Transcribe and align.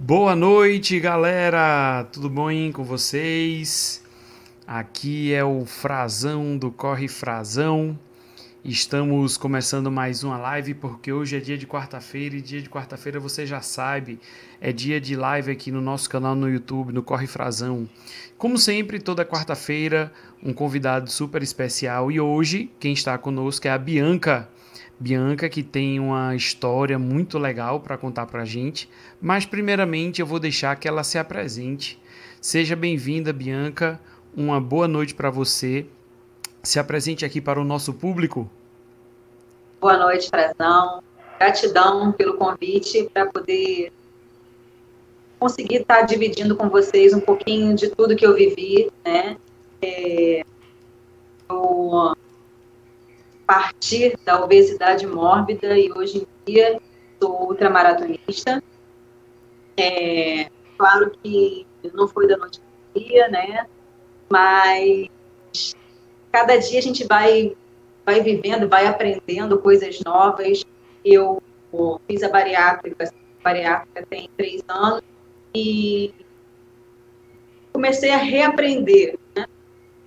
Boa 0.00 0.36
noite, 0.36 1.00
galera! 1.00 2.04
Tudo 2.12 2.30
bom 2.30 2.50
com 2.72 2.84
vocês? 2.84 4.00
Aqui 4.64 5.34
é 5.34 5.42
o 5.42 5.66
Frazão 5.66 6.56
do 6.56 6.70
Corre 6.70 7.08
Frazão. 7.08 7.98
Estamos 8.64 9.36
começando 9.36 9.90
mais 9.90 10.22
uma 10.22 10.38
live 10.38 10.74
porque 10.74 11.12
hoje 11.12 11.36
é 11.36 11.40
dia 11.40 11.58
de 11.58 11.66
quarta-feira 11.66 12.36
e 12.36 12.40
dia 12.40 12.62
de 12.62 12.70
quarta-feira 12.70 13.18
você 13.18 13.44
já 13.44 13.60
sabe, 13.60 14.20
é 14.60 14.72
dia 14.72 15.00
de 15.00 15.16
live 15.16 15.50
aqui 15.50 15.72
no 15.72 15.80
nosso 15.80 16.08
canal 16.08 16.36
no 16.36 16.48
YouTube, 16.48 16.92
no 16.92 17.02
Corre 17.02 17.26
Frazão. 17.26 17.88
Como 18.36 18.56
sempre, 18.56 19.00
toda 19.00 19.24
quarta-feira, 19.24 20.12
um 20.40 20.52
convidado 20.52 21.10
super 21.10 21.42
especial 21.42 22.08
e 22.12 22.20
hoje 22.20 22.70
quem 22.78 22.92
está 22.92 23.18
conosco 23.18 23.66
é 23.66 23.70
a 23.70 23.78
Bianca. 23.78 24.48
Bianca, 25.00 25.48
que 25.48 25.62
tem 25.62 26.00
uma 26.00 26.34
história 26.34 26.98
muito 26.98 27.38
legal 27.38 27.78
para 27.78 27.96
contar 27.96 28.26
para 28.26 28.42
a 28.42 28.44
gente, 28.44 28.90
mas 29.20 29.46
primeiramente 29.46 30.20
eu 30.20 30.26
vou 30.26 30.40
deixar 30.40 30.74
que 30.74 30.88
ela 30.88 31.04
se 31.04 31.18
apresente. 31.18 32.00
Seja 32.40 32.74
bem-vinda, 32.74 33.32
Bianca. 33.32 34.00
Uma 34.36 34.60
boa 34.60 34.88
noite 34.88 35.14
para 35.14 35.30
você. 35.30 35.86
Se 36.62 36.80
apresente 36.80 37.24
aqui 37.24 37.40
para 37.40 37.60
o 37.60 37.64
nosso 37.64 37.94
público. 37.94 38.50
Boa 39.80 39.96
noite, 39.96 40.28
Frazão. 40.28 41.00
Gratidão 41.38 42.10
pelo 42.10 42.36
convite 42.36 43.08
para 43.14 43.26
poder 43.26 43.92
conseguir 45.38 45.82
estar 45.82 46.02
dividindo 46.02 46.56
com 46.56 46.68
vocês 46.68 47.14
um 47.14 47.20
pouquinho 47.20 47.76
de 47.76 47.88
tudo 47.90 48.16
que 48.16 48.26
eu 48.26 48.34
vivi, 48.34 48.90
né? 49.04 49.36
É, 49.80 50.44
eu 51.48 52.16
partir 53.48 54.14
da 54.26 54.44
obesidade 54.44 55.06
mórbida 55.06 55.78
e 55.78 55.90
hoje 55.90 56.18
em 56.18 56.52
dia 56.52 56.78
sou 57.18 57.48
ultramaratonista. 57.48 58.62
É, 59.74 60.50
claro 60.76 61.10
que 61.22 61.66
não 61.94 62.06
foi 62.06 62.28
da 62.28 62.36
noite 62.36 62.60
ao 62.94 63.02
dia, 63.02 63.26
né? 63.28 63.66
Mas 64.28 65.08
cada 66.30 66.58
dia 66.58 66.78
a 66.78 66.82
gente 66.82 67.06
vai, 67.06 67.56
vai 68.04 68.20
vivendo, 68.20 68.68
vai 68.68 68.86
aprendendo 68.86 69.58
coisas 69.58 69.98
novas. 70.04 70.62
Eu 71.02 71.42
fiz 72.06 72.22
a 72.22 72.28
bariátrica, 72.28 73.04
a 73.08 73.42
bariátrica 73.42 74.06
tem 74.10 74.28
três 74.36 74.62
anos, 74.68 75.02
e 75.54 76.12
comecei 77.72 78.10
a 78.10 78.18
reaprender 78.18 79.18
né, 79.34 79.46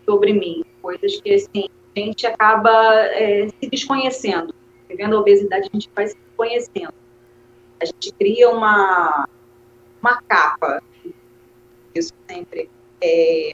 sobre 0.06 0.32
mim, 0.32 0.64
coisas 0.80 1.20
que 1.20 1.34
assim 1.34 1.68
a 1.96 2.00
gente 2.00 2.26
acaba 2.26 2.72
é, 3.14 3.48
se 3.50 3.70
desconhecendo. 3.70 4.54
Vivendo 4.88 5.16
a 5.16 5.20
obesidade, 5.20 5.70
a 5.72 5.74
gente 5.74 5.90
vai 5.96 6.08
se 6.08 6.18
conhecendo. 6.36 6.94
A 7.82 7.86
gente 7.86 8.12
cria 8.14 8.50
uma, 8.50 9.28
uma 10.02 10.22
capa. 10.24 10.82
Isso 11.94 12.14
sempre. 12.28 12.70
É, 13.02 13.54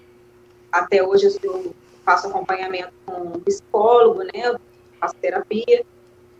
até 0.72 1.04
hoje 1.04 1.38
eu 1.44 1.74
faço 2.04 2.28
acompanhamento 2.28 2.94
com 3.06 3.22
um 3.22 3.40
psicólogo, 3.40 4.24
né? 4.24 4.58
faço 5.00 5.16
terapia. 5.16 5.86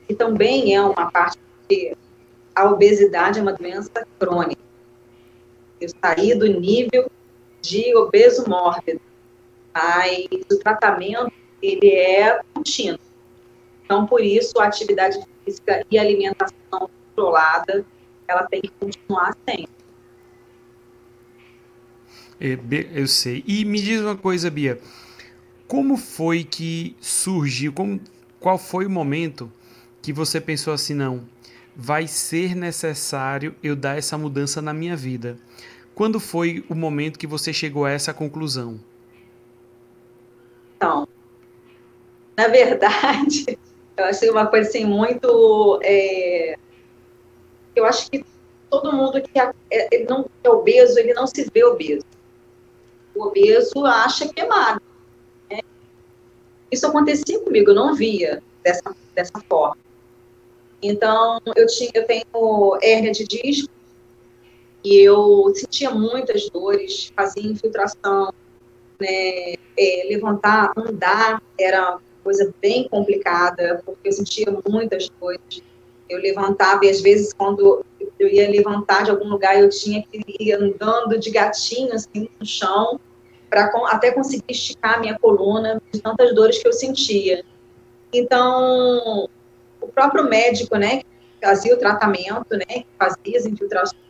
E 0.10 0.16
também 0.16 0.76
é 0.76 0.82
uma 0.82 1.12
parte 1.12 1.38
que 1.68 1.96
a 2.56 2.66
obesidade 2.70 3.40
é 3.40 3.42
uma 3.42 3.54
doença 3.54 4.06
crônica. 4.20 4.62
Eu 5.80 5.90
saí 6.02 6.34
do 6.34 6.48
nível 6.48 7.10
de 7.62 7.96
obeso 7.96 8.50
mórbido, 8.50 9.02
mas 9.74 10.28
o 10.52 10.58
tratamento 10.58 11.32
ele 11.62 11.90
é 11.90 12.40
contínuo. 12.54 13.00
Então, 13.84 14.06
por 14.06 14.22
isso, 14.22 14.60
a 14.60 14.66
atividade 14.66 15.18
física 15.46 15.86
e 15.90 15.98
alimentação 15.98 16.54
controlada, 16.70 17.86
ela 18.28 18.44
tem 18.48 18.62
que 18.62 18.72
continuar 18.80 19.36
sempre. 19.48 19.78
É, 22.40 22.58
eu 22.94 23.08
sei. 23.08 23.44
E 23.48 23.66
me 23.66 23.82
diz 23.82 24.02
uma 24.02 24.16
coisa, 24.16 24.50
Bia. 24.50 24.80
Como 25.68 25.98
foi 25.98 26.44
que 26.44 26.96
surgiu? 27.02 27.74
Como, 27.74 28.00
qual 28.40 28.58
foi 28.58 28.86
o 28.86 28.90
momento 28.90 29.52
que 30.02 30.14
você 30.14 30.40
pensou 30.40 30.74
assim, 30.74 30.94
não, 30.94 31.28
vai 31.76 32.08
ser 32.08 32.56
necessário 32.56 33.56
eu 33.62 33.76
dar 33.76 33.98
essa 33.98 34.18
mudança 34.18 34.62
na 34.62 34.74
minha 34.74 34.96
vida? 34.96 35.38
Quando 35.96 36.20
foi 36.20 36.64
o 36.70 36.76
momento 36.76 37.18
que 37.18 37.26
você 37.26 37.52
chegou 37.52 37.86
a 37.86 37.92
essa 37.92 38.14
conclusão? 38.14 38.80
Então, 40.76 41.08
na 42.38 42.48
verdade, 42.48 43.58
eu 43.98 44.06
achei 44.06 44.30
uma 44.30 44.46
coisa 44.46 44.70
assim 44.70 44.86
muito. 44.86 45.80
É, 45.84 46.56
eu 47.76 47.84
acho 47.84 48.10
que 48.12 48.24
todo 48.70 48.94
mundo 48.94 49.22
que 49.22 49.40
é, 49.40 50.06
não 50.08 50.30
é 50.44 50.50
obeso, 50.50 51.00
ele 51.00 51.14
não 51.14 51.26
se 51.26 51.50
vê 51.52 51.64
obeso. 51.64 52.06
O 53.16 53.26
obeso 53.26 53.84
acha 53.86 54.32
que 54.32 54.40
é 54.40 54.48
magro. 54.48 54.84
Né? 55.50 55.60
Isso 56.72 56.86
acontecia 56.86 57.40
comigo, 57.40 57.72
eu 57.72 57.76
não 57.76 57.96
via 57.96 58.44
dessa, 58.64 58.96
dessa 59.16 59.40
forma. 59.50 59.78
Então, 60.82 61.42
eu, 61.56 61.66
tinha, 61.66 61.90
eu 61.96 62.06
tenho 62.06 62.78
hérnia 62.84 63.12
de 63.12 63.26
disco 63.26 63.74
e 64.84 65.00
eu 65.00 65.52
sentia 65.56 65.90
muitas 65.90 66.48
dores, 66.52 67.12
fazia 67.16 67.44
infiltração, 67.44 68.32
né, 69.00 69.54
é, 69.78 70.08
levantar, 70.08 70.72
andar 70.78 71.42
era 71.60 72.00
coisa 72.28 72.54
bem 72.62 72.90
complicada, 72.90 73.82
porque 73.86 74.10
eu 74.10 74.12
sentia 74.12 74.48
muitas 74.68 75.10
coisas. 75.18 75.64
Eu 76.10 76.20
levantava 76.20 76.86
e 76.86 76.90
às 76.90 77.00
vezes 77.00 77.32
quando 77.32 77.86
eu 78.20 78.28
ia 78.28 78.50
levantar 78.50 79.06
de 79.06 79.12
algum 79.12 79.30
lugar, 79.30 79.58
eu 79.58 79.70
tinha 79.70 80.04
que 80.04 80.22
ir 80.38 80.52
andando 80.52 81.18
de 81.18 81.32
gatinho 81.32 81.94
assim 81.94 82.28
no 82.38 82.46
chão 82.46 83.00
para 83.50 83.72
até 83.86 84.12
conseguir 84.12 84.44
esticar 84.50 85.00
minha 85.00 85.18
coluna 85.18 85.82
de 85.90 86.02
tantas 86.02 86.36
dores 86.36 86.62
que 86.62 86.68
eu 86.68 86.74
sentia. 86.74 87.46
Então, 88.12 89.30
o 89.80 89.88
próprio 89.88 90.26
médico, 90.26 90.76
né, 90.76 90.98
que 90.98 91.06
fazia 91.42 91.74
o 91.74 91.80
tratamento, 91.80 92.52
né, 92.52 92.66
que 92.66 92.88
fazia 93.00 93.38
as 93.38 93.46
infiltrações, 93.46 94.02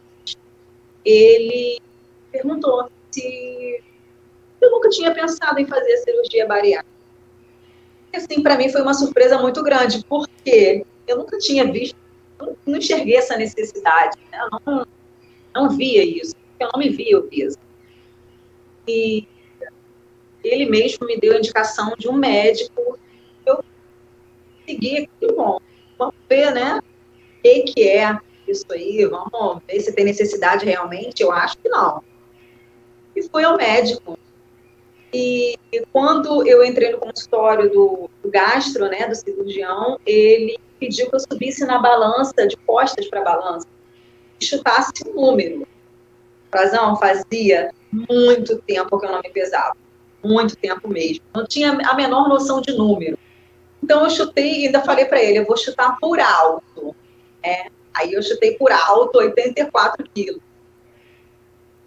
ele 1.06 1.80
perguntou 2.32 2.90
se 3.12 3.84
eu 4.60 4.72
nunca 4.72 4.90
tinha 4.90 5.14
pensado 5.14 5.60
em 5.60 5.68
fazer 5.68 5.94
a 5.94 5.98
cirurgia 5.98 6.48
bariátrica 6.48 6.97
assim, 8.18 8.42
para 8.42 8.58
mim 8.58 8.70
foi 8.70 8.82
uma 8.82 8.94
surpresa 8.94 9.38
muito 9.40 9.64
grande, 9.64 10.04
porque 10.06 10.86
eu 11.08 11.18
nunca 11.18 11.38
tinha 11.38 11.72
visto, 11.72 11.96
não 12.66 12.78
enxerguei 12.78 13.16
essa 13.16 13.38
necessidade, 13.38 14.18
né? 14.32 14.40
eu 14.40 14.60
não, 14.66 14.88
não 15.56 15.70
via 15.78 16.04
isso, 16.04 16.36
eu 16.60 16.70
não 16.74 16.80
me 16.80 16.90
via 16.90 17.18
obesa. 17.18 17.58
E 18.88 19.28
ele 20.44 20.66
mesmo 20.70 21.06
me 21.06 21.18
deu 21.18 21.34
a 21.34 21.40
indicação 21.40 21.94
de 21.98 22.08
um 22.08 22.14
médico, 22.14 22.98
eu 23.46 23.64
segui 24.66 24.98
aquilo, 24.98 25.36
bom, 25.36 25.60
vamos 25.98 26.16
ver, 26.30 26.54
né, 26.54 26.80
o 26.80 27.42
que, 27.42 27.62
que 27.64 27.84
é 27.88 28.18
isso 28.48 28.66
aí, 28.72 29.06
vamos 29.06 29.62
ver 29.68 29.80
se 29.82 29.94
tem 29.94 30.06
necessidade 30.06 30.66
realmente, 30.66 31.22
eu 31.22 31.32
acho 31.32 31.58
que 31.58 31.70
não. 31.70 32.04
E 33.16 33.24
fui 33.24 33.44
ao 33.44 33.58
médico, 33.58 34.18
e 35.14 35.58
quando 35.92 36.46
eu 36.48 36.64
entrei 36.64 36.92
no 36.92 37.00
consultório 37.00 37.70
do, 37.70 38.10
do 38.22 38.30
gastro, 38.30 38.88
né, 38.90 39.08
do 39.08 39.16
cirurgião, 39.16 40.00
ele 40.06 40.58
pediu 40.80 41.10
que 41.10 41.16
eu 41.16 41.20
subisse 41.20 41.66
na 41.66 41.80
balança, 41.80 42.48
de 42.48 42.56
costas 42.58 43.08
para 43.08 43.24
balança, 43.24 43.68
e 44.40 44.46
chutasse 44.46 44.92
um 45.08 45.14
número. 45.14 45.68
Frazão, 46.52 46.96
fazia 46.98 47.72
muito 47.92 48.58
tempo 48.62 49.00
que 49.00 49.06
eu 49.06 49.12
não 49.12 49.22
me 49.22 49.30
pesava. 49.30 49.76
Muito 50.24 50.56
tempo 50.56 50.88
mesmo. 50.88 51.24
Não 51.34 51.46
tinha 51.46 51.72
a 51.72 51.94
menor 51.94 52.28
noção 52.28 52.62
de 52.62 52.74
número. 52.74 53.18
Então 53.82 54.04
eu 54.04 54.10
chutei 54.10 54.64
e 54.64 54.66
ainda 54.68 54.82
falei 54.82 55.06
para 55.06 55.22
ele, 55.22 55.40
eu 55.40 55.46
vou 55.46 55.58
chutar 55.58 55.98
por 56.00 56.20
alto. 56.20 56.96
É, 57.44 57.68
aí 57.94 58.14
eu 58.14 58.22
chutei 58.22 58.56
por 58.56 58.72
alto 58.72 59.18
84 59.18 60.06
quilos. 60.14 60.42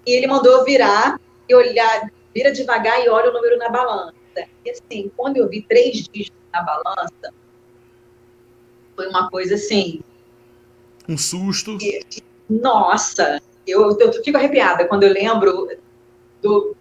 E 0.07 0.13
ele 0.13 0.27
mandou 0.27 0.65
virar 0.65 1.21
e 1.49 1.55
olhar, 1.55 2.11
vira 2.35 2.53
devagar 2.53 3.05
e 3.05 3.09
olha 3.09 3.31
o 3.31 3.33
número 3.33 3.57
na 3.59 3.69
balança. 3.69 4.15
E 4.65 4.71
assim, 4.71 5.11
quando 5.17 5.37
eu 5.37 5.49
vi 5.49 5.63
três 5.63 6.09
dígitos 6.09 6.41
na 6.53 6.63
balança, 6.63 7.35
foi 8.95 9.09
uma 9.09 9.29
coisa 9.31 9.55
assim. 9.55 10.01
Um 11.09 11.19
susto. 11.19 11.77
E, 11.81 12.05
nossa, 12.49 13.41
eu, 13.67 13.97
eu 13.99 14.13
fico 14.25 14.37
arrepiada 14.37 14.87
quando 14.87 15.05
eu 15.05 15.13
lembro 15.13 15.69
do. 16.43 16.77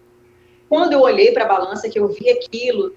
Quando 0.68 0.92
eu 0.92 1.00
olhei 1.00 1.32
para 1.32 1.44
a 1.44 1.48
balança, 1.48 1.88
que 1.88 1.98
eu 1.98 2.06
vi 2.08 2.30
aquilo, 2.30 2.94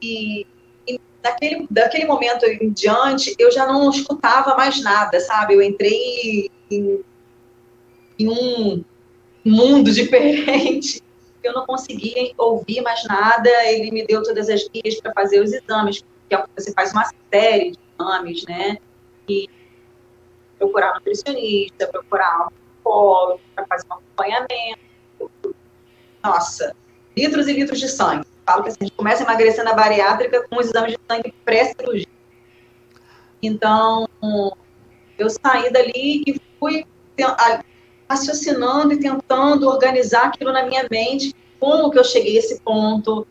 e, 0.00 0.46
e 0.86 1.00
daquele, 1.20 1.66
daquele 1.68 2.06
momento 2.06 2.46
em 2.46 2.70
diante, 2.70 3.34
eu 3.36 3.50
já 3.50 3.66
não 3.66 3.90
escutava 3.90 4.54
mais 4.54 4.80
nada, 4.80 5.18
sabe? 5.18 5.54
Eu 5.54 5.62
entrei 5.62 6.48
em, 6.70 7.04
em 8.16 8.28
um 8.28 8.84
mundo 9.44 9.90
diferente 9.92 11.02
eu 11.42 11.52
não 11.52 11.66
conseguia 11.66 12.32
ouvir 12.38 12.80
mais 12.82 13.04
nada, 13.04 13.50
ele 13.66 13.90
me 13.90 14.06
deu 14.06 14.22
todas 14.22 14.48
as 14.48 14.68
guias 14.68 15.00
para 15.00 15.12
fazer 15.12 15.40
os 15.40 15.52
exames, 15.52 16.04
que 16.28 16.36
você 16.56 16.72
faz 16.72 16.92
uma 16.92 17.08
série 17.32 17.72
de 17.72 17.78
exames, 17.98 18.44
né? 18.46 18.78
E 19.28 19.48
procurar 20.58 20.94
nutricionista, 20.94 21.86
procurar 21.88 22.48
psicólogo 22.80 23.40
para 23.54 23.66
fazer 23.66 23.86
um 23.90 23.94
acompanhamento. 23.94 24.80
Nossa, 26.22 26.74
litros 27.16 27.48
e 27.48 27.52
litros 27.52 27.80
de 27.80 27.88
sangue. 27.88 28.26
Falo 28.44 28.62
que 28.62 28.68
assim, 28.68 28.78
a 28.80 28.84
gente 28.84 28.96
começa 28.96 29.22
a 29.22 29.26
emagrecer 29.26 29.64
na 29.64 29.74
bariátrica 29.74 30.46
com 30.48 30.56
os 30.56 30.66
exames 30.66 30.92
de 30.92 30.98
sangue 31.08 31.32
pré-cirurgia. 31.44 32.06
Então, 33.42 34.06
eu 35.18 35.30
saí 35.30 35.72
dali 35.72 36.22
e 36.26 36.40
fui 36.58 36.84
raciocinando 38.10 38.92
e 38.92 38.98
tentando 38.98 39.68
organizar 39.68 40.26
aquilo 40.26 40.52
na 40.52 40.64
minha 40.64 40.84
mente, 40.90 41.32
como 41.60 41.92
que 41.92 41.98
eu 41.98 42.02
cheguei 42.02 42.36
a 42.36 42.38
esse 42.40 42.60
ponto, 42.60 43.24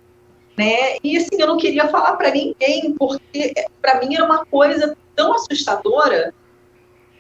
né? 0.58 0.96
E 1.04 1.18
assim, 1.18 1.36
eu 1.38 1.48
não 1.48 1.58
queria 1.58 1.90
falar 1.90 2.16
para 2.16 2.32
ninguém, 2.32 2.96
porque 2.98 3.54
para 3.82 4.00
mim 4.00 4.16
era 4.16 4.24
uma 4.24 4.46
coisa 4.46 4.96
tão 5.14 5.34
assustadora 5.34 6.34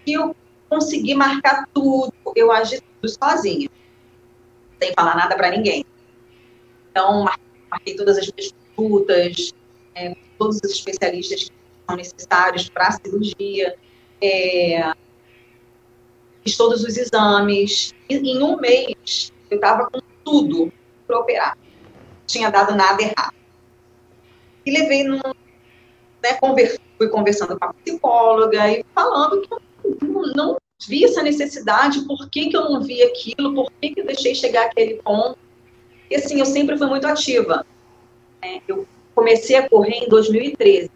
que 0.05 0.13
eu 0.13 0.33
consegui 0.69 1.13
marcar 1.15 1.67
tudo, 1.73 2.13
eu 2.33 2.49
agi 2.49 2.79
tudo 2.79 3.11
sozinha, 3.11 3.69
sem 4.81 4.93
falar 4.93 5.17
nada 5.17 5.35
para 5.35 5.51
ninguém. 5.51 5.85
Então, 6.91 7.25
marquei 7.69 7.93
todas 7.95 8.17
as 8.17 8.31
consultas, 8.31 9.53
é, 9.95 10.15
todos 10.37 10.61
os 10.63 10.71
especialistas 10.71 11.43
que 11.43 11.51
são 11.85 11.97
necessários 11.97 12.69
para 12.69 12.87
a 12.87 12.91
cirurgia, 12.91 13.75
é, 14.21 14.93
fiz 16.43 16.57
todos 16.57 16.83
os 16.83 16.97
exames, 16.97 17.93
e 18.09 18.15
em 18.15 18.43
um 18.43 18.57
mês 18.57 19.31
eu 19.49 19.55
estava 19.55 19.89
com 19.89 19.99
tudo 20.23 20.71
para 21.07 21.19
operar. 21.19 21.57
Tinha 22.25 22.49
dado 22.49 22.75
nada 22.75 23.01
errado. 23.01 23.33
E 24.65 24.71
levei 24.71 25.03
num. 25.03 25.17
Né, 26.21 26.37
fui 26.97 27.07
conversando 27.07 27.57
com 27.57 27.65
a 27.65 27.73
psicóloga 27.73 28.71
e 28.71 28.85
falando 28.93 29.41
que 29.41 29.53
eu 29.53 29.61
não, 30.01 30.21
não 30.33 30.57
vi 30.87 31.05
essa 31.05 31.23
necessidade, 31.23 32.01
por 32.01 32.29
que, 32.29 32.49
que 32.49 32.57
eu 32.57 32.69
não 32.69 32.81
vi 32.81 33.01
aquilo, 33.01 33.53
por 33.55 33.71
que, 33.81 33.93
que 33.93 34.01
eu 34.01 34.05
deixei 34.05 34.35
chegar 34.35 34.65
aquele 34.65 34.95
ponto. 34.95 35.37
E 36.09 36.15
assim, 36.15 36.39
eu 36.39 36.45
sempre 36.45 36.77
fui 36.77 36.87
muito 36.87 37.07
ativa. 37.07 37.65
Né? 38.41 38.61
Eu 38.67 38.87
comecei 39.15 39.55
a 39.55 39.69
correr 39.69 40.03
em 40.03 40.09
2013. 40.09 40.91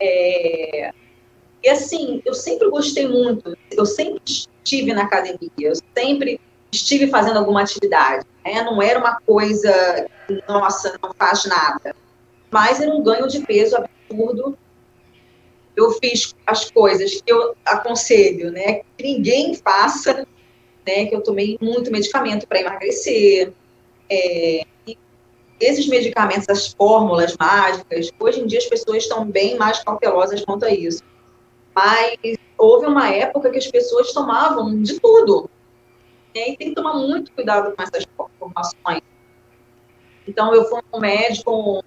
É... 0.00 0.92
E 1.64 1.70
assim, 1.70 2.20
eu 2.26 2.34
sempre 2.34 2.68
gostei 2.68 3.08
muito, 3.08 3.56
eu 3.70 3.86
sempre 3.86 4.20
estive 4.26 4.92
na 4.92 5.04
academia, 5.04 5.50
eu 5.58 5.72
sempre 5.96 6.38
estive 6.70 7.06
fazendo 7.06 7.38
alguma 7.38 7.62
atividade. 7.62 8.26
Né? 8.44 8.62
Não 8.62 8.82
era 8.82 8.98
uma 8.98 9.18
coisa, 9.20 10.06
nossa, 10.46 10.98
não 11.02 11.14
faz 11.14 11.46
nada. 11.46 11.96
Mas 12.50 12.82
era 12.82 12.94
um 12.94 13.02
ganho 13.02 13.26
de 13.26 13.40
peso 13.40 13.76
absurdo. 13.76 14.58
Eu 15.74 15.90
fiz 15.92 16.34
as 16.46 16.70
coisas 16.70 17.22
que 17.22 17.32
eu 17.32 17.56
aconselho, 17.64 18.52
né? 18.52 18.82
Que 18.96 19.02
ninguém 19.02 19.54
faça, 19.54 20.26
né? 20.86 21.06
Que 21.06 21.16
eu 21.16 21.22
tomei 21.22 21.58
muito 21.60 21.90
medicamento 21.90 22.46
para 22.46 22.60
emagrecer. 22.60 23.52
É, 24.08 24.64
esses 25.58 25.88
medicamentos, 25.88 26.48
as 26.48 26.68
fórmulas 26.68 27.34
mágicas, 27.40 28.10
hoje 28.20 28.40
em 28.40 28.46
dia 28.46 28.58
as 28.58 28.66
pessoas 28.66 29.04
estão 29.04 29.24
bem 29.24 29.56
mais 29.56 29.82
cautelosas 29.82 30.44
quanto 30.44 30.64
a 30.66 30.70
isso. 30.70 31.02
Mas 31.74 32.38
houve 32.56 32.86
uma 32.86 33.08
época 33.10 33.50
que 33.50 33.58
as 33.58 33.66
pessoas 33.66 34.12
tomavam 34.12 34.80
de 34.82 35.00
tudo. 35.00 35.50
Né? 36.34 36.50
E 36.50 36.56
tem 36.56 36.68
que 36.68 36.74
tomar 36.74 36.94
muito 36.94 37.32
cuidado 37.32 37.74
com 37.74 37.82
essas 37.82 38.04
informações. 38.04 39.02
Então, 40.26 40.54
eu 40.54 40.64
fui 40.66 40.80
um 40.92 41.00
médico 41.00 41.84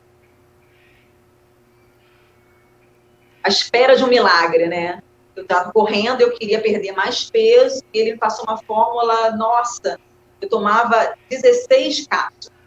à 3.43 3.49
espera 3.49 3.95
de 3.95 4.03
um 4.03 4.07
milagre, 4.07 4.67
né? 4.67 5.01
Eu 5.35 5.43
estava 5.43 5.71
correndo, 5.71 6.21
eu 6.21 6.33
queria 6.33 6.61
perder 6.61 6.91
mais 6.91 7.29
peso, 7.29 7.81
e 7.93 7.99
ele 7.99 8.13
me 8.13 8.17
passou 8.17 8.43
uma 8.45 8.57
fórmula, 8.57 9.31
nossa, 9.31 9.99
eu 10.41 10.49
tomava 10.49 11.15
16 11.29 12.07
cápsulas. 12.07 12.57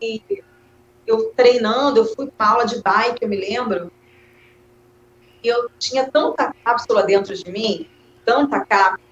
E 0.00 0.22
eu 1.06 1.32
treinando, 1.34 2.00
eu 2.00 2.04
fui 2.14 2.30
para 2.30 2.50
aula 2.50 2.66
de 2.66 2.82
bike, 2.82 3.22
eu 3.22 3.28
me 3.28 3.36
lembro, 3.36 3.92
e 3.99 3.99
eu 5.48 5.70
tinha 5.78 6.10
tanta 6.10 6.52
cápsula 6.64 7.02
dentro 7.02 7.34
de 7.34 7.50
mim, 7.50 7.88
tanta 8.24 8.64
cápsula, 8.64 9.08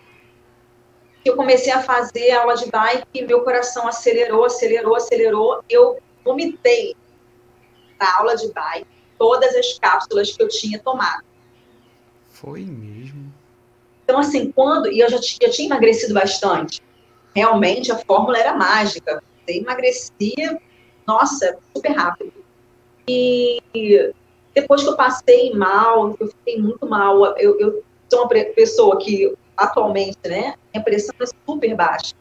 que 1.22 1.30
eu 1.30 1.36
comecei 1.36 1.72
a 1.72 1.82
fazer 1.82 2.30
aula 2.32 2.54
de 2.54 2.70
bike 2.70 3.06
e 3.14 3.26
meu 3.26 3.42
coração 3.42 3.86
acelerou, 3.88 4.44
acelerou, 4.44 4.94
acelerou. 4.94 5.64
Eu 5.68 5.98
vomitei 6.24 6.94
na 7.98 8.18
aula 8.18 8.36
de 8.36 8.52
bike 8.52 8.86
todas 9.18 9.54
as 9.54 9.78
cápsulas 9.78 10.34
que 10.34 10.42
eu 10.42 10.48
tinha 10.48 10.78
tomado. 10.78 11.24
Foi 12.30 12.60
mesmo. 12.60 13.32
Então, 14.04 14.20
assim, 14.20 14.52
quando. 14.52 14.90
E 14.90 15.00
eu 15.00 15.10
já 15.10 15.20
tinha, 15.20 15.50
tinha 15.50 15.66
emagrecido 15.66 16.14
bastante. 16.14 16.80
Realmente 17.34 17.90
a 17.90 17.98
fórmula 17.98 18.38
era 18.38 18.54
mágica. 18.54 19.22
Você 19.44 19.58
emagrecia, 19.58 20.60
nossa, 21.06 21.58
super 21.74 21.92
rápido. 21.92 22.32
E 23.06 23.60
depois 24.60 24.82
que 24.82 24.88
eu 24.88 24.96
passei 24.96 25.54
mal, 25.54 26.16
eu 26.18 26.28
fiquei 26.28 26.60
muito 26.60 26.84
mal. 26.86 27.36
Eu, 27.36 27.58
eu 27.60 27.84
sou 28.10 28.22
uma 28.22 28.28
pessoa 28.28 28.98
que, 28.98 29.32
atualmente, 29.56 30.18
né, 30.24 30.54
minha 30.74 30.84
pressão 30.84 31.14
é 31.20 31.26
super 31.26 31.76
baixa. 31.76 32.14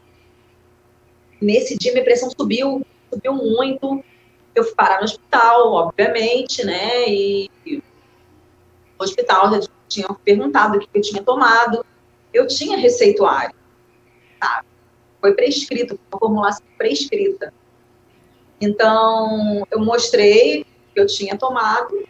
Nesse 1.41 1.77
dia, 1.77 1.91
minha 1.93 2.03
pressão 2.03 2.29
subiu, 2.29 2.85
subiu 3.11 3.33
muito. 3.33 4.03
Eu 4.53 4.63
fui 4.63 4.75
parar 4.75 4.99
no 4.99 5.05
hospital, 5.05 5.71
obviamente, 5.71 6.63
né, 6.63 7.07
e 7.07 7.49
no 7.65 7.83
hospital 9.03 9.51
já 9.51 9.67
tinham 9.87 10.13
perguntado 10.23 10.77
o 10.77 10.79
que 10.79 10.89
eu 10.93 11.01
tinha 11.01 11.23
tomado. 11.23 11.83
Eu 12.31 12.45
tinha 12.45 12.77
receituário, 12.77 13.55
sabe? 14.43 14.67
Foi 15.19 15.33
prescrito, 15.33 15.99
uma 16.11 16.19
formulação 16.19 16.65
prescrita. 16.77 17.51
Então, 18.61 19.65
eu 19.71 19.79
mostrei 19.79 20.63
que 20.93 20.99
eu 20.99 21.07
tinha 21.07 21.35
tomado 21.35 22.07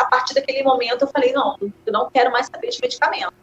a 0.00 0.04
partir 0.06 0.34
daquele 0.34 0.62
momento 0.62 1.02
eu 1.02 1.08
falei, 1.08 1.32
não, 1.32 1.56
eu 1.60 1.92
não 1.92 2.10
quero 2.10 2.32
mais 2.32 2.46
saber 2.46 2.70
de 2.70 2.78
medicamento. 2.80 3.34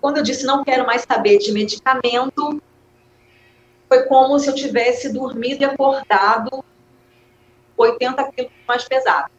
Quando 0.00 0.18
eu 0.18 0.22
disse 0.22 0.46
não 0.46 0.64
quero 0.64 0.86
mais 0.86 1.02
saber 1.02 1.38
de 1.38 1.52
medicamento, 1.52 2.62
foi 3.88 4.04
como 4.04 4.38
se 4.38 4.48
eu 4.48 4.54
tivesse 4.54 5.12
dormido 5.12 5.62
e 5.62 5.64
acordado 5.64 6.64
80 7.76 8.32
quilos 8.32 8.52
mais 8.68 8.84
pesado. 8.84 9.30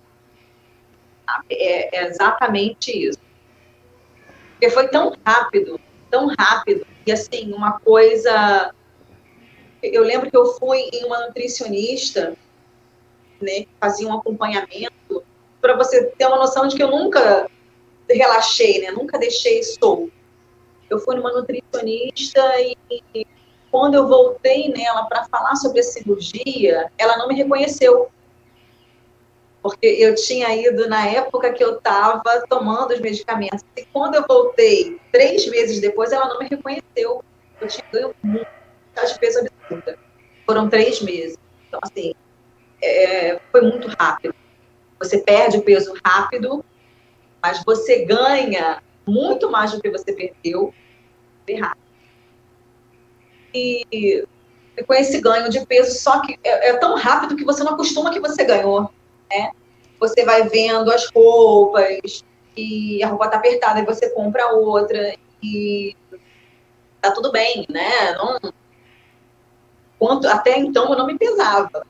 É, 1.49 1.97
é 1.97 2.07
exatamente 2.07 2.91
isso. 2.91 3.19
Porque 4.51 4.69
foi 4.69 4.87
tão 4.89 5.15
rápido, 5.25 5.79
tão 6.09 6.27
rápido, 6.37 6.85
e 7.05 7.11
assim, 7.11 7.53
uma 7.53 7.79
coisa. 7.79 8.73
Eu 9.81 10.03
lembro 10.03 10.29
que 10.29 10.37
eu 10.37 10.45
fui 10.53 10.89
em 10.93 11.05
uma 11.05 11.25
nutricionista, 11.25 12.35
né, 13.41 13.61
que 13.61 13.69
fazia 13.79 14.07
um 14.07 14.17
acompanhamento, 14.17 15.23
para 15.61 15.75
você 15.75 16.05
ter 16.17 16.25
uma 16.25 16.37
noção 16.37 16.67
de 16.67 16.75
que 16.75 16.83
eu 16.83 16.89
nunca 16.89 17.49
relaxei, 18.09 18.81
né? 18.81 18.91
Nunca 18.91 19.17
deixei 19.17 19.63
solto. 19.63 20.11
Eu 20.89 20.99
fui 20.99 21.15
numa 21.15 21.31
nutricionista 21.31 22.41
e, 22.59 23.25
quando 23.71 23.95
eu 23.95 24.07
voltei 24.07 24.69
nela 24.69 25.05
para 25.05 25.23
falar 25.25 25.55
sobre 25.55 25.79
a 25.79 25.83
cirurgia, 25.83 26.91
ela 26.97 27.17
não 27.17 27.27
me 27.27 27.35
reconheceu. 27.35 28.11
Porque 29.61 29.85
eu 29.85 30.15
tinha 30.15 30.53
ido 30.55 30.89
na 30.89 31.07
época 31.07 31.53
que 31.53 31.63
eu 31.63 31.77
estava 31.77 32.45
tomando 32.49 32.93
os 32.93 32.99
medicamentos. 32.99 33.63
E 33.77 33.85
quando 33.85 34.15
eu 34.15 34.25
voltei, 34.27 34.99
três 35.11 35.47
meses 35.47 35.79
depois, 35.79 36.11
ela 36.11 36.27
não 36.27 36.39
me 36.39 36.47
reconheceu. 36.47 37.23
Eu 37.61 37.67
tinha 37.67 37.85
ganho 37.91 38.15
muito 38.23 38.47
de 39.07 39.19
peso 39.19 39.39
absurda. 39.39 39.97
Foram 40.45 40.67
três 40.67 40.99
meses. 41.01 41.37
Então, 41.67 41.79
assim, 41.83 42.13
é, 42.81 43.39
foi 43.51 43.61
muito 43.61 43.87
rápido. 43.99 44.33
Você 45.01 45.17
perde 45.17 45.57
o 45.57 45.63
peso 45.63 45.93
rápido, 46.05 46.63
mas 47.41 47.63
você 47.65 48.05
ganha 48.05 48.83
muito 49.05 49.49
mais 49.49 49.71
do 49.71 49.81
que 49.81 49.89
você 49.89 50.13
perdeu 50.13 50.71
rápido. 51.59 51.81
E 53.53 54.23
com 54.85 54.93
esse 54.93 55.19
ganho 55.19 55.49
de 55.49 55.65
peso, 55.65 55.99
só 55.99 56.21
que 56.21 56.39
é, 56.43 56.69
é, 56.69 56.77
tão 56.77 56.95
rápido 56.95 57.35
que 57.35 57.43
você 57.43 57.63
não 57.63 57.73
acostuma 57.73 58.11
que 58.11 58.19
você 58.19 58.43
ganhou, 58.43 58.89
né? 59.29 59.51
Você 59.99 60.23
vai 60.23 60.47
vendo 60.47 60.91
as 60.91 61.09
roupas 61.13 62.23
e 62.55 63.03
a 63.03 63.07
roupa 63.07 63.27
tá 63.27 63.37
apertada 63.37 63.79
e 63.79 63.85
você 63.85 64.09
compra 64.11 64.53
outra 64.53 65.15
e 65.43 65.95
tá 67.01 67.11
tudo 67.11 67.31
bem, 67.31 67.65
né? 67.69 68.13
Não, 68.13 68.53
quanto, 69.99 70.27
até 70.27 70.57
então 70.59 70.91
eu 70.91 70.97
não 70.97 71.07
me 71.07 71.17
pesava. 71.17 71.85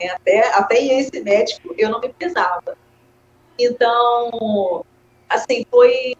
Né? 0.00 0.08
Até, 0.10 0.54
até 0.54 0.82
esse 0.82 1.20
médico 1.20 1.74
eu 1.76 1.90
não 1.90 2.00
me 2.00 2.08
pesava. 2.08 2.76
Então, 3.58 4.84
assim, 5.28 5.66
foi 5.70 6.16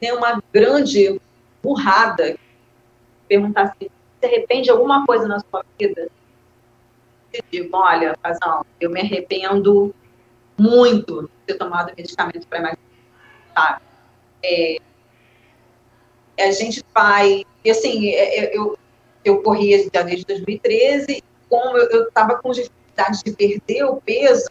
né, 0.00 0.12
uma 0.12 0.42
grande 0.52 1.20
burrada 1.62 2.38
perguntar 3.28 3.74
se 3.78 3.90
se 4.24 4.26
arrepende 4.26 4.64
de 4.64 4.70
alguma 4.70 5.06
coisa 5.06 5.28
na 5.28 5.38
sua 5.40 5.64
vida. 5.78 6.08
Eu 7.32 7.42
digo, 7.50 7.76
olha, 7.76 8.16
Fazão, 8.22 8.64
eu 8.80 8.90
me 8.90 9.00
arrependo 9.00 9.94
muito 10.58 11.22
de 11.22 11.28
ter 11.46 11.54
tomado 11.54 11.92
medicamento 11.96 12.46
para 12.46 12.58
emagrecer. 12.58 12.84
sabe? 13.54 13.82
É, 14.42 14.76
a 16.40 16.50
gente 16.50 16.82
faz, 16.92 17.44
e 17.64 17.70
assim, 17.70 18.10
é, 18.10 18.38
é, 18.40 18.56
eu, 18.56 18.78
eu 19.24 19.42
corria 19.42 19.78
já 19.92 20.02
desde 20.02 20.24
2013, 20.26 21.22
como 21.48 21.76
eu 21.76 22.08
estava 22.08 22.36
com 22.36 22.52
de 23.24 23.32
perder 23.32 23.84
o 23.84 23.96
peso, 23.96 24.48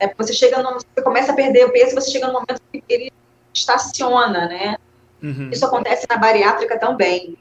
é, 0.00 0.12
você 0.14 0.32
chega 0.32 0.62
no, 0.62 0.74
você 0.74 1.02
começa 1.02 1.32
a 1.32 1.34
perder 1.34 1.66
o 1.66 1.72
peso, 1.72 1.94
você 1.94 2.10
chega 2.10 2.26
no 2.26 2.34
momento 2.34 2.60
que 2.72 2.82
ele 2.88 3.12
estaciona, 3.52 4.46
né? 4.46 4.76
Uhum. 5.22 5.50
Isso 5.50 5.66
acontece 5.66 6.06
na 6.08 6.16
bariátrica 6.16 6.78
também, 6.78 7.36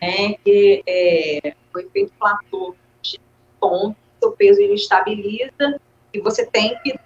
né? 0.00 0.34
Que 0.44 0.82
é, 0.86 1.54
o 1.74 1.78
efeito 1.78 2.12
platô 2.18 2.74
de 3.00 3.20
ponto, 3.60 3.96
seu 4.20 4.32
peso 4.32 4.60
ele 4.60 4.74
estabiliza 4.74 5.80
e 6.12 6.20
você 6.20 6.44
tem 6.44 6.76
que 6.82 6.98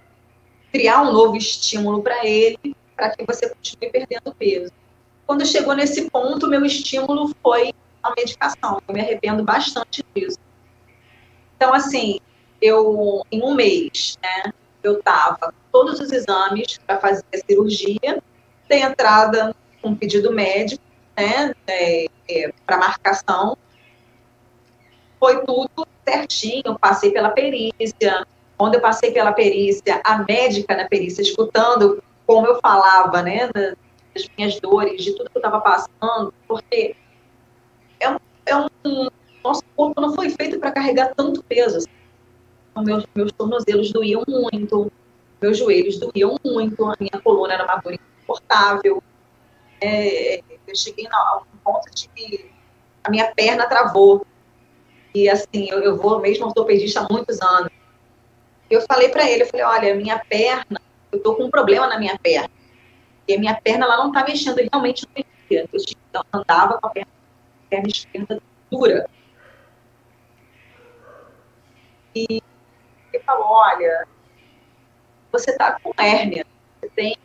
criar 0.71 1.01
um 1.01 1.11
novo 1.11 1.35
estímulo 1.35 2.01
para 2.01 2.25
ele, 2.25 2.75
para 2.95 3.09
que 3.09 3.23
você 3.25 3.49
continue 3.49 3.91
perdendo 3.91 4.33
peso. 4.33 4.71
Quando 5.27 5.45
chegou 5.45 5.75
nesse 5.75 6.09
ponto, 6.09 6.47
meu 6.47 6.65
estímulo 6.65 7.33
foi 7.43 7.73
a 8.01 8.13
medicação. 8.15 8.81
Eu 8.87 8.93
me 8.93 9.01
arrependo 9.01 9.43
bastante 9.43 10.03
disso. 10.15 10.39
Então, 11.61 11.75
assim, 11.75 12.19
eu, 12.59 13.23
em 13.31 13.43
um 13.43 13.53
mês, 13.53 14.17
né, 14.19 14.51
eu 14.81 14.97
estava 14.97 15.53
todos 15.71 15.99
os 15.99 16.11
exames 16.11 16.79
para 16.87 16.97
fazer 16.97 17.23
a 17.31 17.37
cirurgia, 17.37 18.19
tem 18.67 18.81
entrada 18.81 19.55
com 19.79 19.95
pedido 19.95 20.33
médico, 20.33 20.83
né, 21.15 21.53
é, 21.67 22.07
é, 22.27 22.51
para 22.65 22.79
marcação. 22.79 23.55
Foi 25.19 25.45
tudo 25.45 25.87
certinho, 26.03 26.79
passei 26.79 27.11
pela 27.11 27.29
perícia. 27.29 28.25
Quando 28.57 28.73
eu 28.73 28.81
passei 28.81 29.11
pela 29.11 29.31
perícia, 29.31 30.01
a 30.03 30.17
médica 30.27 30.75
na 30.75 30.87
perícia, 30.87 31.21
escutando 31.21 32.03
como 32.25 32.47
eu 32.47 32.59
falava, 32.59 33.21
né, 33.21 33.51
das 33.53 34.25
minhas 34.35 34.59
dores, 34.59 35.03
de 35.03 35.15
tudo 35.15 35.29
que 35.29 35.37
eu 35.37 35.41
estava 35.41 35.61
passando, 35.61 36.33
porque 36.47 36.95
é 37.99 38.09
um, 38.09 38.17
é 38.47 38.55
um, 38.55 38.67
nosso 39.43 39.63
corpo 39.75 39.99
não 39.99 40.13
foi 40.13 40.29
feito 40.29 40.59
para 40.59 40.71
carregar 40.71 41.13
tanto 41.15 41.43
peso. 41.43 41.77
Assim. 41.77 41.87
Então, 42.71 42.83
meus, 42.83 43.05
meus 43.13 43.31
tornozelos 43.31 43.91
doíam 43.91 44.23
muito, 44.27 44.91
meus 45.41 45.57
joelhos 45.57 45.99
doíam 45.99 46.37
muito, 46.43 46.85
a 46.85 46.95
minha 46.99 47.21
coluna 47.23 47.53
era 47.53 47.63
uma 47.65 47.75
dor 47.77 47.93
insuportável. 47.93 49.03
É, 49.81 50.41
eu 50.67 50.75
cheguei 50.75 51.07
a 51.11 51.37
um 51.37 51.57
ponto 51.63 51.89
de 51.93 52.07
que 52.09 52.51
a 53.03 53.09
minha 53.09 53.33
perna 53.33 53.67
travou. 53.67 54.25
E 55.13 55.29
assim, 55.29 55.69
eu, 55.69 55.79
eu 55.79 55.97
vou 55.97 56.19
mesmo 56.21 56.45
ortopedista 56.45 57.01
há 57.01 57.07
muitos 57.11 57.41
anos. 57.41 57.71
Eu 58.69 58.81
falei 58.81 59.09
para 59.09 59.29
ele, 59.29 59.43
eu 59.43 59.47
falei, 59.47 59.65
olha, 59.65 59.95
minha 59.95 60.17
perna, 60.19 60.79
eu 61.11 61.21
tô 61.21 61.35
com 61.35 61.43
um 61.43 61.51
problema 61.51 61.87
na 61.87 61.99
minha 61.99 62.17
perna. 62.17 62.49
E 63.27 63.35
a 63.35 63.39
minha 63.39 63.59
perna, 63.59 63.85
ela 63.85 63.97
não 63.97 64.11
tá 64.11 64.23
mexendo 64.23 64.57
realmente 64.71 65.05
no 65.05 65.25
dia. 65.49 65.67
Eu 65.73 66.21
andava 66.33 66.79
com 66.79 66.87
a 66.87 66.89
perna, 66.89 67.11
a 67.65 67.69
perna 67.69 67.87
esquerda 67.89 68.41
dura. 68.71 69.09
E 72.15 72.41
ele 73.13 73.23
falou, 73.23 73.47
olha, 73.47 74.07
você 75.31 75.55
tá 75.57 75.79
com 75.81 75.93
hérnia, 75.97 76.45
você 76.79 76.89
tem, 76.89 77.17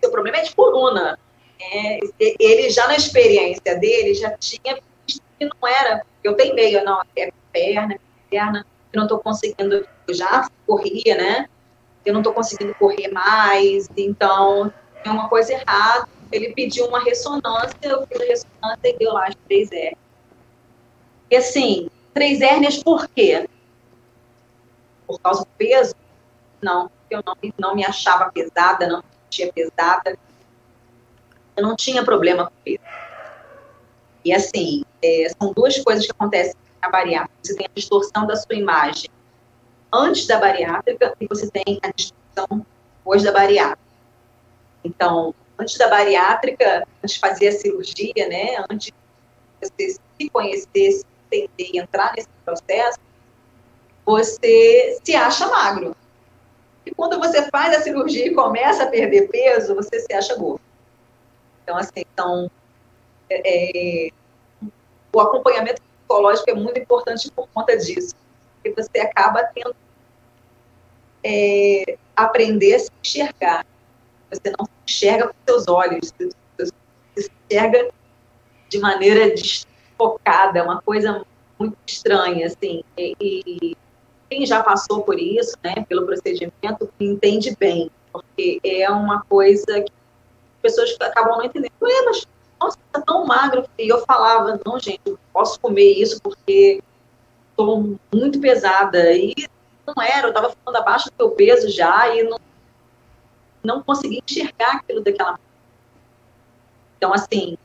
seu 0.00 0.10
problema 0.10 0.38
é 0.38 0.42
de 0.42 0.54
coluna. 0.54 1.18
É, 1.60 2.00
ele 2.18 2.70
já 2.70 2.86
na 2.88 2.96
experiência 2.96 3.78
dele 3.78 4.14
já 4.14 4.36
tinha 4.38 4.78
visto 5.06 5.22
que 5.38 5.44
não 5.44 5.68
era, 5.68 6.04
eu 6.24 6.34
tenho 6.34 6.54
meio, 6.54 6.84
não, 6.84 7.00
é 7.16 7.30
perna, 7.52 7.94
é 7.94 7.98
perna, 8.28 8.66
eu 8.92 8.98
não 8.98 9.04
estou 9.04 9.18
conseguindo, 9.20 9.86
eu 10.08 10.14
já 10.14 10.48
corria, 10.66 11.16
né? 11.16 11.48
Eu 12.04 12.12
não 12.12 12.20
estou 12.20 12.32
conseguindo 12.32 12.74
correr 12.74 13.08
mais, 13.08 13.88
então 13.96 14.72
é 15.04 15.10
uma 15.10 15.28
coisa 15.28 15.52
errada. 15.52 16.08
Ele 16.32 16.52
pediu 16.54 16.86
uma 16.86 17.02
ressonância, 17.02 17.76
eu 17.82 18.06
fiz 18.06 18.20
a 18.20 18.24
ressonância 18.24 18.88
e 18.88 18.98
deu 18.98 19.12
lá 19.12 19.26
as 19.26 19.34
três 19.46 19.70
hérnias. 19.70 19.98
E 21.30 21.36
assim, 21.36 21.88
três 22.12 22.40
hérnias 22.40 22.82
por 22.82 23.08
quê? 23.08 23.48
Por 25.06 25.20
causa 25.20 25.40
do 25.40 25.48
peso? 25.58 25.94
Não, 26.60 26.90
eu 27.10 27.22
não, 27.24 27.34
não 27.58 27.74
me 27.74 27.84
achava 27.84 28.30
pesada, 28.30 28.86
não 28.86 28.98
me 28.98 29.04
sentia 29.24 29.52
pesada. 29.52 30.16
Eu 31.56 31.62
não 31.62 31.76
tinha 31.76 32.04
problema 32.04 32.46
com 32.46 32.52
peso. 32.64 32.80
E 34.24 34.32
assim, 34.32 34.84
é, 35.02 35.28
são 35.38 35.52
duas 35.52 35.78
coisas 35.78 36.06
que 36.06 36.12
acontecem 36.12 36.54
na 36.80 36.88
bariátrica. 36.88 37.34
Você 37.42 37.54
tem 37.54 37.66
a 37.66 37.70
distorção 37.74 38.26
da 38.26 38.36
sua 38.36 38.54
imagem 38.54 39.10
antes 39.92 40.26
da 40.26 40.38
bariátrica 40.38 41.14
e 41.20 41.26
você 41.26 41.50
tem 41.50 41.78
a 41.82 41.90
distorção 41.90 42.64
depois 42.98 43.22
da 43.22 43.32
bariátrica. 43.32 43.82
Então, 44.84 45.34
antes 45.58 45.76
da 45.76 45.88
bariátrica, 45.88 46.86
antes 47.02 47.14
de 47.14 47.20
fazer 47.20 47.48
a 47.48 47.52
cirurgia, 47.52 48.28
né, 48.28 48.64
antes 48.70 48.86
de 48.86 48.94
você 49.60 50.00
se 50.20 50.30
conhecer, 50.30 50.92
se 50.92 51.06
entender 51.26 51.70
e 51.74 51.78
entrar 51.78 52.12
nesse 52.16 52.28
processo, 52.44 52.98
você 54.04 54.98
se 55.02 55.14
acha 55.14 55.46
magro. 55.48 55.96
E 56.84 56.90
quando 56.92 57.18
você 57.18 57.48
faz 57.50 57.76
a 57.76 57.80
cirurgia 57.80 58.26
e 58.26 58.34
começa 58.34 58.84
a 58.84 58.88
perder 58.88 59.28
peso, 59.28 59.74
você 59.74 60.00
se 60.00 60.12
acha 60.12 60.36
gordo. 60.36 60.60
Então, 61.62 61.76
assim, 61.76 62.04
então, 62.12 62.50
é, 63.30 64.08
o 65.12 65.20
acompanhamento 65.20 65.80
psicológico 65.80 66.50
é 66.50 66.54
muito 66.54 66.78
importante 66.78 67.30
por 67.30 67.48
conta 67.48 67.76
disso. 67.76 68.14
Porque 68.54 68.82
você 68.82 69.00
acaba 69.00 69.44
tendo 69.54 69.74
é, 71.22 71.96
aprender 72.16 72.74
a 72.74 72.78
se 72.80 72.90
enxergar. 73.02 73.64
Você 74.30 74.52
não 74.58 74.64
se 74.64 74.72
enxerga 74.86 75.28
com 75.28 75.34
seus 75.46 75.68
olhos, 75.68 76.12
você 76.18 76.66
se 77.16 77.30
enxerga 77.50 77.90
de 78.68 78.78
maneira 78.78 79.30
desfocada, 79.30 80.58
é 80.58 80.62
uma 80.62 80.80
coisa 80.82 81.24
muito 81.58 81.76
estranha, 81.86 82.46
assim. 82.46 82.82
E, 82.96 83.14
e, 83.20 83.76
quem 84.32 84.46
já 84.46 84.62
passou 84.62 85.02
por 85.02 85.18
isso, 85.18 85.54
né, 85.62 85.84
pelo 85.88 86.06
procedimento, 86.06 86.88
entende 86.98 87.54
bem, 87.58 87.90
porque 88.10 88.58
é 88.64 88.90
uma 88.90 89.22
coisa 89.24 89.82
que 89.82 89.92
pessoas 90.62 90.96
acabam 91.00 91.36
não 91.36 91.44
entendendo. 91.44 91.72
Ué, 91.82 92.02
mas, 92.06 92.26
nossa, 92.58 92.78
tá 92.90 93.00
tão 93.00 93.26
magro. 93.26 93.64
E 93.78 93.88
eu 93.88 94.04
falava, 94.06 94.58
não, 94.64 94.78
gente, 94.78 95.00
eu 95.04 95.18
posso 95.32 95.60
comer 95.60 95.92
isso 95.92 96.20
porque 96.22 96.82
estou 97.50 97.98
muito 98.14 98.40
pesada. 98.40 99.12
E 99.12 99.34
não 99.86 100.02
era, 100.02 100.28
eu 100.28 100.30
estava 100.30 100.50
ficando 100.50 100.76
abaixo 100.76 101.10
do 101.10 101.14
meu 101.18 101.30
peso 101.30 101.68
já 101.68 102.14
e 102.14 102.22
não 102.22 102.38
não 103.64 103.80
consegui 103.80 104.20
enxergar 104.28 104.78
aquilo 104.78 105.02
daquela 105.02 105.38
Então, 106.96 107.14
assim, 107.14 107.56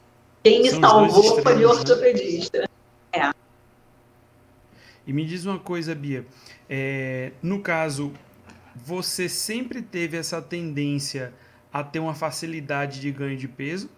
quem 0.43 0.61
me 0.61 0.69
São 0.69 0.79
salvou 0.79 1.41
foi 1.41 1.55
meu 1.55 1.69
né? 1.69 1.75
ortopedista. 1.75 2.59
Né? 2.59 2.67
É. 3.13 3.33
E 5.07 5.13
me 5.13 5.25
diz 5.25 5.43
uma 5.45 5.57
coisa, 5.57 5.95
Bia. 5.95 6.23
É, 6.69 7.31
no 7.41 7.61
caso, 7.61 8.13
você 8.75 9.29
sempre 9.29 9.81
teve 9.81 10.17
essa 10.17 10.41
tendência 10.41 11.33
a 11.71 11.83
ter 11.83 11.99
uma 11.99 12.13
facilidade 12.13 12.99
de 12.99 13.11
ganho 13.11 13.37
de 13.37 13.47
peso? 13.47 13.89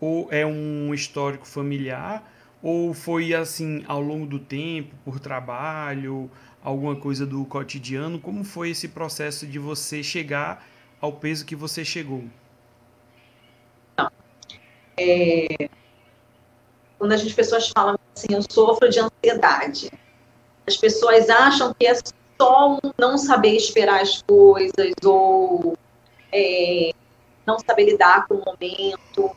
Ou 0.00 0.28
é 0.30 0.44
um 0.44 0.92
histórico 0.92 1.46
familiar? 1.46 2.30
Ou 2.62 2.94
foi 2.94 3.34
assim 3.34 3.84
ao 3.86 4.00
longo 4.00 4.26
do 4.26 4.38
tempo, 4.38 4.94
por 5.04 5.20
trabalho, 5.20 6.30
alguma 6.62 6.96
coisa 6.96 7.26
do 7.26 7.44
cotidiano? 7.44 8.18
Como 8.18 8.42
foi 8.42 8.70
esse 8.70 8.88
processo 8.88 9.46
de 9.46 9.58
você 9.58 10.02
chegar 10.02 10.66
ao 11.00 11.12
peso 11.12 11.44
que 11.44 11.54
você 11.54 11.84
chegou? 11.84 12.24
É... 14.96 15.68
Quando 16.98 17.12
as 17.12 17.32
pessoas 17.32 17.68
falam 17.68 17.98
assim, 18.16 18.28
eu 18.30 18.40
sofro 18.50 18.88
de 18.88 19.00
ansiedade, 19.00 19.90
as 20.66 20.76
pessoas 20.76 21.28
acham 21.28 21.74
que 21.74 21.86
é 21.86 21.94
só 22.40 22.78
não 22.98 23.18
saber 23.18 23.56
esperar 23.56 24.00
as 24.00 24.22
coisas 24.22 24.94
ou 25.04 25.76
é, 26.32 26.90
não 27.46 27.58
saber 27.58 27.84
lidar 27.84 28.26
com 28.26 28.34
o 28.34 28.44
momento. 28.44 29.36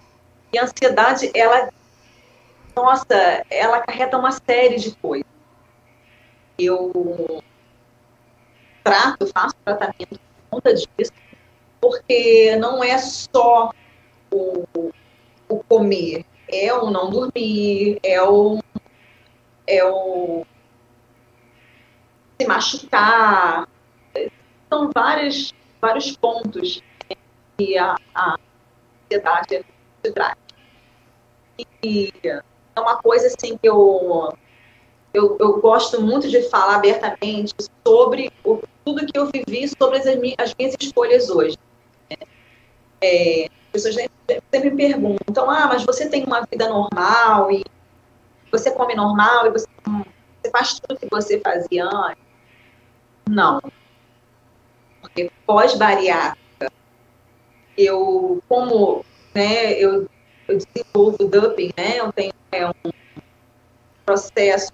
E 0.52 0.58
a 0.58 0.64
ansiedade, 0.64 1.32
ela, 1.34 1.70
nossa, 2.76 3.44
ela 3.50 3.82
carrega 3.82 4.18
uma 4.18 4.32
série 4.32 4.78
de 4.78 4.96
coisas. 4.96 5.28
Eu 6.58 7.44
trato, 8.84 9.28
faço 9.28 9.56
tratamento 9.64 10.20
por 10.50 10.62
conta 10.62 10.74
disso, 10.74 11.12
porque 11.80 12.56
não 12.56 12.84
é 12.84 12.98
só 12.98 13.72
o, 14.32 14.64
o 15.48 15.64
comer, 15.68 16.26
é 16.48 16.74
o 16.74 16.90
não 16.90 17.10
dormir, 17.10 18.00
é 18.02 18.24
o, 18.24 18.60
é 19.68 19.84
o 19.84 20.46
se 22.40 22.48
machucar. 22.48 23.68
São 24.70 24.92
vários, 24.94 25.54
vários 25.82 26.16
pontos 26.16 26.82
que 27.58 27.78
a, 27.78 27.96
a 28.14 28.38
ansiedade 29.06 29.66
se 30.04 30.12
traz. 30.12 30.36
E 31.84 32.14
é 32.24 32.80
uma 32.80 32.98
coisa 32.98 33.28
assim 33.28 33.58
que 33.58 33.68
eu, 33.68 34.34
eu, 35.14 35.38
eu 35.40 35.60
gosto 35.60 36.02
muito 36.02 36.30
de 36.30 36.44
falar 36.50 36.76
abertamente 36.76 37.54
sobre 37.86 38.32
o, 38.44 38.62
tudo 38.86 39.06
que 39.06 39.18
eu 39.18 39.30
vivi, 39.34 39.68
sobre 39.68 39.98
as, 39.98 40.06
as 40.06 40.56
minhas 40.56 40.76
escolhas 40.80 41.30
hoje. 41.30 41.58
É, 43.02 43.46
as 43.46 43.84
pessoas 43.84 43.96
sempre 43.96 44.70
me 44.70 44.78
perguntam, 44.78 45.50
ah, 45.50 45.68
mas 45.68 45.84
você 45.84 46.10
tem 46.10 46.24
uma 46.24 46.42
vida 46.42 46.68
normal 46.70 47.52
e 47.52 47.64
você 48.52 48.72
come 48.72 48.96
normal 48.96 49.48
e 49.48 49.52
você, 49.52 49.68
você 49.86 50.52
faz 50.52 50.80
tudo 50.80 51.00
que 51.00 51.08
você 51.10 51.40
fazia 51.40 51.86
antes? 51.86 52.27
Não. 53.30 53.62
Porque 55.02 55.32
pós-bariátrica, 55.46 56.72
eu, 57.78 58.42
como 58.48 59.06
né, 59.34 59.74
eu, 59.74 60.10
eu 60.48 60.58
desenvolvo 60.58 61.18
doping, 61.28 61.72
né, 61.78 62.00
eu 62.00 62.12
tenho 62.12 62.34
é, 62.52 62.68
um 62.68 62.74
processo 64.06 64.72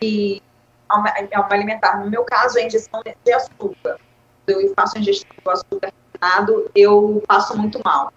e 0.00 0.42
ao 0.88 1.52
alimentar, 1.52 1.98
no 1.98 2.10
meu 2.10 2.24
caso, 2.24 2.58
a 2.58 2.62
injeção 2.62 3.02
de 3.02 3.32
açúcar. 3.32 3.98
Eu 4.46 4.72
faço 4.74 4.98
ingestão 4.98 5.36
do 5.44 5.50
açúcar 5.50 5.92
refinado, 6.12 6.70
eu 6.74 7.22
passo 7.26 7.56
muito 7.58 7.80
mal. 7.84 8.12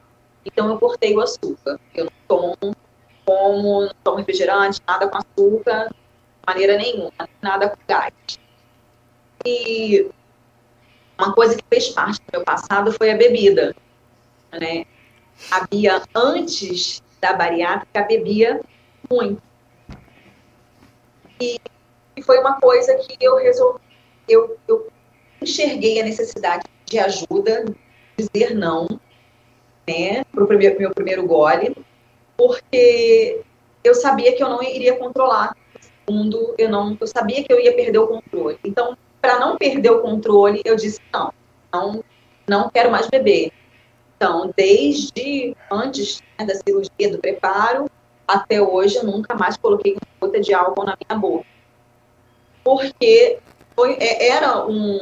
Então, 0.46 0.70
eu 0.70 0.80
cortei 0.80 1.16
o 1.16 1.22
açúcar. 1.22 1.80
Eu 1.96 2.06
não 2.06 2.12
tomo, 2.28 2.76
como, 3.26 3.82
não 3.82 3.92
tomo 4.04 4.18
refrigerante, 4.18 4.80
nada 4.88 5.08
com 5.08 5.18
açúcar, 5.18 5.88
de 5.90 5.96
maneira 6.46 6.78
nenhuma, 6.78 7.12
nada 7.42 7.70
com 7.70 7.78
gás. 7.88 8.14
E 9.46 10.10
uma 11.18 11.34
coisa 11.34 11.56
que 11.56 11.64
fez 11.70 11.90
parte 11.90 12.20
do 12.20 12.38
meu 12.38 12.44
passado 12.44 12.92
foi 12.94 13.12
a 13.12 13.18
bebida. 13.18 13.76
Né? 14.52 14.86
A 15.52 15.66
Bia, 15.68 16.02
antes 16.16 17.02
da 17.22 17.34
bariátrica, 17.34 18.04
bebia 18.04 18.62
muito. 19.10 19.42
E, 21.42 21.60
foi 22.24 22.40
uma 22.40 22.60
coisa 22.60 22.96
que 22.96 23.16
eu 23.22 23.38
resolvi, 23.38 23.80
eu, 24.28 24.58
eu 24.68 24.92
enxerguei 25.42 26.02
a 26.02 26.04
necessidade 26.04 26.64
de 26.86 27.00
ajuda, 27.00 27.66
dizer 28.18 28.54
não, 28.54 28.88
né, 29.88 30.26
para 30.26 30.44
o 30.44 30.48
meu 30.48 30.92
primeiro 30.92 31.26
gole, 31.26 31.76
porque 32.36 33.42
eu 33.84 33.96
sabia 33.96 34.36
que 34.36 34.44
eu 34.44 34.50
não 34.50 34.62
iria 34.62 34.98
controlar 34.98 35.56
o 36.08 36.12
mundo, 36.12 36.54
eu 36.58 36.70
não, 36.70 36.98
eu 37.00 37.08
sabia 37.08 37.44
que 37.44 37.52
eu 37.52 37.60
ia 37.60 37.74
perder 37.74 38.00
o 38.00 38.08
controle. 38.08 38.60
Então, 38.64 38.98
para 39.22 39.40
não 39.40 39.58
perder 39.58 39.92
o 39.92 40.02
controle, 40.02 40.62
eu 40.64 40.76
disse 40.76 41.00
não, 41.14 41.34
não, 41.74 42.04
não 42.48 42.70
quero 42.70 42.92
mais 42.92 43.08
beber. 43.08 43.52
Então, 44.16 44.52
desde 44.56 45.56
antes 45.72 46.22
né, 46.38 46.46
da 46.46 46.56
cirurgia, 46.56 47.10
do 47.12 47.20
preparo, 47.20 47.90
até 48.28 48.62
hoje, 48.62 48.98
eu 48.98 49.06
nunca 49.06 49.34
mais 49.36 49.58
coloquei 49.58 49.94
uma 49.94 50.28
gota 50.28 50.40
de 50.40 50.54
álcool 50.54 50.86
na 50.86 50.98
minha 51.08 51.20
boca. 51.20 51.46
Porque 52.64 53.40
foi, 53.76 53.94
é, 53.94 54.28
era 54.28 54.68
um, 54.68 55.02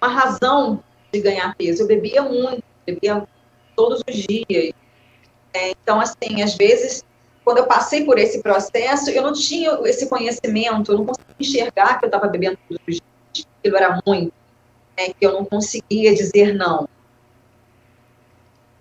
uma 0.00 0.08
razão 0.12 0.82
de 1.12 1.20
ganhar 1.20 1.54
peso. 1.56 1.84
Eu 1.84 1.86
bebia 1.86 2.22
muito, 2.22 2.62
bebia 2.84 3.26
todos 3.76 4.02
os 4.08 4.14
dias. 4.14 4.72
É, 5.54 5.70
então, 5.70 6.00
assim, 6.00 6.42
às 6.42 6.56
vezes, 6.56 7.04
quando 7.48 7.58
eu 7.60 7.66
passei 7.66 8.04
por 8.04 8.18
esse 8.18 8.42
processo, 8.42 9.08
eu 9.08 9.22
não 9.22 9.32
tinha 9.32 9.70
esse 9.84 10.06
conhecimento, 10.06 10.92
eu 10.92 10.98
não 10.98 11.06
conseguia 11.06 11.34
enxergar 11.40 11.98
que 11.98 12.04
eu 12.04 12.08
estava 12.08 12.28
bebendo 12.28 12.58
todos 12.68 12.82
os 12.86 13.00
dias, 13.32 13.48
aquilo 13.58 13.76
era 13.78 14.02
muito, 14.06 14.34
né, 14.98 15.14
que 15.18 15.26
eu 15.26 15.32
não 15.32 15.46
conseguia 15.46 16.14
dizer 16.14 16.54
não. 16.54 16.86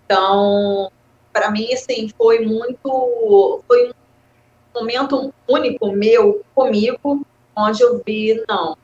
Então, 0.03 0.91
para 1.31 1.49
mim, 1.49 1.71
assim, 1.71 2.09
foi 2.17 2.45
muito, 2.45 3.63
foi 3.65 3.89
um 3.89 4.79
momento 4.81 5.33
único 5.47 5.89
meu 5.93 6.43
comigo, 6.53 7.25
onde 7.55 7.81
eu 7.81 8.03
vi, 8.05 8.43
não, 8.49 8.75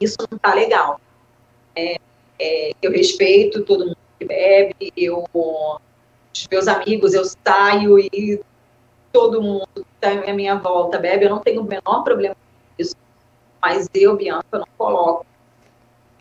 isso 0.00 0.16
não 0.30 0.36
está 0.36 0.54
legal. 0.54 1.00
É, 1.74 1.96
é, 2.38 2.70
eu 2.80 2.92
respeito 2.92 3.64
todo 3.64 3.86
mundo 3.86 3.98
que 4.16 4.24
bebe, 4.24 4.92
eu, 4.96 5.28
os 5.34 6.46
meus 6.48 6.68
amigos, 6.68 7.14
eu 7.14 7.24
saio 7.24 7.98
e 7.98 8.40
todo 9.16 9.40
mundo 9.40 9.66
que 9.74 9.80
está 9.80 10.10
à 10.10 10.34
minha 10.34 10.56
volta 10.56 10.98
bebe, 10.98 11.24
eu 11.24 11.30
não 11.30 11.38
tenho 11.38 11.62
o 11.62 11.64
menor 11.64 12.04
problema 12.04 12.34
com 12.34 12.82
isso, 12.82 12.94
mas 13.62 13.88
eu, 13.94 14.14
Bianca, 14.14 14.58
não 14.58 14.66
coloco, 14.76 15.24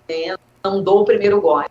né, 0.07 0.37
não 0.63 0.81
dou 0.81 1.01
o 1.01 1.05
primeiro 1.05 1.41
gole. 1.41 1.67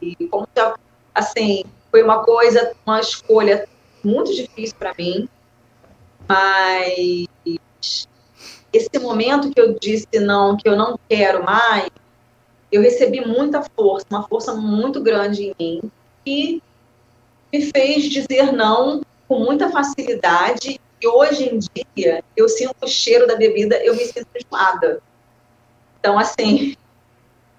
E 0.00 0.16
como 0.28 0.48
já 0.56 0.74
assim, 1.14 1.64
foi 1.90 2.02
uma 2.02 2.24
coisa, 2.24 2.74
uma 2.86 2.98
escolha 2.98 3.68
muito 4.02 4.34
difícil 4.34 4.74
para 4.78 4.94
mim, 4.98 5.28
mas 6.26 7.26
esse 8.72 8.98
momento 8.98 9.50
que 9.50 9.60
eu 9.60 9.78
disse 9.78 10.18
não, 10.18 10.56
que 10.56 10.66
eu 10.66 10.76
não 10.76 10.98
quero 11.10 11.44
mais, 11.44 11.90
eu 12.72 12.80
recebi 12.80 13.20
muita 13.20 13.62
força, 13.62 14.06
uma 14.08 14.26
força 14.26 14.54
muito 14.54 14.98
grande 15.02 15.54
em 15.58 15.82
mim, 15.82 15.90
e 16.24 16.62
me 17.52 17.70
fez 17.70 18.04
dizer 18.04 18.50
não 18.50 19.02
com 19.28 19.38
muita 19.40 19.70
facilidade. 19.70 20.80
E 21.00 21.06
hoje 21.06 21.48
em 21.48 21.58
dia, 21.58 22.24
eu 22.36 22.48
sinto 22.48 22.74
o 22.82 22.88
cheiro 22.88 23.26
da 23.26 23.36
bebida, 23.36 23.76
eu 23.84 23.94
me 23.94 24.04
sinto 24.04 24.28
enjoada. 24.34 25.02
Então, 25.98 26.18
assim, 26.18 26.76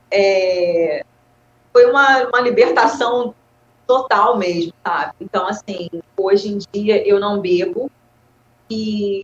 é, 0.09 1.05
foi 1.71 1.85
uma, 1.85 2.27
uma 2.27 2.41
libertação 2.41 3.35
total 3.85 4.37
mesmo, 4.37 4.73
sabe? 4.85 5.13
Então, 5.21 5.47
assim, 5.47 5.89
hoje 6.17 6.49
em 6.49 6.57
dia 6.71 7.07
eu 7.07 7.19
não 7.19 7.39
bebo 7.39 7.89
e 8.69 9.21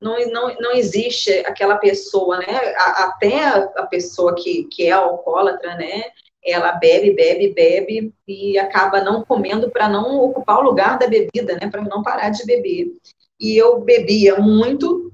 não, 0.00 0.16
não, 0.30 0.54
não 0.58 0.72
existe 0.72 1.30
aquela 1.46 1.76
pessoa, 1.76 2.38
né? 2.38 2.74
Até 2.76 3.46
a 3.48 3.86
pessoa 3.86 4.34
que, 4.34 4.64
que 4.64 4.86
é 4.86 4.92
alcoólatra, 4.92 5.74
né? 5.76 6.04
Ela 6.44 6.72
bebe, 6.72 7.12
bebe, 7.12 7.52
bebe 7.52 8.14
e 8.26 8.58
acaba 8.58 9.02
não 9.02 9.22
comendo 9.22 9.70
para 9.70 9.88
não 9.88 10.20
ocupar 10.20 10.58
o 10.58 10.62
lugar 10.62 10.98
da 10.98 11.06
bebida, 11.06 11.54
né? 11.54 11.70
Para 11.70 11.82
não 11.82 12.02
parar 12.02 12.30
de 12.30 12.44
beber. 12.46 12.96
E 13.38 13.56
eu 13.56 13.80
bebia 13.80 14.38
muito, 14.38 15.10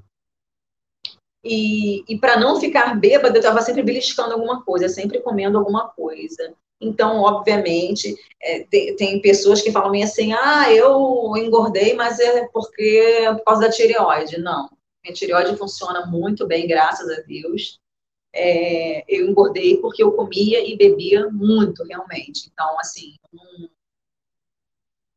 e, 1.48 2.04
e 2.08 2.18
para 2.18 2.38
não 2.38 2.58
ficar 2.58 2.98
bêbada, 2.98 3.36
eu 3.36 3.40
estava 3.40 3.62
sempre 3.62 3.82
beliscando 3.82 4.34
alguma 4.34 4.64
coisa, 4.64 4.88
sempre 4.88 5.20
comendo 5.20 5.56
alguma 5.56 5.88
coisa. 5.88 6.54
Então, 6.80 7.20
obviamente, 7.20 8.14
é, 8.42 8.64
tem, 8.64 8.96
tem, 8.96 9.20
pessoas 9.20 9.62
que 9.62 9.70
falam 9.70 10.02
assim, 10.02 10.32
ah, 10.32 10.72
eu 10.72 11.32
engordei, 11.36 11.94
mas 11.94 12.18
é 12.18 12.48
porque 12.48 13.22
é 13.22 13.32
por 13.32 13.44
causa 13.44 13.62
da 13.62 13.70
tireoide. 13.70 14.38
Não, 14.38 14.68
minha 15.02 15.14
tireoide 15.14 15.56
funciona 15.56 16.04
muito 16.04 16.46
bem, 16.46 16.66
graças 16.66 17.08
a 17.08 17.22
Deus. 17.22 17.78
É, 18.38 19.04
eu 19.08 19.28
engordei 19.28 19.78
porque 19.78 20.02
eu 20.02 20.12
comia 20.12 20.60
e 20.66 20.76
bebia 20.76 21.28
muito, 21.30 21.82
realmente. 21.84 22.50
Então, 22.52 22.78
assim, 22.78 23.14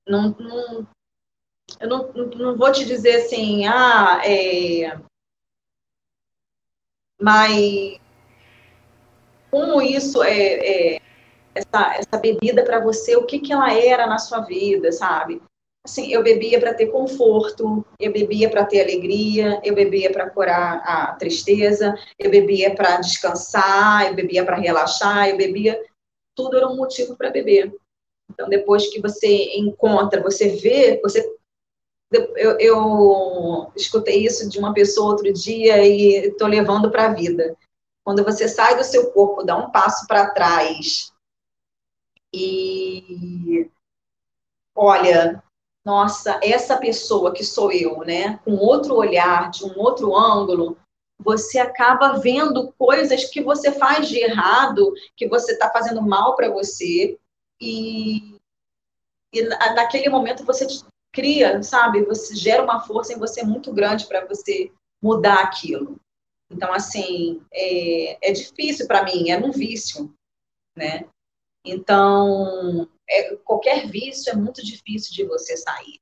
não, 0.07 0.35
não, 0.39 0.87
eu 1.79 1.87
não, 1.87 2.11
não 2.35 2.57
vou 2.57 2.71
te 2.71 2.85
dizer 2.85 3.17
assim, 3.17 3.67
ah, 3.67 4.21
é, 4.25 4.97
mas 7.21 7.99
como 9.51 9.81
isso 9.81 10.23
é, 10.23 10.95
é 10.95 11.01
essa, 11.53 11.95
essa 11.95 12.17
bebida 12.17 12.63
para 12.63 12.79
você, 12.79 13.15
o 13.15 13.25
que, 13.25 13.39
que 13.39 13.51
ela 13.51 13.73
era 13.73 14.07
na 14.07 14.17
sua 14.17 14.41
vida, 14.41 14.91
sabe? 14.91 15.41
Assim, 15.85 16.11
eu 16.11 16.21
bebia 16.21 16.59
para 16.59 16.73
ter 16.73 16.87
conforto, 16.87 17.85
eu 17.99 18.11
bebia 18.11 18.49
para 18.49 18.65
ter 18.65 18.81
alegria, 18.81 19.61
eu 19.63 19.73
bebia 19.73 20.11
para 20.11 20.29
curar 20.29 20.81
a 20.83 21.15
tristeza, 21.15 21.95
eu 22.17 22.29
bebia 22.29 22.75
para 22.75 22.97
descansar, 22.97 24.07
eu 24.07 24.13
bebia 24.13 24.45
para 24.45 24.57
relaxar, 24.57 25.29
eu 25.29 25.37
bebia. 25.37 25.81
Tudo 26.35 26.57
era 26.57 26.67
um 26.67 26.75
motivo 26.75 27.15
para 27.15 27.31
beber. 27.31 27.73
Então, 28.29 28.49
depois 28.49 28.87
que 28.87 29.01
você 29.01 29.57
encontra, 29.57 30.21
você 30.21 30.49
vê, 30.49 30.99
você. 31.01 31.27
Eu, 32.35 32.57
eu 32.59 33.71
escutei 33.75 34.25
isso 34.25 34.49
de 34.49 34.57
uma 34.57 34.73
pessoa 34.73 35.11
outro 35.11 35.31
dia 35.31 35.85
e 35.85 36.27
estou 36.27 36.47
levando 36.47 36.91
para 36.91 37.05
a 37.05 37.13
vida. 37.13 37.55
Quando 38.03 38.23
você 38.23 38.47
sai 38.47 38.75
do 38.75 38.83
seu 38.83 39.11
corpo, 39.11 39.43
dá 39.43 39.55
um 39.55 39.71
passo 39.71 40.07
para 40.07 40.31
trás 40.31 41.13
e 42.33 43.69
olha, 44.75 45.43
nossa, 45.89 46.39
essa 46.43 46.77
pessoa 46.77 47.33
que 47.33 47.43
sou 47.43 47.71
eu, 47.71 48.01
né, 48.01 48.37
com 48.45 48.51
outro 48.51 48.95
olhar, 48.95 49.49
de 49.49 49.65
um 49.65 49.75
outro 49.79 50.15
ângulo, 50.15 50.77
você 51.17 51.57
acaba 51.57 52.19
vendo 52.19 52.71
coisas 52.73 53.25
que 53.25 53.41
você 53.41 53.71
faz 53.71 54.07
de 54.07 54.19
errado, 54.19 54.93
que 55.17 55.27
você 55.27 55.53
está 55.53 55.67
fazendo 55.71 56.03
mal 56.03 56.35
para 56.35 56.47
você, 56.51 57.17
e, 57.59 58.37
e 59.33 59.41
naquele 59.73 60.09
momento 60.09 60.45
você 60.45 60.67
cria, 61.11 61.63
sabe, 61.63 62.05
você 62.05 62.35
gera 62.35 62.63
uma 62.63 62.81
força 62.81 63.11
em 63.11 63.17
você 63.17 63.43
muito 63.43 63.73
grande 63.73 64.05
para 64.05 64.27
você 64.27 64.71
mudar 65.01 65.39
aquilo. 65.39 65.99
Então, 66.51 66.71
assim, 66.71 67.41
é, 67.51 68.29
é 68.29 68.31
difícil 68.31 68.85
para 68.85 69.03
mim, 69.03 69.31
é 69.31 69.39
um 69.39 69.51
vício, 69.51 70.13
né? 70.77 71.07
Então, 71.65 72.87
é, 73.09 73.35
qualquer 73.37 73.87
vício 73.87 74.31
é 74.31 74.35
muito 74.35 74.63
difícil 74.63 75.13
de 75.13 75.25
você 75.25 75.57
sair. 75.57 75.99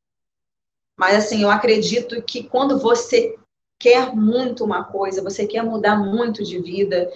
Mas, 0.98 1.16
assim, 1.16 1.44
eu 1.44 1.50
acredito 1.50 2.22
que 2.24 2.44
quando 2.44 2.80
você 2.80 3.38
quer 3.80 4.16
muito 4.16 4.64
uma 4.64 4.84
coisa, 4.84 5.22
você 5.22 5.46
quer 5.46 5.64
mudar 5.64 5.96
muito 5.96 6.44
de 6.44 6.60
vida, 6.60 7.12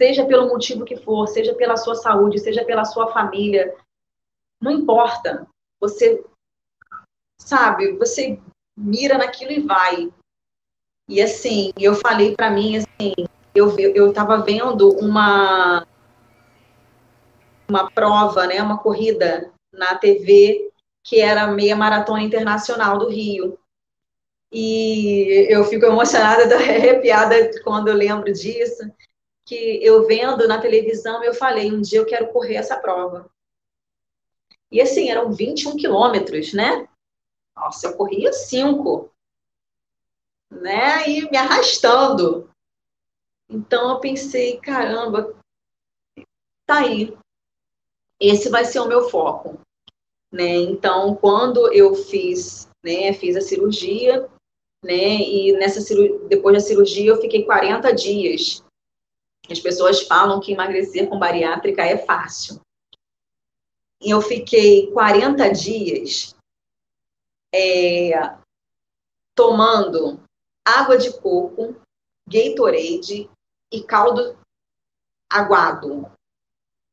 seja 0.00 0.26
pelo 0.26 0.48
motivo 0.48 0.84
que 0.84 0.96
for, 0.96 1.26
seja 1.28 1.54
pela 1.54 1.76
sua 1.76 1.94
saúde, 1.94 2.38
seja 2.38 2.64
pela 2.64 2.84
sua 2.84 3.12
família, 3.12 3.76
não 4.60 4.72
importa. 4.72 5.46
Você 5.80 6.24
sabe, 7.38 7.92
você 7.92 8.40
mira 8.76 9.18
naquilo 9.18 9.52
e 9.52 9.60
vai. 9.60 10.12
E 11.08 11.20
assim, 11.20 11.72
eu 11.78 11.94
falei 11.94 12.34
para 12.34 12.50
mim 12.50 12.78
assim, 12.78 13.12
eu 13.54 13.78
eu 13.78 14.08
estava 14.08 14.38
vendo 14.38 14.88
uma 14.98 15.86
uma 17.68 17.90
prova, 17.90 18.46
né, 18.46 18.62
uma 18.62 18.78
corrida 18.78 19.52
na 19.72 19.96
TV 19.96 20.70
que 21.02 21.20
era 21.20 21.46
meia 21.48 21.76
maratona 21.76 22.22
internacional 22.22 22.98
do 22.98 23.08
Rio. 23.08 23.58
E 24.50 25.46
eu 25.50 25.64
fico 25.64 25.84
emocionada, 25.84 26.54
arrepiada 26.56 27.62
quando 27.62 27.88
eu 27.88 27.94
lembro 27.94 28.32
disso, 28.32 28.90
que 29.44 29.84
eu 29.84 30.06
vendo 30.06 30.48
na 30.48 30.60
televisão, 30.60 31.22
eu 31.22 31.34
falei, 31.34 31.70
um 31.70 31.82
dia 31.82 31.98
eu 31.98 32.06
quero 32.06 32.32
correr 32.32 32.54
essa 32.54 32.78
prova. 32.78 33.30
E 34.70 34.80
assim, 34.80 35.10
eram 35.10 35.32
21 35.32 35.76
quilômetros, 35.76 36.54
né? 36.54 36.88
Nossa, 37.54 37.88
eu 37.88 37.96
corria 37.96 38.32
cinco, 38.32 39.12
né? 40.50 41.06
E 41.08 41.30
me 41.30 41.36
arrastando. 41.36 42.50
Então 43.48 43.90
eu 43.90 44.00
pensei, 44.00 44.58
caramba, 44.58 45.34
tá 46.66 46.78
aí. 46.78 47.16
Esse 48.20 48.48
vai 48.48 48.64
ser 48.64 48.80
o 48.80 48.88
meu 48.88 49.08
foco, 49.08 49.58
né? 50.30 50.54
Então, 50.56 51.14
quando 51.16 51.72
eu 51.72 51.94
fiz, 51.94 52.68
né, 52.82 53.12
fiz 53.12 53.36
a 53.36 53.40
cirurgia, 53.40 54.28
né? 54.82 55.16
E 55.16 55.52
nessa 55.52 55.80
depois 56.28 56.54
da 56.54 56.60
cirurgia 56.60 57.10
eu 57.10 57.20
fiquei 57.20 57.44
40 57.44 57.92
dias. 57.92 58.62
As 59.50 59.60
pessoas 59.60 60.02
falam 60.02 60.40
que 60.40 60.52
emagrecer 60.52 61.08
com 61.08 61.18
bariátrica 61.18 61.82
é 61.82 61.98
fácil. 61.98 62.60
E 64.00 64.10
eu 64.10 64.20
fiquei 64.20 64.90
40 64.92 65.50
dias 65.50 66.34
é, 67.54 68.36
tomando 69.34 70.20
água 70.64 70.96
de 70.96 71.12
coco, 71.20 71.76
Gatorade 72.26 73.30
e 73.70 73.82
caldo 73.82 74.36
aguado. 75.30 76.10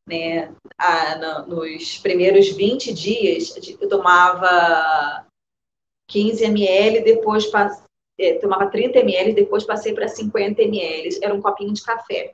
Né? 0.08 0.54
Ah, 0.78 1.46
nos 1.48 1.98
primeiros 2.00 2.50
20 2.50 2.94
dias, 2.94 3.56
eu 3.80 3.88
tomava 3.88 5.26
15 6.08 6.44
ml, 6.44 7.02
depois 7.02 7.50
é, 8.20 8.34
tomava 8.36 8.70
30 8.70 9.00
ml, 9.00 9.34
depois 9.34 9.64
passei 9.64 9.94
para 9.94 10.08
50 10.08 10.62
ml. 10.62 11.20
Era 11.22 11.34
um 11.34 11.42
copinho 11.42 11.74
de 11.74 11.84
café. 11.84 12.34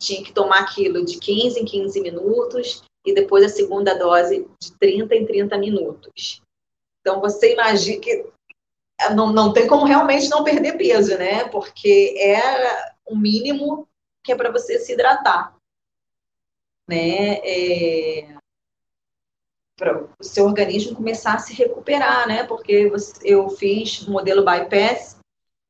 Tinha 0.00 0.22
que 0.22 0.32
tomar 0.32 0.60
aquilo 0.60 1.04
de 1.04 1.18
15 1.18 1.60
em 1.60 1.64
15 1.64 2.00
minutos 2.00 2.84
e 3.04 3.14
depois 3.14 3.44
a 3.44 3.48
segunda 3.48 3.94
dose 3.94 4.46
de 4.60 4.72
30 4.78 5.14
em 5.14 5.26
30 5.26 5.56
minutos. 5.58 6.42
Então, 7.00 7.20
você 7.20 7.54
imagina 7.54 8.00
que 8.00 8.26
não, 9.14 9.32
não 9.32 9.52
tem 9.52 9.66
como 9.66 9.84
realmente 9.84 10.28
não 10.28 10.44
perder 10.44 10.76
peso, 10.76 11.16
né? 11.16 11.44
Porque 11.48 12.14
é 12.18 12.40
o 13.06 13.16
mínimo 13.16 13.88
que 14.22 14.32
é 14.32 14.36
para 14.36 14.50
você 14.50 14.78
se 14.78 14.92
hidratar. 14.92 15.55
Né? 16.88 17.38
É, 17.42 18.36
para 19.76 20.02
o 20.18 20.24
seu 20.24 20.46
organismo 20.46 20.96
começar 20.96 21.34
a 21.34 21.38
se 21.38 21.52
recuperar, 21.52 22.26
né? 22.26 22.44
Porque 22.44 22.90
eu 23.22 23.50
fiz 23.50 24.02
o 24.02 24.10
modelo 24.10 24.44
bypass, 24.44 25.18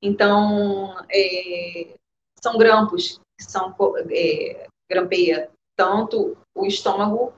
então 0.00 0.94
é, 1.10 1.94
são 2.40 2.56
grampos 2.56 3.20
que 3.36 3.44
são 3.44 3.74
é, 4.10 4.66
grampeia 4.88 5.50
tanto 5.74 6.36
o 6.54 6.66
estômago 6.66 7.34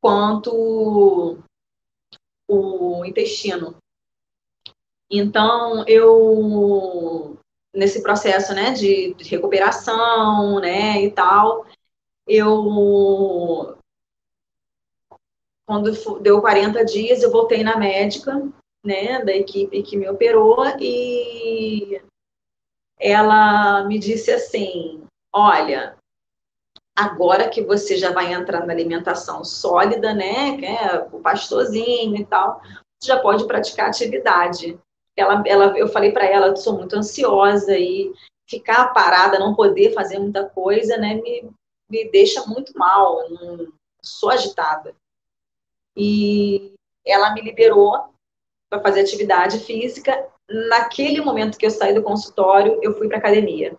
quanto 0.00 1.38
o 2.46 3.04
intestino. 3.04 3.76
Então 5.10 5.84
eu 5.88 7.36
nesse 7.74 8.02
processo, 8.02 8.52
né, 8.52 8.72
de, 8.72 9.14
de 9.14 9.24
recuperação, 9.28 10.58
né, 10.58 11.00
e 11.02 11.10
tal, 11.10 11.64
eu 12.30 13.76
quando 15.66 15.92
deu 16.20 16.40
40 16.40 16.84
dias, 16.84 17.22
eu 17.22 17.30
voltei 17.30 17.62
na 17.62 17.76
médica, 17.76 18.42
né, 18.84 19.22
da 19.24 19.32
equipe 19.32 19.82
que 19.82 19.96
me 19.96 20.08
operou, 20.08 20.64
e 20.80 22.00
ela 22.98 23.84
me 23.84 23.98
disse 23.98 24.30
assim: 24.30 25.02
Olha, 25.32 25.96
agora 26.96 27.48
que 27.48 27.62
você 27.62 27.96
já 27.96 28.12
vai 28.12 28.32
entrar 28.32 28.66
na 28.66 28.72
alimentação 28.72 29.44
sólida, 29.44 30.14
né, 30.14 30.56
que 30.56 30.66
é 30.66 31.08
o 31.12 31.20
pastorzinho 31.20 32.16
e 32.16 32.24
tal, 32.24 32.60
você 32.98 33.08
já 33.08 33.18
pode 33.20 33.46
praticar 33.46 33.88
atividade. 33.88 34.78
Ela, 35.16 35.42
ela, 35.46 35.78
eu 35.78 35.88
falei 35.88 36.12
para 36.12 36.26
ela, 36.26 36.48
eu 36.48 36.56
sou 36.56 36.76
muito 36.76 36.96
ansiosa 36.96 37.76
e 37.76 38.12
ficar 38.48 38.92
parada, 38.92 39.38
não 39.38 39.54
poder 39.54 39.92
fazer 39.92 40.18
muita 40.18 40.48
coisa, 40.48 40.96
né, 40.96 41.14
me, 41.14 41.48
me 41.90 42.10
deixa 42.10 42.46
muito 42.46 42.76
mal, 42.78 43.28
não, 43.30 43.72
sou 44.02 44.30
agitada 44.30 44.94
e 45.96 46.74
ela 47.04 47.32
me 47.34 47.40
liberou 47.40 48.14
para 48.70 48.80
fazer 48.80 49.00
atividade 49.00 49.58
física. 49.60 50.28
Naquele 50.48 51.20
momento 51.20 51.58
que 51.58 51.66
eu 51.66 51.70
saí 51.70 51.94
do 51.94 52.02
consultório, 52.02 52.78
eu 52.82 52.96
fui 52.96 53.08
para 53.08 53.18
academia. 53.18 53.76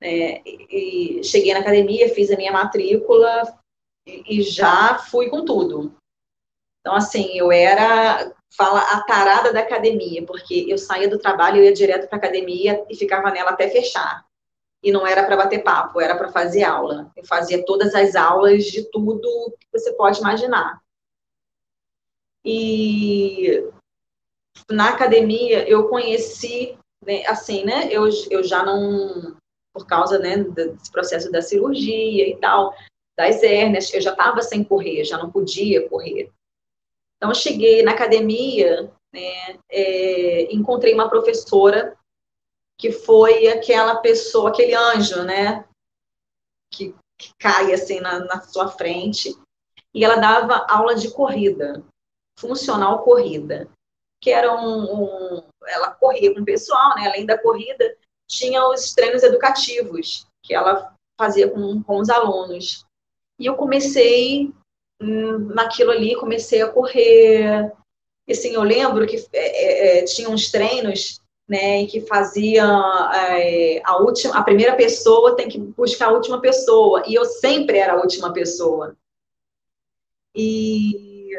É, 0.00 0.40
e, 0.46 1.22
cheguei 1.24 1.52
na 1.52 1.60
academia, 1.60 2.14
fiz 2.14 2.30
a 2.30 2.36
minha 2.36 2.52
matrícula 2.52 3.58
e, 4.06 4.38
e 4.38 4.42
já 4.42 4.98
fui 4.98 5.28
com 5.28 5.44
tudo. 5.44 5.94
Então, 6.80 6.94
assim, 6.94 7.36
eu 7.36 7.50
era 7.50 8.32
fala 8.56 8.80
a 8.80 9.02
tarada 9.02 9.52
da 9.52 9.60
academia, 9.60 10.24
porque 10.24 10.64
eu 10.68 10.78
saía 10.78 11.08
do 11.08 11.18
trabalho, 11.18 11.58
eu 11.58 11.64
ia 11.64 11.72
direto 11.72 12.08
para 12.08 12.16
academia 12.16 12.84
e 12.88 12.96
ficava 12.96 13.30
nela 13.30 13.50
até 13.50 13.68
fechar. 13.68 14.24
E 14.88 14.90
não 14.90 15.06
era 15.06 15.22
para 15.22 15.36
bater 15.36 15.62
papo, 15.62 16.00
era 16.00 16.16
para 16.16 16.32
fazer 16.32 16.64
aula. 16.64 17.12
Eu 17.14 17.22
fazia 17.22 17.62
todas 17.62 17.94
as 17.94 18.16
aulas 18.16 18.64
de 18.64 18.90
tudo 18.90 19.54
que 19.60 19.66
você 19.70 19.92
pode 19.92 20.18
imaginar. 20.18 20.80
E 22.42 23.68
na 24.70 24.88
academia 24.88 25.68
eu 25.68 25.90
conheci, 25.90 26.78
né, 27.04 27.22
assim, 27.26 27.66
né? 27.66 27.88
Eu, 27.90 28.08
eu 28.30 28.42
já 28.42 28.64
não, 28.64 29.36
por 29.74 29.86
causa 29.86 30.18
né, 30.18 30.38
desse 30.38 30.90
processo 30.90 31.30
da 31.30 31.42
cirurgia 31.42 32.26
e 32.26 32.38
tal, 32.38 32.74
das 33.14 33.42
hérnias, 33.42 33.92
eu 33.92 34.00
já 34.00 34.12
estava 34.12 34.40
sem 34.40 34.64
correr, 34.64 35.04
já 35.04 35.18
não 35.18 35.30
podia 35.30 35.86
correr. 35.86 36.32
Então, 37.18 37.28
eu 37.28 37.34
cheguei 37.34 37.82
na 37.82 37.90
academia, 37.90 38.90
né, 39.12 39.58
é, 39.70 40.50
encontrei 40.50 40.94
uma 40.94 41.10
professora 41.10 41.94
que 42.78 42.92
foi 42.92 43.48
aquela 43.48 43.96
pessoa, 43.96 44.50
aquele 44.50 44.74
anjo, 44.74 45.24
né, 45.24 45.64
que, 46.72 46.94
que 47.18 47.32
cai 47.38 47.74
assim 47.74 48.00
na, 48.00 48.20
na 48.20 48.40
sua 48.42 48.68
frente, 48.68 49.36
e 49.92 50.04
ela 50.04 50.16
dava 50.16 50.64
aula 50.68 50.94
de 50.94 51.10
corrida, 51.10 51.84
funcional 52.38 53.02
corrida, 53.02 53.68
que 54.22 54.30
era 54.30 54.54
um, 54.54 55.36
um 55.36 55.48
ela 55.66 55.90
corria 55.90 56.32
com 56.32 56.40
o 56.40 56.44
pessoal, 56.44 56.94
né, 56.94 57.08
além 57.08 57.26
da 57.26 57.36
corrida, 57.36 57.96
tinha 58.28 58.66
os 58.68 58.92
treinos 58.92 59.22
educativos, 59.22 60.26
que 60.42 60.54
ela 60.54 60.94
fazia 61.18 61.50
com, 61.50 61.82
com 61.82 61.98
os 61.98 62.08
alunos. 62.08 62.84
E 63.38 63.46
eu 63.46 63.56
comecei 63.56 64.52
hum, 65.00 65.38
naquilo 65.54 65.90
ali, 65.90 66.14
comecei 66.14 66.62
a 66.62 66.70
correr. 66.70 67.72
E, 68.26 68.32
assim, 68.32 68.50
eu 68.50 68.62
lembro 68.62 69.06
que 69.06 69.16
é, 69.32 69.98
é, 69.98 69.98
é 69.98 70.04
tinha 70.04 70.28
uns 70.28 70.50
treinos 70.50 71.20
né, 71.48 71.86
que 71.86 72.02
fazia 72.02 72.64
é, 73.14 73.80
a 73.82 73.96
última, 73.96 74.36
a 74.36 74.42
primeira 74.42 74.76
pessoa 74.76 75.34
tem 75.34 75.48
que 75.48 75.58
buscar 75.58 76.08
a 76.08 76.12
última 76.12 76.40
pessoa, 76.40 77.02
e 77.06 77.14
eu 77.14 77.24
sempre 77.24 77.78
era 77.78 77.94
a 77.94 78.00
última 78.00 78.32
pessoa. 78.32 78.94
E, 80.34 81.32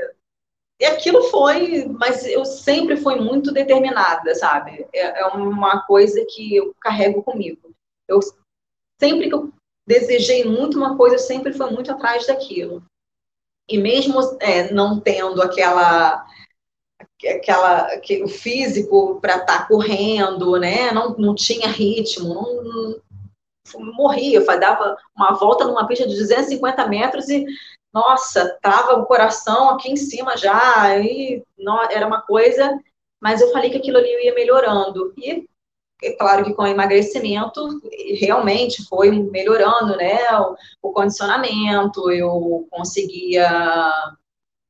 e 0.80 0.86
aquilo 0.86 1.24
foi, 1.24 1.86
mas 1.88 2.26
eu 2.26 2.44
sempre 2.44 2.98
fui 2.98 3.16
muito 3.18 3.52
determinada, 3.52 4.34
sabe? 4.34 4.88
É, 4.92 5.22
é 5.22 5.26
uma 5.28 5.82
coisa 5.86 6.26
que 6.28 6.56
eu 6.56 6.74
carrego 6.82 7.22
comigo. 7.22 7.72
Eu 8.08 8.20
sempre 9.00 9.30
que 9.30 9.36
eu 9.36 9.54
desejei 9.86 10.44
muito 10.44 10.78
uma 10.78 10.98
coisa, 10.98 11.16
eu 11.16 11.20
sempre 11.20 11.54
fui 11.54 11.70
muito 11.70 11.92
atrás 11.92 12.26
daquilo. 12.26 12.84
E 13.70 13.78
mesmo 13.78 14.20
é, 14.42 14.72
não 14.74 15.00
tendo 15.00 15.42
aquela 15.42 16.26
aquela 17.28 17.98
que, 17.98 18.24
o 18.24 18.28
físico 18.28 19.20
para 19.22 19.38
estar 19.38 19.60
tá 19.60 19.66
correndo, 19.68 20.58
né? 20.58 20.92
Não, 20.92 21.16
não 21.18 21.36
tinha 21.36 21.68
ritmo, 21.68 22.34
não, 22.34 23.02
não 23.80 23.94
morria, 23.94 24.44
dava 24.58 24.98
uma 25.16 25.34
volta 25.34 25.66
numa 25.66 25.86
pista 25.86 26.08
de 26.08 26.16
250 26.16 26.88
metros 26.88 27.30
e 27.30 27.46
nossa, 27.94 28.58
tava 28.62 28.94
o 28.98 29.06
coração 29.06 29.70
aqui 29.70 29.92
em 29.92 29.98
cima 29.98 30.38
já, 30.38 30.98
e 31.00 31.44
não, 31.58 31.84
era 31.90 32.06
uma 32.06 32.22
coisa, 32.22 32.80
mas 33.20 33.42
eu 33.42 33.52
falei 33.52 33.70
que 33.70 33.78
aquilo 33.78 33.98
ali 33.98 34.26
ia 34.26 34.34
melhorando. 34.34 35.12
E 35.18 35.46
é 36.04 36.12
claro 36.14 36.46
que 36.46 36.54
com 36.54 36.64
o 36.64 36.68
emagrecimento 36.68 37.82
realmente 38.20 38.88
foi 38.88 39.12
melhorando, 39.12 39.98
né, 39.98 40.20
o, 40.40 40.56
o 40.90 40.94
condicionamento, 40.94 42.12
eu 42.12 42.68
conseguia 42.70 43.50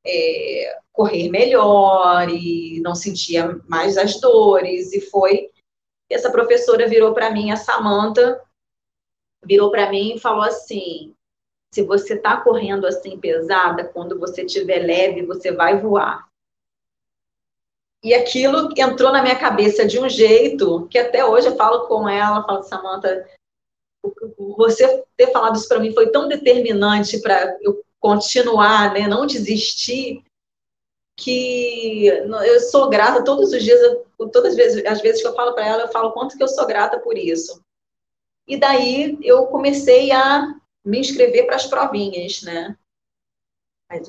é, 0.06 0.80
correr 0.92 1.30
melhor 1.30 2.30
e 2.30 2.80
não 2.82 2.96
sentia 2.96 3.60
mais 3.68 3.98
as 3.98 4.20
dores 4.20 4.94
e 4.94 5.02
foi 5.02 5.50
essa 6.10 6.32
professora 6.32 6.88
virou 6.88 7.14
para 7.14 7.30
mim, 7.30 7.52
a 7.52 7.56
Samanta, 7.56 8.42
virou 9.44 9.70
para 9.70 9.90
mim 9.90 10.16
e 10.16 10.20
falou 10.20 10.44
assim: 10.44 11.14
se 11.74 11.84
você 11.84 12.16
está 12.16 12.42
correndo 12.42 12.88
assim 12.88 13.20
pesada, 13.20 13.86
quando 13.86 14.20
você 14.20 14.44
estiver 14.44 14.80
leve, 14.80 15.26
você 15.26 15.52
vai 15.52 15.80
voar. 15.80 16.28
E 18.04 18.14
aquilo 18.14 18.70
entrou 18.78 19.12
na 19.12 19.22
minha 19.22 19.38
cabeça 19.38 19.86
de 19.86 20.00
um 20.00 20.08
jeito 20.08 20.88
que 20.88 20.98
até 20.98 21.24
hoje 21.24 21.48
eu 21.48 21.56
falo 21.56 21.86
com 21.88 22.08
ela, 22.08 22.46
falo, 22.46 22.64
Samanta, 22.64 23.30
você 24.58 25.04
ter 25.18 25.28
falado 25.32 25.58
isso 25.58 25.68
para 25.68 25.80
mim 25.80 25.94
foi 25.94 26.10
tão 26.10 26.28
determinante 26.28 27.22
para 27.22 27.58
eu 27.62 27.84
continuar, 28.00 28.94
né, 28.94 29.08
não 29.08 29.26
desistir, 29.26 30.24
que 31.20 32.06
eu 32.08 32.60
sou 32.62 32.90
grata 32.90 33.24
todos 33.24 33.52
os 33.52 33.62
dias, 33.62 33.80
todas 34.32 34.52
as 34.52 34.56
vezes, 34.56 34.86
as 34.86 35.02
vezes 35.02 35.22
que 35.22 35.28
eu 35.28 35.36
falo 35.36 35.54
para 35.54 35.68
ela, 35.68 35.84
eu 35.84 35.92
falo 35.92 36.14
quanto 36.14 36.38
que 36.38 36.44
eu 36.44 36.48
sou 36.48 36.66
grata 36.66 36.98
por 37.00 37.18
isso. 37.18 37.62
E 38.48 38.58
daí 38.58 39.18
eu 39.22 39.48
comecei 39.48 40.12
a 40.12 40.56
me 40.84 41.00
inscrever 41.00 41.46
para 41.46 41.58
as 41.58 41.68
provinhas, 41.68 42.42
né? 42.42 42.76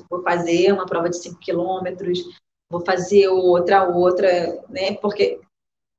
Vou 0.09 0.23
fazer 0.23 0.71
uma 0.71 0.85
prova 0.85 1.09
de 1.09 1.17
5 1.17 1.39
quilômetros, 1.39 2.19
vou 2.69 2.83
fazer 2.85 3.27
outra, 3.27 3.87
outra, 3.89 4.63
né? 4.69 4.95
Porque 4.95 5.41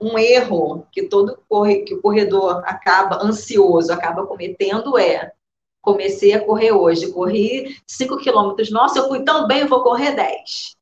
um 0.00 0.18
erro 0.18 0.86
que 0.90 1.08
todo 1.08 1.38
corre, 1.48 1.82
que 1.82 1.94
o 1.94 2.00
corredor 2.00 2.62
acaba 2.64 3.22
ansioso, 3.22 3.92
acaba 3.92 4.26
cometendo 4.26 4.98
é 4.98 5.32
comecei 5.82 6.32
a 6.32 6.44
correr 6.44 6.72
hoje, 6.72 7.12
corri 7.12 7.76
5 7.86 8.16
quilômetros, 8.18 8.70
nossa, 8.70 9.00
eu 9.00 9.08
fui 9.08 9.24
tão 9.24 9.46
bem, 9.46 9.62
eu 9.62 9.68
vou 9.68 9.82
correr 9.82 10.14
10. 10.14 10.76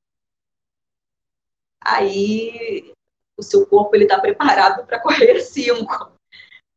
Aí 1.80 2.92
o 3.36 3.42
seu 3.42 3.66
corpo 3.66 3.96
ele 3.96 4.04
está 4.04 4.20
preparado 4.20 4.86
para 4.86 5.00
correr 5.00 5.40
5. 5.42 6.12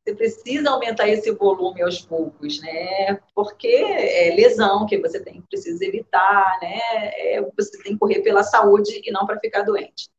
Você 0.04 0.16
precisa 0.16 0.70
aumentar 0.70 1.08
esse 1.08 1.32
volume 1.32 1.82
aos 1.82 2.02
poucos, 2.02 2.60
né? 2.62 3.22
Porque 3.34 3.68
é 3.68 4.36
lesão 4.36 4.86
que 4.86 4.98
você 4.98 5.20
tem, 5.20 5.42
precisa 5.44 5.86
evitar, 5.86 6.60
né? 6.62 6.80
É, 7.16 7.42
você 7.56 7.82
tem 7.82 7.94
que 7.94 8.00
correr 8.00 8.22
pela 8.22 8.44
saúde 8.44 9.02
e 9.04 9.12
não 9.12 9.26
para 9.26 9.40
ficar 9.40 9.62
doente. 9.62 10.10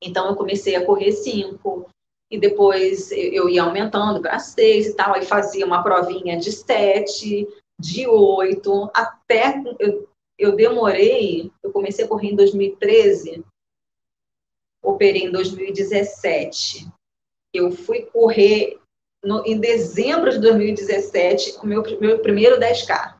Então, 0.00 0.28
eu 0.28 0.36
comecei 0.36 0.76
a 0.76 0.86
correr 0.86 1.12
cinco, 1.12 1.88
e 2.30 2.38
depois 2.38 3.10
eu 3.12 3.48
ia 3.48 3.62
aumentando 3.62 4.20
para 4.20 4.38
seis 4.38 4.86
e 4.86 4.94
tal, 4.94 5.14
aí 5.14 5.24
fazia 5.24 5.66
uma 5.66 5.82
provinha 5.82 6.38
de 6.38 6.52
sete, 6.52 7.48
de 7.78 8.06
oito, 8.06 8.90
até 8.94 9.62
eu, 9.78 10.08
eu 10.38 10.54
demorei, 10.54 11.50
eu 11.62 11.72
comecei 11.72 12.04
a 12.04 12.08
correr 12.08 12.28
em 12.28 12.36
2013, 12.36 13.44
operei 14.82 15.24
em 15.24 15.32
2017 15.32 16.88
eu 17.52 17.72
fui 17.72 18.02
correr 18.02 18.78
no, 19.22 19.44
em 19.44 19.58
dezembro 19.58 20.30
de 20.30 20.38
2017 20.38 21.58
o 21.62 21.66
meu, 21.66 21.82
meu 22.00 22.20
primeiro 22.20 22.58
10K. 22.58 23.16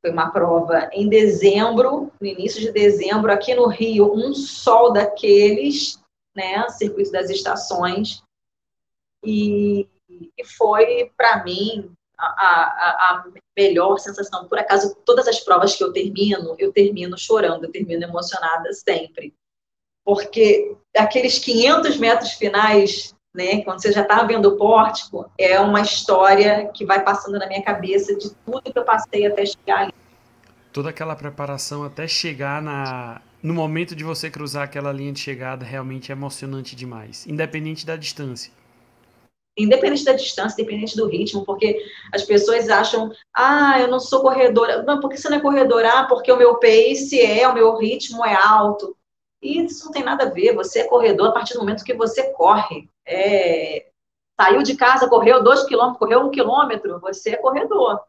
Foi 0.00 0.10
uma 0.10 0.30
prova 0.30 0.90
em 0.92 1.08
dezembro, 1.08 2.12
no 2.20 2.26
início 2.26 2.60
de 2.60 2.70
dezembro, 2.70 3.32
aqui 3.32 3.54
no 3.54 3.66
Rio, 3.66 4.12
um 4.12 4.34
sol 4.34 4.92
daqueles, 4.92 5.98
né? 6.34 6.68
Circuito 6.70 7.12
das 7.12 7.30
estações. 7.30 8.22
E, 9.24 9.88
e 10.36 10.44
foi, 10.44 11.10
para 11.16 11.42
mim, 11.44 11.90
a, 12.18 12.26
a, 12.26 12.88
a, 13.10 13.24
melhor 13.56 13.98
sensação. 13.98 14.46
Por 14.48 14.58
acaso, 14.58 14.94
todas 15.04 15.26
as 15.26 15.40
provas 15.40 15.74
que 15.74 15.82
eu 15.82 15.92
termino, 15.92 16.54
eu 16.58 16.72
termino 16.72 17.16
chorando, 17.16 17.64
eu 17.64 17.72
termino 17.72 18.04
emocionada 18.04 18.72
sempre 18.72 19.34
porque 20.04 20.76
aqueles 20.96 21.38
500 21.38 21.96
metros 21.96 22.32
finais, 22.32 23.14
né, 23.34 23.62
quando 23.62 23.80
você 23.80 23.90
já 23.90 24.02
está 24.02 24.22
vendo 24.22 24.50
o 24.50 24.56
pórtico, 24.56 25.30
é 25.38 25.58
uma 25.58 25.80
história 25.80 26.68
que 26.74 26.84
vai 26.84 27.02
passando 27.02 27.38
na 27.38 27.46
minha 27.46 27.62
cabeça 27.62 28.14
de 28.14 28.30
tudo 28.44 28.72
que 28.72 28.78
eu 28.78 28.84
passei 28.84 29.26
até 29.26 29.46
chegar 29.46 29.80
ali. 29.80 29.94
Toda 30.72 30.90
aquela 30.90 31.16
preparação 31.16 31.84
até 31.84 32.06
chegar 32.06 32.60
na, 32.60 33.22
no 33.44 33.52
momento 33.52 33.94
de 33.94 34.02
você 34.02 34.30
cruzar 34.30 34.62
aquela 34.62 34.90
linha 34.90 35.12
de 35.12 35.20
chegada 35.20 35.66
realmente 35.66 36.10
é 36.10 36.14
emocionante 36.14 36.74
demais, 36.74 37.26
independente 37.26 37.84
da 37.84 37.94
distância. 37.94 38.50
Independente 39.54 40.02
da 40.02 40.14
distância, 40.14 40.60
independente 40.60 40.96
do 40.96 41.06
ritmo, 41.06 41.44
porque 41.44 41.78
as 42.10 42.22
pessoas 42.22 42.70
acham, 42.70 43.12
ah, 43.36 43.78
eu 43.78 43.86
não 43.86 44.00
sou 44.00 44.22
corredora. 44.22 44.82
Não, 44.82 44.98
por 44.98 45.10
que 45.10 45.18
você 45.18 45.28
não 45.28 45.36
é 45.36 45.40
corredora? 45.42 45.90
Ah, 45.90 46.04
porque 46.06 46.32
o 46.32 46.38
meu 46.38 46.58
pace 46.58 47.20
é, 47.20 47.46
o 47.46 47.52
meu 47.52 47.76
ritmo 47.76 48.24
é 48.24 48.34
alto. 48.34 48.96
E 49.42 49.62
isso 49.62 49.84
não 49.84 49.92
tem 49.92 50.02
nada 50.02 50.24
a 50.24 50.30
ver. 50.30 50.54
Você 50.54 50.80
é 50.80 50.88
corredor 50.88 51.28
a 51.28 51.32
partir 51.32 51.52
do 51.52 51.60
momento 51.60 51.84
que 51.84 51.92
você 51.92 52.32
corre. 52.32 52.88
É, 53.06 53.88
saiu 54.40 54.62
de 54.62 54.74
casa, 54.74 55.06
correu 55.06 55.44
dois 55.44 55.64
quilômetros, 55.64 55.98
correu 55.98 56.20
um 56.20 56.30
quilômetro, 56.30 56.98
você 56.98 57.32
é 57.32 57.36
corredor. 57.36 58.00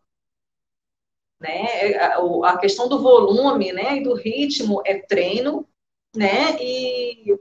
Né? 1.39 1.91
É, 1.91 1.98
a 2.43 2.58
questão 2.58 2.88
do 2.88 3.02
volume 3.02 3.71
né, 3.74 3.98
e 3.98 4.04
do 4.04 4.13
ritmo 4.13 4.82
é 4.86 5.00
treino, 5.00 5.67
né? 6.15 6.58
E 6.62 7.38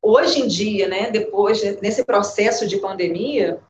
hoje 0.00 0.40
em 0.40 0.48
dia, 0.48 0.88
né, 0.88 1.10
depois, 1.10 1.62
nesse 1.80 2.04
processo 2.04 2.66
de 2.66 2.78
pandemia, 2.78 3.62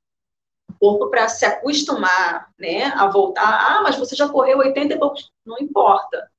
o 0.70 0.74
corpo 0.78 1.10
para 1.10 1.28
se 1.28 1.44
acostumar 1.44 2.50
né, 2.58 2.84
a 2.84 3.06
voltar, 3.08 3.42
ah, 3.42 3.82
mas 3.82 3.96
você 3.96 4.14
já 4.14 4.28
correu 4.28 4.58
80 4.58 4.94
e 4.94 4.98
poucos, 4.98 5.30
não 5.44 5.58
importa. 5.58 6.30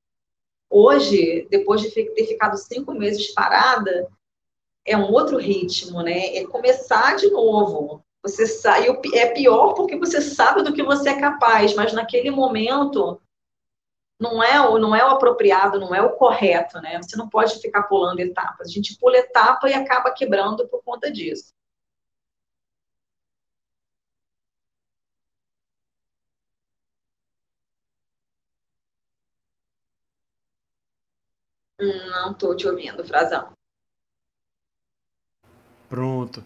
Hoje, 0.69 1.47
depois 1.51 1.81
de 1.81 1.91
ter 1.91 2.25
ficado 2.25 2.57
cinco 2.57 2.93
meses 2.93 3.31
parada, 3.31 4.09
é 4.85 4.97
um 4.97 5.11
outro 5.11 5.37
ritmo, 5.37 6.01
né? 6.01 6.35
É 6.35 6.45
começar 6.47 7.15
de 7.15 7.29
novo. 7.29 8.02
Você 8.23 8.47
sai, 8.47 8.87
é 9.13 9.33
pior 9.33 9.73
porque 9.73 9.97
você 9.97 10.21
sabe 10.21 10.63
do 10.63 10.73
que 10.73 10.81
você 10.81 11.09
é 11.09 11.19
capaz, 11.19 11.75
mas 11.75 11.91
naquele 11.91 12.31
momento 12.31 13.21
não 14.19 14.41
é 14.41 14.61
o 14.61 14.79
não 14.79 14.95
é 14.95 15.03
o 15.05 15.09
apropriado, 15.09 15.79
não 15.79 15.93
é 15.93 16.01
o 16.01 16.15
correto, 16.15 16.79
né? 16.81 17.01
Você 17.01 17.17
não 17.17 17.27
pode 17.29 17.59
ficar 17.59 17.83
pulando 17.83 18.21
etapas. 18.21 18.69
A 18.69 18.71
gente 18.71 18.97
pula 18.97 19.17
etapa 19.17 19.69
e 19.69 19.73
acaba 19.73 20.11
quebrando 20.13 20.67
por 20.69 20.81
conta 20.83 21.11
disso. 21.11 21.53
Não 31.79 32.31
estou 32.31 32.55
te 32.55 32.67
ouvindo, 32.67 33.03
Frazão. 33.03 33.51
Pronto. 35.89 36.43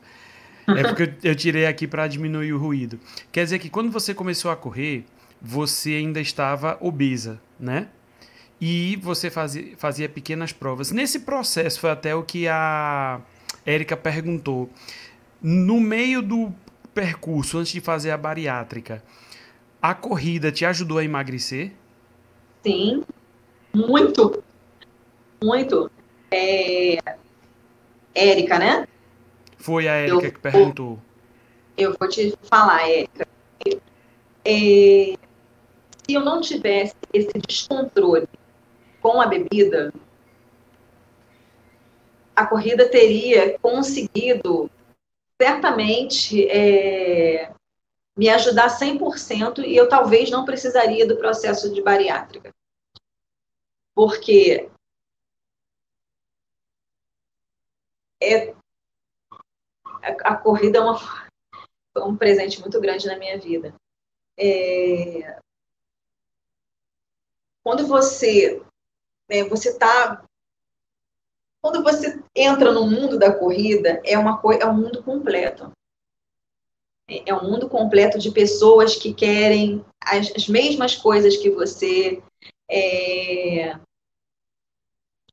É 0.68 0.84
porque 0.84 1.14
eu 1.24 1.36
tirei 1.36 1.66
aqui 1.66 1.88
para 1.88 2.08
diminuir 2.08 2.54
o 2.54 2.60
ruído. 2.60 3.00
Quer 3.32 3.44
dizer 3.44 3.60
que 3.60 3.70
quando 3.70 3.90
você 3.92 4.14
começou 4.14 4.52
a 4.52 4.56
correr, 4.56 5.06
você 5.42 5.92
ainda 5.92 6.20
estava 6.20 6.78
obesa, 6.82 7.40
né? 7.60 7.88
E 8.60 8.98
você 8.98 9.30
fazia, 9.30 9.78
fazia 9.78 10.10
pequenas 10.10 10.52
provas. 10.52 10.92
Nesse 10.92 11.22
processo, 11.22 11.80
foi 11.80 11.92
até 11.92 12.14
o 12.16 12.24
que 12.24 12.48
a 12.48 13.22
Érica 13.66 13.96
perguntou. 13.96 14.70
No 15.42 15.80
meio 15.80 16.22
do 16.22 16.52
percurso, 16.94 17.60
antes 17.60 17.72
de 17.72 17.80
fazer 17.80 18.12
a 18.12 18.18
bariátrica, 18.18 19.04
a 19.82 19.94
corrida 19.94 20.52
te 20.52 20.66
ajudou 20.66 20.98
a 20.98 21.04
emagrecer? 21.04 21.72
Sim, 22.64 23.04
muito 23.74 24.44
muito. 25.44 25.90
É... 26.32 26.98
Érica, 28.14 28.58
né? 28.58 28.88
Foi 29.68 29.86
a 29.86 29.96
Érica 29.96 30.32
que 30.32 30.40
perguntou. 30.40 30.98
Eu 31.78 31.94
vou 32.00 32.08
te 32.08 32.34
falar, 32.44 32.90
Érica. 32.90 33.28
É, 34.46 35.18
se 36.06 36.14
eu 36.14 36.24
não 36.24 36.40
tivesse 36.40 36.96
esse 37.12 37.34
descontrole 37.46 38.30
com 39.02 39.20
a 39.20 39.28
bebida, 39.28 39.94
a 42.34 42.46
corrida 42.46 42.90
teria 42.90 43.60
conseguido 43.60 44.72
certamente 45.38 46.48
é, 46.48 47.52
me 48.16 48.30
ajudar 48.30 48.70
100% 48.70 49.66
e 49.66 49.76
eu 49.76 49.90
talvez 49.90 50.32
não 50.32 50.46
precisaria 50.46 51.06
do 51.06 51.18
processo 51.18 51.74
de 51.74 51.82
bariátrica. 51.82 52.54
Porque 53.94 54.70
é, 58.24 58.56
a, 60.04 60.36
corrida 60.36 60.80
é 60.80 60.82
uma, 60.82 60.98
foi 61.94 62.04
um 62.04 62.16
presente 62.16 62.60
muito 62.60 62.80
grande 62.80 63.08
na 63.08 63.18
minha 63.18 63.38
vida. 63.38 63.74
É, 64.38 65.40
quando 67.64 67.88
você 67.88 68.62
né, 69.30 69.44
você 69.44 69.70
está 69.70 70.24
quando 71.62 71.84
você 71.84 72.24
entra 72.36 72.72
no 72.72 72.88
mundo 72.88 73.18
da 73.18 73.34
corrida, 73.34 74.02
é 74.06 74.18
uma 74.18 74.40
é 74.60 74.66
um 74.66 74.76
mundo 74.76 75.04
completo. 75.04 75.72
É, 77.10 77.30
é 77.30 77.34
um 77.34 77.44
mundo 77.44 77.68
completo 77.68 78.18
de 78.18 78.32
pessoas 78.32 78.96
que 78.96 79.14
querem 79.14 79.84
as, 80.02 80.32
as 80.36 80.48
mesmas 80.48 80.96
coisas 80.96 81.36
que 81.38 81.50
você. 81.50 82.22
É, 82.70 83.78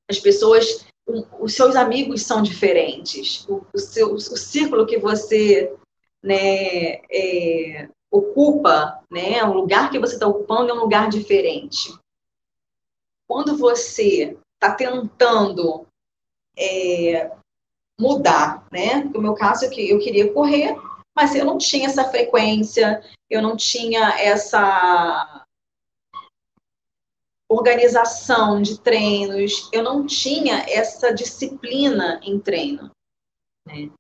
as 0.09 0.19
pessoas, 0.21 0.87
os 1.07 1.55
seus 1.55 1.77
amigos 1.77 2.23
são 2.23 2.43
diferentes. 2.43 3.47
O, 3.49 3.65
o 3.73 3.79
seu, 3.79 4.15
o 4.15 4.19
círculo 4.21 4.87
que 4.87 4.99
você 4.99 5.75
né, 6.23 7.01
é, 7.11 7.89
ocupa, 8.11 9.03
né, 9.11 9.43
o 9.45 9.53
lugar 9.53 9.91
que 9.91 9.99
você 9.99 10.15
está 10.15 10.27
ocupando 10.27 10.71
é 10.71 10.75
um 10.75 10.81
lugar 10.81 11.09
diferente. 11.09 11.93
Quando 13.27 13.57
você 13.57 14.37
está 14.55 14.75
tentando 14.75 15.87
é, 16.57 17.31
mudar, 17.99 18.67
né? 18.71 19.05
No 19.15 19.21
meu 19.21 19.35
caso, 19.35 19.65
eu, 19.65 19.73
eu 19.73 19.99
queria 19.99 20.33
correr, 20.33 20.77
mas 21.15 21.35
eu 21.35 21.45
não 21.45 21.59
tinha 21.59 21.87
essa 21.87 22.05
frequência, 22.05 23.03
eu 23.29 23.43
não 23.43 23.57
tinha 23.57 24.19
essa 24.21 25.44
organização 27.55 28.61
de 28.61 28.81
treinos, 28.81 29.69
eu 29.73 29.83
não 29.83 30.07
tinha 30.07 30.65
essa 30.69 31.13
disciplina 31.13 32.21
em 32.23 32.39
treino. 32.39 32.91
Né? 33.67 33.91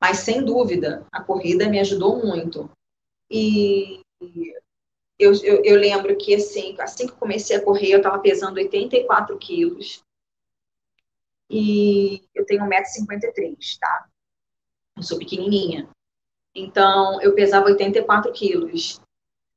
Mas, 0.00 0.18
sem 0.18 0.44
dúvida, 0.44 1.06
a 1.12 1.22
corrida 1.22 1.68
me 1.68 1.78
ajudou 1.80 2.24
muito. 2.24 2.70
E 3.30 4.00
eu, 5.18 5.32
eu, 5.42 5.64
eu 5.64 5.76
lembro 5.76 6.16
que, 6.16 6.34
assim, 6.34 6.76
assim 6.80 7.06
que 7.06 7.14
comecei 7.14 7.56
a 7.56 7.64
correr, 7.64 7.92
eu 7.92 7.98
estava 7.98 8.18
pesando 8.18 8.56
84 8.56 9.38
quilos 9.38 10.02
e 11.52 12.24
eu 12.34 12.46
tenho 12.46 12.64
1,53m, 12.64 13.78
tá? 13.78 14.08
Eu 14.96 15.02
sou 15.02 15.18
pequenininha. 15.18 15.88
Então, 16.54 17.20
eu 17.20 17.34
pesava 17.34 17.66
84 17.66 18.32
quilos. 18.32 19.00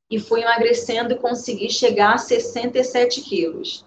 E 0.10 0.20
fui 0.20 0.42
emagrecendo 0.42 1.14
e 1.14 1.18
consegui 1.18 1.70
chegar 1.70 2.14
a 2.14 2.18
67 2.18 3.22
quilos. 3.22 3.84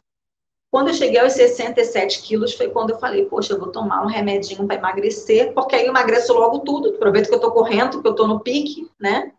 Quando 0.71 0.89
eu 0.89 0.95
cheguei 0.95 1.21
aos 1.21 1.33
67 1.33 2.23
quilos, 2.23 2.55
foi 2.55 2.69
quando 2.71 2.91
eu 2.91 2.99
falei, 2.99 3.25
poxa, 3.25 3.55
eu 3.55 3.59
vou 3.59 3.73
tomar 3.73 4.03
um 4.03 4.09
remedinho 4.09 4.67
para 4.67 4.77
emagrecer, 4.77 5.55
porque 5.55 5.75
aí 5.75 5.85
eu 5.85 5.91
emagreço 5.91 6.35
logo 6.35 6.61
tudo. 6.61 6.91
Aproveito 6.91 7.29
que 7.29 7.35
eu 7.35 7.39
estou 7.39 7.53
correndo, 7.53 8.03
que 8.03 8.07
eu 8.07 8.13
estou 8.13 8.29
no 8.29 8.41
pique, 8.41 8.91
né? 9.01 9.33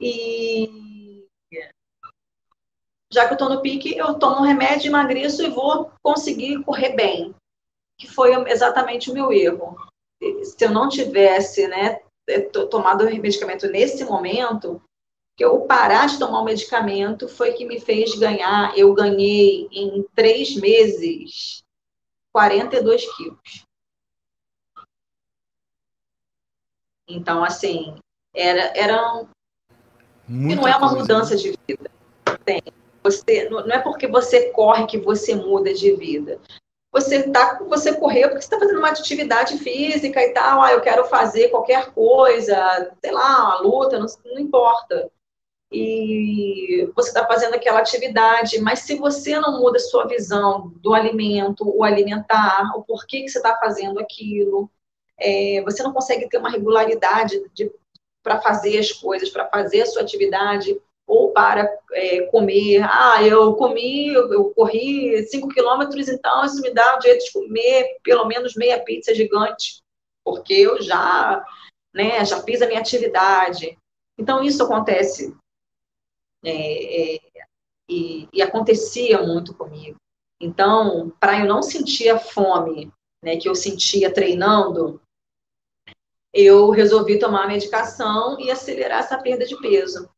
E 0.00 1.24
já 3.12 3.26
que 3.26 3.32
eu 3.32 3.36
estou 3.36 3.48
no 3.48 3.62
pique, 3.62 3.96
eu 3.96 4.14
tomo 4.14 4.40
um 4.40 4.44
remédio, 4.44 4.88
emagreço 4.88 5.42
e 5.42 5.50
vou 5.50 5.92
conseguir 6.02 6.62
correr 6.64 6.96
bem 6.96 7.34
que 7.98 8.06
foi 8.06 8.32
exatamente 8.50 9.10
o 9.10 9.14
meu 9.14 9.32
erro. 9.32 9.76
Se 10.42 10.64
eu 10.64 10.70
não 10.70 10.88
tivesse 10.88 11.66
né, 11.68 12.00
tomado 12.70 13.04
o 13.04 13.20
medicamento 13.20 13.66
nesse 13.68 14.04
momento, 14.04 14.82
que 15.36 15.44
eu 15.44 15.60
parar 15.62 16.06
de 16.06 16.18
tomar 16.18 16.40
o 16.40 16.44
medicamento 16.44 17.28
foi 17.28 17.52
que 17.52 17.64
me 17.64 17.78
fez 17.78 18.14
ganhar. 18.14 18.76
Eu 18.76 18.94
ganhei 18.94 19.68
em 19.70 20.02
três 20.14 20.56
meses 20.56 21.62
42 22.32 23.16
quilos. 23.16 23.66
Então, 27.08 27.44
assim, 27.44 27.94
era, 28.34 28.72
era 28.76 29.26
não 30.28 30.66
é 30.66 30.76
uma 30.76 30.88
coisa, 30.88 30.96
mudança 30.96 31.34
né? 31.34 31.40
de 31.40 31.58
vida. 31.66 31.90
Tem. 32.44 32.62
Você, 33.02 33.48
não 33.48 33.60
é 33.70 33.78
porque 33.78 34.08
você 34.08 34.50
corre 34.50 34.86
que 34.86 34.98
você 34.98 35.34
muda 35.34 35.72
de 35.72 35.94
vida 35.94 36.40
você 36.96 37.30
tá, 37.30 37.58
você 37.68 37.94
correu 37.94 38.30
porque 38.30 38.40
você 38.40 38.46
está 38.46 38.58
fazendo 38.58 38.78
uma 38.78 38.88
atividade 38.88 39.58
física 39.58 40.18
e 40.22 40.32
tal, 40.32 40.62
ah, 40.62 40.72
eu 40.72 40.80
quero 40.80 41.04
fazer 41.04 41.50
qualquer 41.50 41.92
coisa, 41.92 42.90
sei 43.02 43.12
lá, 43.12 43.44
uma 43.44 43.60
luta, 43.60 43.98
não, 43.98 44.06
não 44.24 44.40
importa. 44.40 45.10
E 45.70 46.88
você 46.94 47.08
está 47.08 47.26
fazendo 47.26 47.54
aquela 47.54 47.80
atividade, 47.80 48.60
mas 48.60 48.80
se 48.80 48.94
você 48.96 49.38
não 49.40 49.58
muda 49.60 49.78
sua 49.78 50.06
visão 50.06 50.72
do 50.76 50.94
alimento, 50.94 51.64
o 51.66 51.82
alimentar, 51.82 52.72
o 52.76 52.82
porquê 52.82 53.22
que 53.22 53.28
você 53.28 53.38
está 53.38 53.56
fazendo 53.58 53.98
aquilo, 53.98 54.70
é, 55.18 55.60
você 55.62 55.82
não 55.82 55.92
consegue 55.92 56.28
ter 56.28 56.38
uma 56.38 56.50
regularidade 56.50 57.40
para 58.22 58.40
fazer 58.40 58.78
as 58.78 58.92
coisas, 58.92 59.30
para 59.30 59.48
fazer 59.48 59.82
a 59.82 59.86
sua 59.86 60.02
atividade, 60.02 60.80
ou 61.06 61.32
para 61.32 61.68
é, 61.92 62.22
comer. 62.22 62.82
Ah, 62.82 63.22
eu 63.22 63.54
comi, 63.54 64.08
eu, 64.08 64.32
eu 64.32 64.50
corri 64.50 65.24
5 65.26 65.48
quilômetros, 65.48 66.08
então 66.08 66.44
isso 66.44 66.60
me 66.60 66.72
dá 66.72 66.96
o 66.96 66.98
direito 66.98 67.24
de 67.24 67.32
comer 67.32 67.98
pelo 68.02 68.24
menos 68.26 68.54
meia 68.54 68.82
pizza 68.82 69.14
gigante, 69.14 69.82
porque 70.24 70.54
eu 70.54 70.82
já, 70.82 71.44
né, 71.94 72.24
já 72.24 72.42
fiz 72.42 72.60
a 72.62 72.66
minha 72.66 72.80
atividade. 72.80 73.78
Então, 74.18 74.42
isso 74.42 74.62
acontece 74.62 75.34
é, 76.48 77.14
é, 77.14 77.20
e, 77.88 78.28
e, 78.32 78.42
acontecia 78.42 79.22
muito 79.22 79.54
comigo. 79.54 79.96
Então, 80.40 81.12
para 81.20 81.40
eu 81.40 81.46
não 81.46 81.62
sentir 81.62 82.08
a 82.08 82.18
fome 82.18 82.92
né, 83.22 83.36
que 83.36 83.48
eu 83.48 83.54
sentia 83.54 84.12
treinando, 84.12 85.00
eu 86.32 86.70
resolvi 86.70 87.18
tomar 87.18 87.44
a 87.44 87.48
medicação 87.48 88.38
e 88.38 88.50
acelerar 88.50 89.00
essa 89.00 89.18
perda 89.18 89.46
de 89.46 89.56
peso 89.58 90.10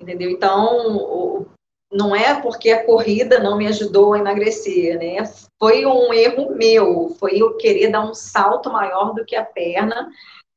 entendeu? 0.00 0.30
Então, 0.30 1.46
não 1.90 2.14
é 2.14 2.40
porque 2.40 2.70
a 2.70 2.84
corrida 2.84 3.38
não 3.38 3.56
me 3.56 3.66
ajudou 3.66 4.12
a 4.12 4.18
emagrecer, 4.18 4.98
né? 4.98 5.24
Foi 5.58 5.86
um 5.86 6.12
erro 6.12 6.54
meu, 6.54 7.16
foi 7.18 7.40
eu 7.40 7.56
querer 7.56 7.90
dar 7.90 8.04
um 8.04 8.14
salto 8.14 8.70
maior 8.70 9.14
do 9.14 9.24
que 9.24 9.34
a 9.34 9.44
perna 9.44 10.10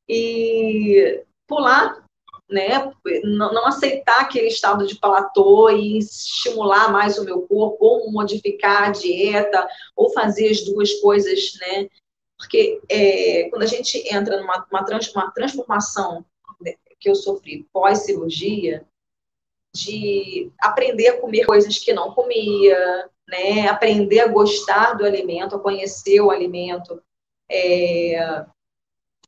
e 0.07 1.23
pular, 1.47 2.03
né? 2.49 2.91
Não, 3.23 3.65
aceitar 3.65 4.21
aquele 4.21 4.47
estado 4.47 4.87
de 4.87 4.99
platô 4.99 5.69
e 5.69 5.99
estimular 5.99 6.91
mais 6.91 7.17
o 7.17 7.23
meu 7.23 7.41
corpo, 7.43 7.77
ou 7.79 8.11
modificar 8.11 8.89
a 8.89 8.91
dieta, 8.91 9.67
ou 9.95 10.11
fazer 10.11 10.49
as 10.49 10.61
duas 10.61 10.93
coisas, 10.95 11.53
né? 11.61 11.87
Porque 12.37 12.81
é, 12.89 13.49
quando 13.49 13.63
a 13.63 13.67
gente 13.67 13.97
entra 14.13 14.39
numa 14.39 14.65
uma, 14.71 14.83
trans, 14.83 15.13
uma 15.13 15.29
transformação 15.31 16.25
né, 16.61 16.73
que 16.99 17.09
eu 17.09 17.15
sofri 17.15 17.67
pós-cirurgia, 17.71 18.85
de 19.75 20.51
aprender 20.59 21.09
a 21.09 21.21
comer 21.21 21.45
coisas 21.45 21.77
que 21.77 21.93
não 21.93 22.13
comia, 22.13 23.09
né? 23.27 23.67
Aprender 23.67 24.21
a 24.21 24.27
gostar 24.27 24.93
do 24.93 25.05
alimento, 25.05 25.55
a 25.55 25.59
conhecer 25.59 26.19
o 26.21 26.31
alimento, 26.31 27.01
é, 27.49 28.45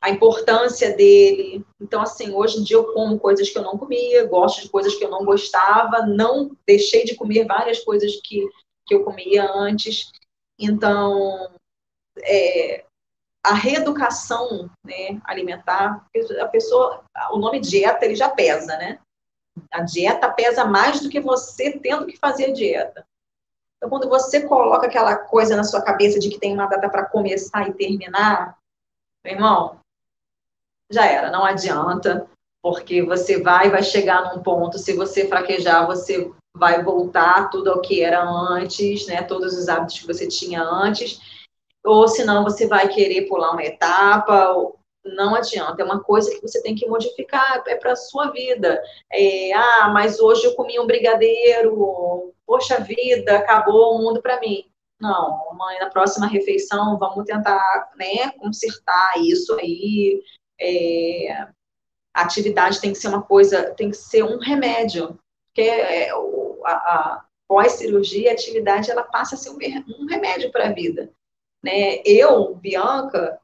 a 0.02 0.10
importância 0.10 0.96
dele. 0.96 1.64
Então, 1.80 2.02
assim, 2.02 2.34
hoje 2.34 2.60
em 2.60 2.64
dia 2.64 2.76
eu 2.76 2.92
como 2.92 3.20
coisas 3.20 3.50
que 3.50 3.58
eu 3.58 3.62
não 3.62 3.78
comia, 3.78 4.26
gosto 4.26 4.64
de 4.64 4.70
coisas 4.70 4.96
que 4.96 5.06
eu 5.06 5.10
não 5.12 5.24
gostava, 5.24 6.06
não 6.08 6.58
deixei 6.66 7.06
de 7.06 7.16
comer 7.16 7.46
várias 7.46 7.80
coisas 7.80 8.20
que, 8.24 8.50
que 8.86 8.96
eu 8.96 9.04
comia 9.04 9.48
antes. 9.54 10.12
Então, 10.60 11.52
é, 12.24 12.84
a 13.44 13.54
reeducação 13.54 14.70
né, 14.84 15.22
alimentar, 15.24 16.08
a 16.40 16.48
pessoa, 16.48 17.04
o 17.32 17.38
nome 17.38 17.60
dieta 17.60 18.04
ele 18.04 18.16
já 18.16 18.30
pesa, 18.30 18.76
né? 18.78 19.00
A 19.72 19.82
dieta 19.82 20.32
pesa 20.32 20.66
mais 20.66 21.00
do 21.00 21.10
que 21.10 21.20
você 21.20 21.78
tendo 21.78 22.08
que 22.08 22.18
fazer 22.18 22.54
dieta. 22.54 23.06
Então, 23.78 23.90
quando 23.90 24.10
você 24.10 24.48
coloca 24.48 24.88
aquela 24.88 25.16
coisa 25.16 25.56
na 25.56 25.64
sua 25.64 25.82
cabeça 25.82 26.20
de 26.20 26.30
que 26.30 26.40
tem 26.40 26.54
uma 26.54 26.68
data 26.68 26.90
para 26.90 27.06
começar 27.06 27.68
e 27.68 27.74
terminar, 27.74 28.58
meu 29.24 29.34
irmão, 29.34 29.81
já 30.92 31.06
era, 31.06 31.32
não 31.32 31.44
adianta, 31.46 32.28
porque 32.62 33.02
você 33.02 33.42
vai 33.42 33.70
vai 33.70 33.82
chegar 33.82 34.34
num 34.34 34.44
ponto, 34.44 34.78
se 34.78 34.94
você 34.94 35.28
fraquejar, 35.28 35.88
você 35.88 36.32
vai 36.56 36.84
voltar 36.84 37.50
tudo 37.50 37.72
ao 37.72 37.82
que 37.82 38.02
era 38.02 38.24
antes, 38.24 39.08
né, 39.08 39.24
todos 39.24 39.58
os 39.58 39.70
hábitos 39.70 40.00
que 40.00 40.08
você 40.08 40.28
tinha 40.28 40.62
antes, 40.62 41.20
ou 41.84 42.08
senão 42.08 42.44
você 42.44 42.68
vai 42.68 42.88
querer 42.88 43.28
pular 43.28 43.52
uma 43.52 43.64
etapa, 43.64 44.54
não 45.04 45.34
adianta, 45.34 45.82
é 45.82 45.86
uma 45.86 46.04
coisa 46.04 46.30
que 46.32 46.42
você 46.42 46.62
tem 46.62 46.76
que 46.76 46.88
modificar, 46.88 47.64
é 47.68 47.76
para 47.76 47.94
a 47.94 47.96
sua 47.96 48.30
vida. 48.30 48.82
É, 49.12 49.52
ah, 49.54 49.90
mas 49.92 50.20
hoje 50.20 50.46
eu 50.46 50.56
comi 50.56 50.80
um 50.80 50.86
brigadeiro, 50.86 52.34
poxa 52.46 52.80
vida, 52.80 53.38
acabou 53.38 53.96
o 53.96 54.00
mundo 54.00 54.22
para 54.22 54.40
mim. 54.40 54.66
Não, 55.00 55.56
mãe, 55.58 55.80
na 55.80 55.90
próxima 55.90 56.28
refeição 56.28 57.00
vamos 57.00 57.26
tentar 57.26 57.92
né, 57.98 58.30
consertar 58.38 59.14
isso 59.18 59.54
aí. 59.56 60.22
É, 60.62 61.48
a 62.14 62.22
atividade 62.22 62.80
tem 62.80 62.94
que 62.94 63.00
ser 63.00 63.08
uma 63.08 63.22
coisa, 63.22 63.72
tem 63.72 63.90
que 63.90 63.98
ser 63.98 64.24
um 64.24 64.38
remédio, 64.38 65.20
porque 65.48 65.62
é, 65.62 66.12
a, 66.12 66.72
a 66.72 67.26
pós-cirurgia, 67.48 68.30
a 68.30 68.34
atividade 68.34 68.92
ela 68.92 69.04
passa 69.04 69.36
a 69.36 69.38
ser 69.38 69.50
um, 69.50 69.58
um 70.00 70.06
remédio 70.06 70.52
para 70.52 70.68
a 70.68 70.72
vida. 70.72 71.12
Né? 71.64 72.02
Eu, 72.06 72.56
Bianca, 72.56 73.40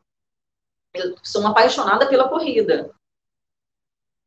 eu 0.94 1.16
sou 1.24 1.42
uma 1.42 1.52
apaixonada 1.52 2.08
pela 2.08 2.30
corrida. 2.30 2.92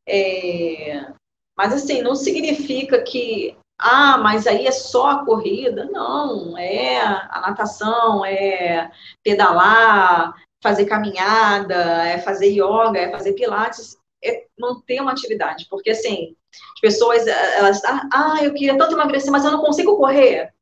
É, 0.06 1.12
mas, 1.56 1.72
assim, 1.72 2.02
não 2.02 2.14
significa 2.14 3.02
que 3.02 3.56
ah, 3.82 4.18
mas 4.18 4.46
aí 4.46 4.66
é 4.66 4.72
só 4.72 5.10
a 5.10 5.24
corrida. 5.24 5.86
Não, 5.86 6.56
é 6.58 7.00
a 7.00 7.40
natação, 7.40 8.24
é 8.24 8.92
pedalar, 9.24 10.34
fazer 10.62 10.84
caminhada, 10.86 12.04
é 12.06 12.18
fazer 12.18 12.48
yoga, 12.48 12.98
é 12.98 13.10
fazer 13.10 13.32
pilates, 13.32 13.96
é 14.22 14.46
manter 14.58 15.00
uma 15.00 15.12
atividade. 15.12 15.66
Porque, 15.68 15.90
assim, 15.90 16.36
as 16.74 16.80
pessoas, 16.80 17.26
elas, 17.26 17.82
ah, 17.84 18.38
eu 18.42 18.52
queria 18.52 18.76
tanto 18.76 18.94
emagrecer, 18.94 19.30
mas 19.30 19.44
eu 19.44 19.50
não 19.50 19.60
consigo 19.60 19.96
correr. 19.96 20.52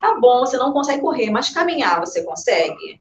Tá 0.00 0.18
bom, 0.20 0.40
você 0.40 0.56
não 0.56 0.72
consegue 0.72 1.00
correr, 1.00 1.30
mas 1.30 1.50
caminhar 1.50 2.00
você 2.00 2.22
consegue? 2.22 3.00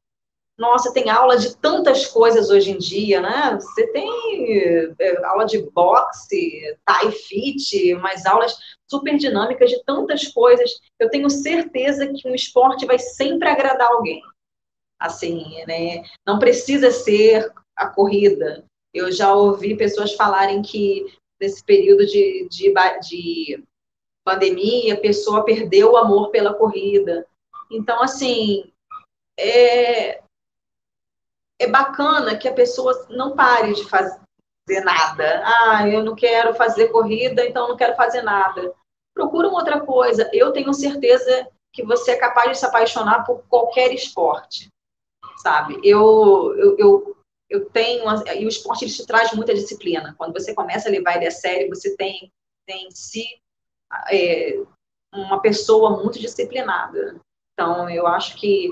Nossa, 0.58 0.94
tem 0.94 1.10
aula 1.10 1.38
de 1.38 1.58
tantas 1.58 2.06
coisas 2.06 2.50
hoje 2.50 2.72
em 2.72 2.78
dia, 2.78 3.20
né? 3.20 3.58
Você 3.60 3.88
tem 3.88 4.10
é, 4.98 5.26
aula 5.26 5.46
de 5.46 5.70
boxe, 5.72 6.78
Thai 6.86 7.12
fit, 7.12 7.94
mas 7.96 8.26
aulas 8.26 8.56
super 8.88 9.18
dinâmicas 9.18 9.70
de 9.70 9.84
tantas 9.84 10.28
coisas. 10.30 10.72
Eu 10.98 11.10
tenho 11.10 11.30
certeza 11.30 12.08
que 12.08 12.28
um 12.30 12.34
esporte 12.34 12.86
vai 12.86 12.98
sempre 12.98 13.50
agradar 13.50 13.90
alguém. 13.90 14.22
Assim, 15.06 15.64
né? 15.68 16.04
Não 16.26 16.40
precisa 16.40 16.92
ser 16.92 17.52
a 17.76 17.88
corrida. 17.88 18.66
Eu 18.94 19.12
já 19.12 19.34
ouvi 19.34 19.76
pessoas 19.76 20.14
falarem 20.14 20.62
que 20.62 21.06
nesse 21.40 21.64
período 21.64 22.06
de, 22.06 22.48
de, 22.50 22.74
de 23.02 23.64
pandemia, 24.24 24.96
a 24.96 25.00
pessoa 25.00 25.46
perdeu 25.46 25.92
o 25.92 25.98
amor 25.98 26.32
pela 26.32 26.54
corrida. 26.54 27.28
Então, 27.72 28.02
assim, 28.02 28.72
é, 29.38 30.22
é 31.60 31.68
bacana 31.68 32.38
que 32.38 32.48
a 32.48 32.54
pessoa 32.54 33.06
não 33.10 33.36
pare 33.36 33.74
de 33.74 33.88
fazer 33.88 34.20
nada. 34.84 35.44
Ah, 35.46 35.88
eu 35.88 36.04
não 36.04 36.16
quero 36.16 36.56
fazer 36.56 36.88
corrida, 36.88 37.46
então 37.46 37.68
não 37.68 37.78
quero 37.78 37.96
fazer 37.96 38.24
nada. 38.24 38.74
Procura 39.14 39.48
outra 39.50 39.80
coisa. 39.82 40.30
Eu 40.34 40.52
tenho 40.52 40.74
certeza 40.74 41.48
que 41.72 41.84
você 41.84 42.12
é 42.12 42.18
capaz 42.18 42.52
de 42.52 42.58
se 42.58 42.66
apaixonar 42.66 43.24
por 43.26 43.44
qualquer 43.48 43.94
esporte, 43.94 44.70
sabe? 45.38 45.80
Eu, 45.84 46.54
eu, 46.58 46.78
eu, 46.78 47.18
eu 47.50 47.70
tenho... 47.70 48.06
E 48.36 48.46
o 48.46 48.50
esporte, 48.50 48.86
ele 48.86 48.94
te 48.94 49.06
traz 49.06 49.34
muita 49.34 49.54
disciplina. 49.54 50.16
Quando 50.18 50.34
você 50.34 50.54
começa 50.54 50.90
a 50.90 50.92
levar 50.92 51.16
ele 51.16 51.28
a 51.28 51.32
sério, 51.32 51.70
você 51.70 51.96
tem, 51.96 52.32
tem 52.66 52.88
em 52.88 52.92
si 52.92 53.26
é, 54.12 54.60
uma 55.14 55.42
pessoa 55.42 56.02
muito 56.02 56.20
disciplinada. 56.20 57.20
Então, 57.54 57.90
eu 57.90 58.06
acho 58.06 58.36
que 58.36 58.70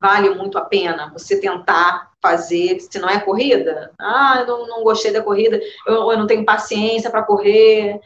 vale 0.00 0.30
muito 0.30 0.58
a 0.58 0.64
pena 0.64 1.10
você 1.12 1.40
tentar 1.40 2.12
fazer, 2.22 2.80
se 2.80 2.98
não 2.98 3.08
é 3.08 3.20
corrida, 3.20 3.92
ah, 3.98 4.38
eu 4.40 4.46
não, 4.46 4.66
não 4.66 4.82
gostei 4.82 5.12
da 5.12 5.22
corrida, 5.22 5.60
eu, 5.86 6.10
eu 6.10 6.18
não 6.18 6.26
tenho 6.26 6.44
paciência 6.44 7.10
para 7.10 7.22
correr, 7.22 8.00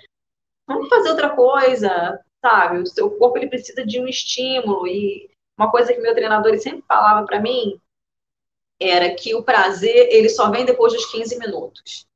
vamos 0.69 0.89
fazer 0.89 1.11
outra 1.11 1.31
coisa, 1.31 2.21
sabe? 2.45 2.79
O 2.79 2.87
seu 2.87 3.11
corpo 3.13 3.39
ele 3.39 3.49
precisa 3.49 3.85
de 3.85 4.01
um 4.01 4.07
estímulo 4.07 4.87
e 4.87 5.31
uma 5.59 5.71
coisa 5.71 5.93
que 5.93 6.01
meu 6.01 6.15
treinador 6.15 6.57
sempre 6.59 6.85
falava 6.87 7.27
para 7.27 7.41
mim 7.41 7.81
era 8.81 9.15
que 9.15 9.35
o 9.35 9.43
prazer 9.43 10.09
ele 10.11 10.29
só 10.29 10.51
vem 10.51 10.65
depois 10.65 10.93
dos 10.93 11.07
15 11.07 11.39
minutos. 11.39 12.07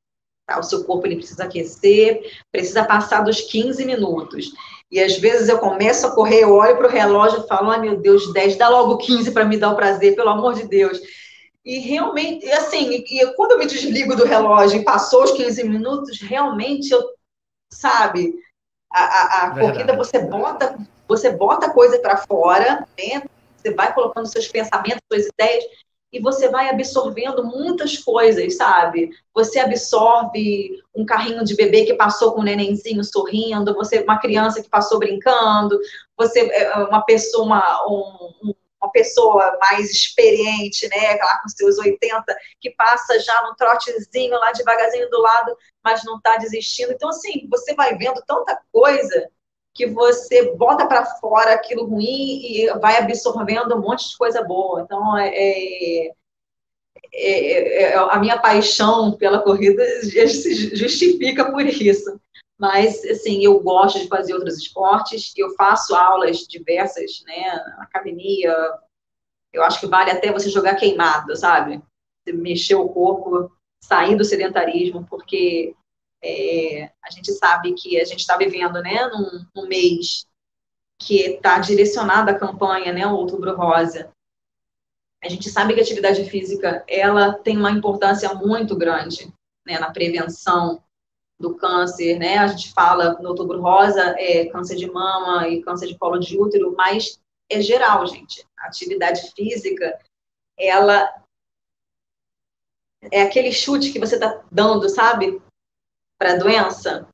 Tá? 0.46 0.58
O 0.58 0.62
seu 0.62 0.84
corpo 0.84 1.06
ele 1.06 1.16
precisa 1.16 1.44
aquecer, 1.44 2.22
precisa 2.50 2.84
passar 2.84 3.22
dos 3.22 3.40
15 3.42 3.84
minutos. 3.84 4.52
E 4.90 5.00
às 5.00 5.18
vezes 5.18 5.48
eu 5.48 5.58
começo 5.58 6.06
a 6.06 6.14
correr, 6.14 6.42
eu 6.42 6.54
olho 6.54 6.76
para 6.76 6.86
o 6.86 6.90
relógio 6.90 7.40
e 7.44 7.48
falo, 7.48 7.70
ai 7.70 7.80
meu 7.80 7.96
Deus, 7.96 8.32
10, 8.32 8.56
dá 8.56 8.68
logo 8.68 8.98
15 8.98 9.32
para 9.32 9.44
me 9.44 9.56
dar 9.56 9.72
o 9.72 9.76
prazer, 9.76 10.14
pelo 10.14 10.30
amor 10.30 10.54
de 10.54 10.66
Deus. 10.66 11.00
E 11.64 11.78
realmente, 11.78 12.50
assim, 12.52 12.90
e, 12.92 13.34
quando 13.34 13.52
eu 13.52 13.58
me 13.58 13.66
desligo 13.66 14.14
do 14.14 14.24
relógio 14.24 14.80
e 14.80 14.84
passou 14.84 15.24
os 15.24 15.32
15 15.32 15.64
minutos, 15.64 16.20
realmente 16.20 16.90
eu, 16.92 17.02
sabe, 17.72 18.34
a, 18.92 19.02
a, 19.02 19.46
a 19.46 19.58
corrida 19.58 19.96
você 19.96 20.18
bota, 20.18 20.78
você 21.08 21.30
bota 21.30 21.72
coisa 21.72 21.98
para 21.98 22.18
fora, 22.18 22.86
né? 22.98 23.22
Você 23.56 23.72
vai 23.72 23.94
colocando 23.94 24.26
seus 24.26 24.46
pensamentos, 24.46 25.00
suas 25.10 25.26
ideias, 25.26 25.64
e 26.14 26.20
você 26.20 26.48
vai 26.48 26.70
absorvendo 26.70 27.42
muitas 27.42 27.98
coisas, 27.98 28.56
sabe? 28.56 29.10
Você 29.34 29.58
absorve 29.58 30.80
um 30.94 31.04
carrinho 31.04 31.44
de 31.44 31.56
bebê 31.56 31.84
que 31.84 31.94
passou 31.94 32.32
com 32.32 32.40
um 32.40 32.44
nenenzinho 32.44 33.02
sorrindo, 33.02 33.74
você 33.74 33.98
uma 33.98 34.20
criança 34.20 34.62
que 34.62 34.68
passou 34.68 35.00
brincando, 35.00 35.76
você 36.16 36.48
é, 36.52 36.72
uma 36.84 37.02
pessoa, 37.02 37.44
uma, 37.44 37.84
um, 37.88 38.54
uma 38.80 38.92
pessoa 38.92 39.58
mais 39.60 39.90
experiente, 39.90 40.88
né, 40.88 41.16
lá 41.20 41.40
com 41.42 41.48
seus 41.48 41.78
80, 41.78 42.24
que 42.60 42.70
passa 42.70 43.18
já 43.18 43.42
num 43.42 43.56
trotezinho 43.56 44.38
lá 44.38 44.52
devagarzinho 44.52 45.10
do 45.10 45.20
lado, 45.20 45.56
mas 45.82 46.04
não 46.04 46.18
está 46.18 46.36
desistindo. 46.36 46.92
Então, 46.92 47.08
assim, 47.08 47.48
você 47.50 47.74
vai 47.74 47.98
vendo 47.98 48.22
tanta 48.24 48.56
coisa 48.70 49.28
que 49.74 49.86
você 49.86 50.54
bota 50.54 50.86
para 50.86 51.04
fora 51.18 51.52
aquilo 51.52 51.86
ruim 51.86 52.40
e 52.44 52.72
vai 52.78 52.96
absorvendo 52.96 53.74
um 53.74 53.80
monte 53.80 54.08
de 54.08 54.16
coisa 54.16 54.42
boa. 54.42 54.82
Então, 54.82 55.18
é, 55.18 55.28
é, 55.28 56.12
é, 57.12 57.82
é 57.82 57.96
a 57.96 58.18
minha 58.18 58.38
paixão 58.38 59.12
pela 59.12 59.42
corrida 59.42 59.84
se 60.02 60.76
justifica 60.76 61.50
por 61.50 61.66
isso. 61.66 62.20
Mas, 62.56 63.04
assim, 63.04 63.44
eu 63.44 63.58
gosto 63.60 63.98
de 63.98 64.06
fazer 64.06 64.32
outros 64.32 64.58
esportes, 64.58 65.32
eu 65.36 65.54
faço 65.56 65.94
aulas 65.94 66.38
diversas, 66.46 67.20
né, 67.26 67.52
na 67.76 67.82
academia. 67.82 68.54
Eu 69.52 69.64
acho 69.64 69.80
que 69.80 69.88
vale 69.88 70.12
até 70.12 70.32
você 70.32 70.48
jogar 70.48 70.76
queimado, 70.76 71.34
sabe? 71.36 71.82
Mexer 72.26 72.76
o 72.76 72.88
corpo, 72.88 73.50
sair 73.82 74.16
do 74.16 74.24
sedentarismo, 74.24 75.04
porque 75.10 75.74
é, 76.24 76.90
a 77.02 77.10
gente 77.10 77.30
sabe 77.32 77.74
que 77.74 78.00
a 78.00 78.04
gente 78.04 78.20
está 78.20 78.36
vivendo 78.38 78.80
né, 78.80 79.06
num, 79.08 79.44
num 79.54 79.68
mês 79.68 80.26
que 80.98 81.20
está 81.20 81.58
direcionada 81.58 82.30
a 82.30 82.38
campanha, 82.38 82.92
né, 82.92 83.06
Outubro 83.06 83.54
Rosa. 83.54 84.10
A 85.22 85.28
gente 85.28 85.50
sabe 85.50 85.74
que 85.74 85.80
a 85.80 85.82
atividade 85.82 86.24
física 86.24 86.82
ela 86.88 87.34
tem 87.34 87.58
uma 87.58 87.70
importância 87.70 88.32
muito 88.32 88.74
grande 88.74 89.30
né, 89.66 89.78
na 89.78 89.90
prevenção 89.90 90.82
do 91.38 91.54
câncer, 91.56 92.18
né? 92.18 92.38
A 92.38 92.46
gente 92.46 92.72
fala 92.72 93.14
no 93.20 93.30
Outubro 93.30 93.60
Rosa 93.60 94.14
é 94.18 94.46
câncer 94.46 94.76
de 94.76 94.90
mama 94.90 95.48
e 95.48 95.62
câncer 95.62 95.88
de 95.88 95.98
colo 95.98 96.18
de 96.18 96.38
útero, 96.38 96.74
mas 96.76 97.20
é 97.50 97.60
geral, 97.60 98.06
gente. 98.06 98.46
A 98.58 98.66
atividade 98.66 99.32
física, 99.34 99.98
ela 100.58 101.12
é 103.10 103.22
aquele 103.22 103.52
chute 103.52 103.92
que 103.92 103.98
você 103.98 104.14
está 104.14 104.42
dando, 104.50 104.88
sabe, 104.88 105.42
para 106.18 106.32
a 106.32 106.36
doença. 106.36 107.08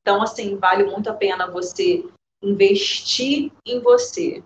Então, 0.00 0.22
assim, 0.22 0.56
vale 0.56 0.84
muito 0.84 1.10
a 1.10 1.14
pena 1.14 1.50
você 1.50 2.04
investir 2.42 3.52
em 3.66 3.80
você. 3.80 4.42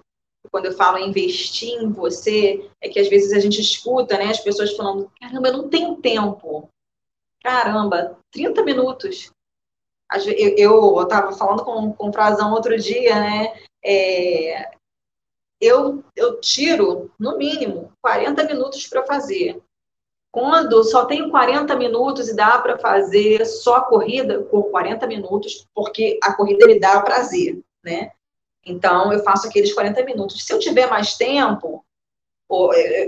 Quando 0.51 0.67
eu 0.67 0.73
falo 0.73 0.99
investir 0.99 1.71
em 1.81 1.91
você, 1.93 2.69
é 2.81 2.89
que 2.89 2.99
às 2.99 3.09
vezes 3.09 3.33
a 3.33 3.39
gente 3.39 3.61
escuta, 3.61 4.19
né, 4.19 4.27
as 4.27 4.41
pessoas 4.41 4.75
falando: 4.77 5.11
caramba, 5.21 5.49
eu 5.49 5.59
não 5.59 5.69
tenho 5.69 5.97
tempo. 5.97 6.69
Caramba, 7.43 8.19
30 8.31 8.63
minutos. 8.63 9.31
Eu 10.57 11.01
estava 11.03 11.33
falando 11.33 11.65
com, 11.65 11.93
com 11.93 12.09
o 12.09 12.13
Frazão 12.13 12.53
outro 12.53 12.77
dia, 12.77 13.15
né? 13.15 13.55
É, 13.85 14.71
eu, 15.61 16.05
eu 16.15 16.41
tiro, 16.41 17.11
no 17.19 17.39
mínimo, 17.39 17.93
40 18.03 18.45
minutos 18.45 18.87
para 18.87 19.07
fazer. 19.07 19.63
Quando 20.33 20.83
só 20.83 21.05
tenho 21.05 21.31
40 21.31 21.77
minutos 21.77 22.31
e 22.31 22.35
dá 22.35 22.59
para 22.59 22.79
fazer 22.79 23.45
só 23.45 23.77
a 23.77 23.85
corrida 23.85 24.41
por 24.45 24.71
40 24.71 25.07
minutos, 25.07 25.69
porque 25.75 26.19
a 26.23 26.33
corrida 26.33 26.67
me 26.67 26.81
dá 26.81 27.03
prazer, 27.03 27.63
né? 27.85 28.13
Então, 28.65 29.13
eu 29.13 29.23
faço 29.23 29.47
aqueles 29.47 29.75
40 29.75 30.03
minutos. 30.05 30.43
Se 30.43 30.51
eu 30.51 30.59
tiver 30.59 30.89
mais 30.89 31.17
tempo, 31.17 31.85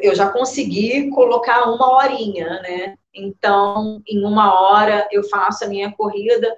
eu 0.03 0.15
já 0.15 0.29
consegui 0.31 1.09
colocar 1.11 1.71
uma 1.71 1.95
horinha, 1.95 2.61
né? 2.61 2.99
Então, 3.15 4.03
em 4.07 4.23
uma 4.23 4.61
hora, 4.61 5.09
eu 5.11 5.25
faço 5.25 5.65
a 5.65 5.69
minha 5.69 5.91
corrida. 5.93 6.55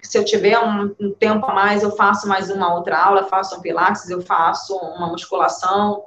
Se 0.00 0.16
eu 0.16 0.24
tiver 0.24 0.58
um, 0.58 0.96
um 0.98 1.12
tempo 1.12 1.44
a 1.44 1.52
mais, 1.52 1.82
eu 1.82 1.94
faço 1.94 2.26
mais 2.26 2.50
uma 2.50 2.74
outra 2.74 2.98
aula, 2.98 3.28
faço 3.28 3.58
um 3.58 3.60
pilates, 3.60 4.08
eu 4.08 4.22
faço 4.22 4.74
uma 4.74 5.08
musculação, 5.08 6.06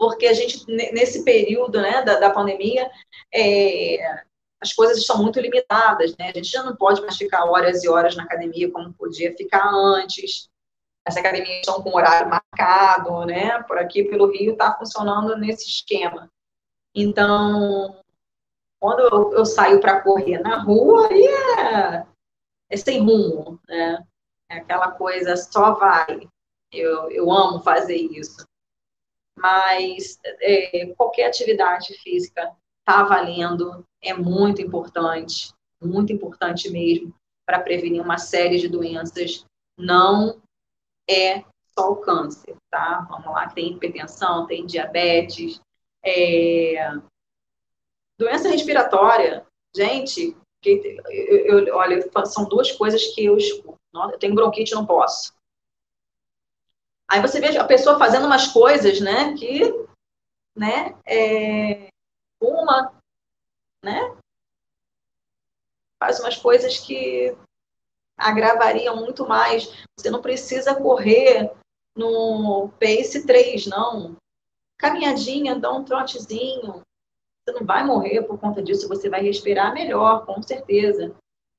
porque 0.00 0.26
a 0.26 0.32
gente, 0.32 0.64
nesse 0.66 1.22
período 1.24 1.78
né, 1.78 2.02
da, 2.02 2.18
da 2.18 2.30
pandemia, 2.30 2.90
é, 3.32 4.24
as 4.58 4.72
coisas 4.72 4.96
estão 4.96 5.22
muito 5.22 5.38
limitadas, 5.38 6.16
né? 6.16 6.30
A 6.30 6.32
gente 6.32 6.50
já 6.50 6.62
não 6.62 6.74
pode 6.74 7.02
mais 7.02 7.18
ficar 7.18 7.44
horas 7.44 7.84
e 7.84 7.88
horas 7.88 8.16
na 8.16 8.22
academia 8.22 8.72
como 8.72 8.94
podia 8.94 9.36
ficar 9.36 9.68
antes. 9.68 10.48
As 11.06 11.18
academias 11.18 11.58
estão 11.58 11.82
com 11.82 11.94
horário 11.94 12.30
marcado, 12.30 13.26
né? 13.26 13.62
Por 13.64 13.76
aqui, 13.76 14.02
pelo 14.04 14.32
Rio, 14.32 14.52
está 14.52 14.74
funcionando 14.78 15.36
nesse 15.36 15.68
esquema. 15.68 16.30
Então, 16.94 18.02
quando 18.80 19.00
eu, 19.00 19.34
eu 19.34 19.44
saio 19.44 19.80
para 19.80 20.00
correr 20.00 20.38
na 20.38 20.62
rua, 20.62 21.08
aí 21.08 21.26
é, 21.26 22.06
é 22.70 22.76
sem 22.78 23.00
rumo, 23.00 23.60
né? 23.68 24.02
É 24.48 24.56
aquela 24.56 24.92
coisa, 24.92 25.36
só 25.36 25.74
vai. 25.74 26.26
Eu, 26.72 27.10
eu 27.10 27.30
amo 27.30 27.60
fazer 27.60 27.96
isso 27.96 28.48
mas 29.36 30.18
é, 30.24 30.86
qualquer 30.96 31.26
atividade 31.26 31.94
física 32.02 32.54
está 32.80 33.02
valendo, 33.02 33.84
é 34.02 34.12
muito 34.12 34.60
importante, 34.60 35.52
muito 35.82 36.12
importante 36.12 36.70
mesmo, 36.70 37.14
para 37.46 37.60
prevenir 37.60 38.02
uma 38.02 38.18
série 38.18 38.58
de 38.58 38.68
doenças. 38.68 39.44
Não 39.78 40.40
é 41.08 41.44
só 41.78 41.92
o 41.92 41.96
câncer, 41.96 42.56
tá? 42.70 43.06
Vamos 43.08 43.26
lá, 43.26 43.48
tem 43.48 43.72
hipertensão, 43.72 44.46
tem 44.46 44.66
diabetes, 44.66 45.60
é... 46.04 46.92
doença 48.18 48.48
respiratória. 48.48 49.46
Gente, 49.74 50.36
que, 50.62 51.00
eu, 51.08 51.66
eu, 51.66 51.76
olha, 51.76 52.00
são 52.26 52.44
duas 52.44 52.70
coisas 52.72 53.06
que 53.14 53.24
eu 53.24 53.36
escuto. 53.36 53.78
Eu 53.94 54.18
tenho 54.18 54.34
bronquite, 54.34 54.74
não 54.74 54.86
posso. 54.86 55.32
Aí 57.10 57.20
você 57.20 57.40
vê 57.40 57.56
a 57.58 57.64
pessoa 57.64 57.98
fazendo 57.98 58.26
umas 58.26 58.46
coisas, 58.46 59.00
né, 59.00 59.34
que, 59.34 59.60
né, 60.56 60.96
é, 61.04 61.88
uma, 62.40 62.94
né, 63.82 64.16
faz 65.98 66.20
umas 66.20 66.36
coisas 66.36 66.78
que 66.78 67.36
agravariam 68.16 68.94
muito 68.94 69.26
mais. 69.26 69.84
Você 69.98 70.08
não 70.08 70.22
precisa 70.22 70.74
correr 70.74 71.50
no 71.96 72.70
pace 72.78 73.26
3, 73.26 73.66
não. 73.66 74.16
Caminhadinha, 74.78 75.58
dá 75.58 75.72
um 75.72 75.84
trotezinho. 75.84 76.80
Você 77.44 77.58
não 77.58 77.66
vai 77.66 77.84
morrer 77.84 78.22
por 78.22 78.38
conta 78.38 78.62
disso, 78.62 78.88
você 78.88 79.10
vai 79.10 79.20
respirar 79.22 79.74
melhor, 79.74 80.24
com 80.24 80.40
certeza. 80.42 81.12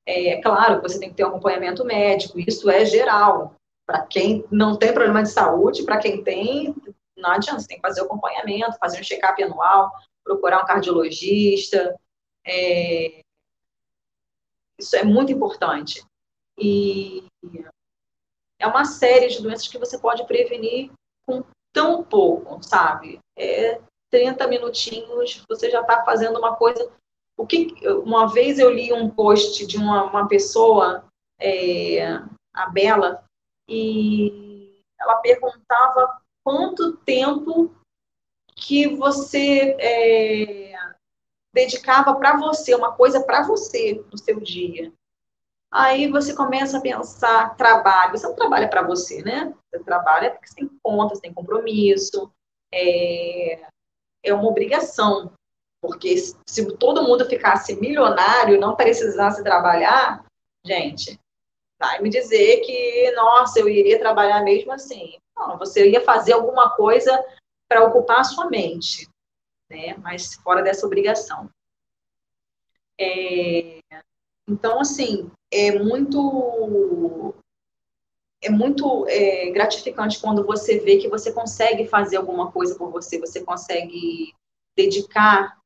É 0.06 0.40
claro 0.40 0.80
que 0.80 0.88
você 0.88 0.98
tem 0.98 1.10
que 1.10 1.16
ter 1.16 1.24
um 1.24 1.28
acompanhamento 1.28 1.84
médico, 1.84 2.40
isso 2.40 2.70
é 2.70 2.86
geral. 2.86 3.54
Para 3.86 4.06
quem 4.06 4.44
não 4.50 4.76
tem 4.76 4.92
problema 4.92 5.22
de 5.22 5.30
saúde, 5.30 5.84
para 5.84 5.98
quem 5.98 6.22
tem, 6.22 6.74
não 7.16 7.30
adianta, 7.30 7.60
você 7.60 7.68
tem 7.68 7.76
que 7.76 7.86
fazer 7.86 8.02
o 8.02 8.04
acompanhamento, 8.04 8.78
fazer 8.78 9.00
um 9.00 9.04
check-up 9.04 9.42
anual, 9.42 9.90
procurar 10.24 10.62
um 10.62 10.66
cardiologista. 10.66 11.94
É... 12.46 13.20
Isso 14.78 14.96
é 14.96 15.04
muito 15.04 15.32
importante. 15.32 16.04
E 16.58 17.24
é 18.58 18.66
uma 18.66 18.84
série 18.84 19.28
de 19.28 19.42
doenças 19.42 19.68
que 19.68 19.78
você 19.78 19.98
pode 19.98 20.26
prevenir 20.26 20.90
com 21.26 21.44
tão 21.72 22.02
pouco, 22.02 22.62
sabe? 22.62 23.18
É 23.36 23.80
30 24.10 24.46
minutinhos, 24.46 25.42
você 25.48 25.70
já 25.70 25.80
está 25.80 26.04
fazendo 26.04 26.38
uma 26.38 26.54
coisa. 26.56 26.90
O 27.36 27.46
que, 27.46 27.74
uma 28.04 28.26
vez 28.26 28.58
eu 28.58 28.70
li 28.70 28.92
um 28.92 29.08
post 29.08 29.66
de 29.66 29.76
uma, 29.78 30.04
uma 30.04 30.28
pessoa, 30.28 31.04
é, 31.40 32.04
a 32.52 32.68
Bela, 32.68 33.24
e 33.72 34.82
ela 35.00 35.16
perguntava 35.16 36.20
quanto 36.44 36.96
tempo 36.98 37.74
que 38.54 38.86
você 38.94 39.76
é, 39.80 40.74
dedicava 41.54 42.14
para 42.14 42.36
você, 42.36 42.74
uma 42.74 42.92
coisa 42.92 43.24
para 43.24 43.42
você 43.42 44.04
no 44.10 44.18
seu 44.18 44.38
dia. 44.40 44.92
Aí 45.70 46.10
você 46.10 46.34
começa 46.34 46.76
a 46.76 46.80
pensar 46.82 47.56
trabalho. 47.56 48.12
Você 48.12 48.26
não 48.26 48.36
trabalha 48.36 48.68
para 48.68 48.82
você, 48.82 49.22
né? 49.22 49.54
Você 49.70 49.82
trabalha 49.82 50.30
porque 50.30 50.48
você 50.48 50.56
tem 50.56 50.70
contas, 50.82 51.20
tem 51.20 51.32
compromisso, 51.32 52.30
é, 52.70 53.66
é 54.22 54.34
uma 54.34 54.48
obrigação. 54.48 55.32
Porque 55.80 56.14
se 56.46 56.76
todo 56.76 57.02
mundo 57.02 57.24
ficasse 57.24 57.74
milionário 57.74 58.60
não 58.60 58.76
precisasse 58.76 59.42
trabalhar, 59.42 60.24
gente, 60.64 61.18
vai 61.82 62.00
me 62.00 62.08
dizer 62.08 62.60
que, 62.60 63.10
nossa, 63.10 63.58
eu 63.58 63.68
iria 63.68 63.98
trabalhar 63.98 64.40
mesmo 64.44 64.70
assim. 64.72 65.18
Não, 65.36 65.58
você 65.58 65.90
ia 65.90 66.00
fazer 66.00 66.32
alguma 66.32 66.70
coisa 66.76 67.12
para 67.68 67.84
ocupar 67.84 68.20
a 68.20 68.24
sua 68.24 68.48
mente, 68.48 69.08
né? 69.68 69.96
Mas 69.98 70.34
fora 70.36 70.62
dessa 70.62 70.86
obrigação. 70.86 71.50
É, 73.00 73.80
então, 74.48 74.78
assim, 74.80 75.28
é 75.50 75.76
muito 75.76 77.34
é 78.40 78.50
muito 78.50 79.06
é, 79.08 79.50
gratificante 79.50 80.20
quando 80.20 80.44
você 80.44 80.78
vê 80.78 80.98
que 80.98 81.08
você 81.08 81.32
consegue 81.32 81.86
fazer 81.86 82.16
alguma 82.16 82.50
coisa 82.52 82.76
por 82.76 82.90
você, 82.90 83.18
você 83.18 83.44
consegue 83.44 84.32
dedicar 84.76 85.58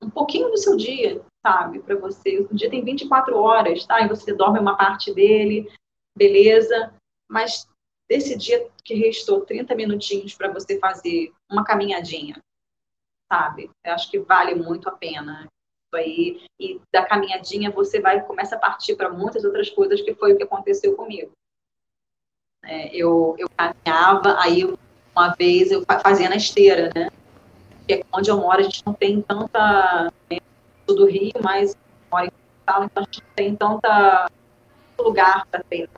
um 0.00 0.10
pouquinho 0.10 0.50
do 0.50 0.56
seu 0.56 0.76
dia, 0.76 1.20
sabe, 1.44 1.80
para 1.80 1.96
você. 1.96 2.38
O 2.38 2.54
dia 2.54 2.70
tem 2.70 2.84
24 2.84 3.36
horas, 3.36 3.84
tá? 3.84 4.00
E 4.00 4.08
você 4.08 4.32
dorme 4.32 4.58
uma 4.58 4.76
parte 4.76 5.12
dele, 5.12 5.70
beleza, 6.16 6.94
mas 7.28 7.68
desse 8.08 8.36
dia 8.36 8.68
que 8.84 8.94
restou 8.94 9.40
30 9.40 9.74
minutinhos 9.74 10.34
para 10.34 10.52
você 10.52 10.78
fazer 10.78 11.32
uma 11.50 11.64
caminhadinha, 11.64 12.36
sabe? 13.30 13.70
Eu 13.84 13.92
acho 13.92 14.10
que 14.10 14.18
vale 14.18 14.54
muito 14.54 14.88
a 14.88 14.92
pena 14.92 15.46
aí 15.94 16.40
e 16.58 16.80
da 16.90 17.04
caminhadinha 17.04 17.70
você 17.70 18.00
vai 18.00 18.24
começa 18.24 18.56
a 18.56 18.58
partir 18.58 18.96
para 18.96 19.10
muitas 19.10 19.44
outras 19.44 19.68
coisas 19.68 20.00
que 20.00 20.14
foi 20.14 20.32
o 20.32 20.36
que 20.38 20.42
aconteceu 20.42 20.96
comigo. 20.96 21.30
É, 22.64 22.94
eu, 22.94 23.34
eu 23.38 23.48
caminhava, 23.50 24.36
aí 24.40 24.64
uma 25.14 25.34
vez 25.34 25.70
eu 25.70 25.84
fazia 26.02 26.30
na 26.30 26.36
esteira, 26.36 26.90
né? 26.94 27.10
Porque 27.78 28.04
onde 28.12 28.30
eu 28.30 28.38
moro 28.38 28.60
a 28.60 28.62
gente 28.62 28.82
não 28.86 28.94
tem 28.94 29.20
tanta 29.20 30.10
do 30.94 31.06
Rio, 31.06 31.32
mas 31.42 31.76
moro 32.10 32.26
em 32.26 32.42
então 32.62 32.88
a 32.94 33.00
gente 33.02 33.22
não 33.22 33.34
tem 33.34 33.56
tanta 33.56 34.30
lugar 34.98 35.46
para 35.46 35.64
ter 35.64 35.90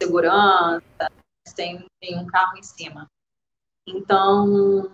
segurança, 0.00 1.10
sem 1.48 1.84
nenhum 2.02 2.26
carro 2.26 2.56
em 2.56 2.62
cima. 2.62 3.06
Então, 3.86 4.90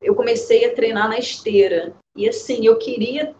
eu 0.00 0.14
comecei 0.14 0.64
a 0.64 0.74
treinar 0.74 1.08
na 1.08 1.18
esteira. 1.18 1.94
E 2.16 2.28
assim, 2.28 2.66
eu 2.66 2.78
queria 2.78 3.34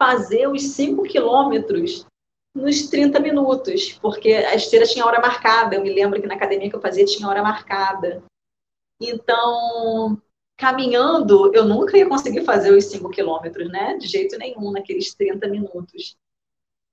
fazer 0.00 0.46
os 0.48 0.62
5 0.62 1.02
quilômetros 1.04 2.06
nos 2.54 2.88
30 2.88 3.20
minutos, 3.20 3.92
porque 3.94 4.32
a 4.32 4.54
esteira 4.54 4.86
tinha 4.86 5.04
hora 5.04 5.20
marcada. 5.20 5.76
Eu 5.76 5.82
me 5.82 5.92
lembro 5.92 6.20
que 6.20 6.26
na 6.26 6.34
academia 6.34 6.70
que 6.70 6.76
eu 6.76 6.80
fazia 6.80 7.04
tinha 7.04 7.28
hora 7.28 7.42
marcada. 7.42 8.22
Então, 9.00 10.20
caminhando, 10.56 11.54
eu 11.54 11.64
nunca 11.64 11.96
ia 11.96 12.08
conseguir 12.08 12.44
fazer 12.44 12.72
os 12.72 12.86
5 12.86 13.10
quilômetros, 13.10 13.68
né? 13.70 13.96
De 13.98 14.06
jeito 14.06 14.38
nenhum, 14.38 14.72
naqueles 14.72 15.14
30 15.14 15.46
minutos. 15.48 16.16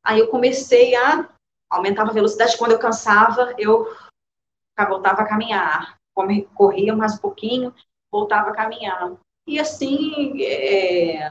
Aí 0.04 0.20
eu 0.20 0.28
comecei 0.28 0.96
a 0.96 1.30
aumentar 1.70 2.04
a 2.04 2.12
velocidade. 2.12 2.58
Quando 2.58 2.74
eu 2.74 2.80
cansava, 2.80 3.56
eu 3.58 3.88
voltava 4.90 5.22
a 5.22 5.28
caminhar. 5.28 5.98
Corria 6.54 6.96
mais 6.96 7.16
um 7.16 7.22
pouquinho, 7.22 7.74
voltava 8.12 8.50
a 8.50 8.56
caminhar. 8.56 9.18
E 9.48 9.60
assim, 9.60 10.44
é, 10.44 11.28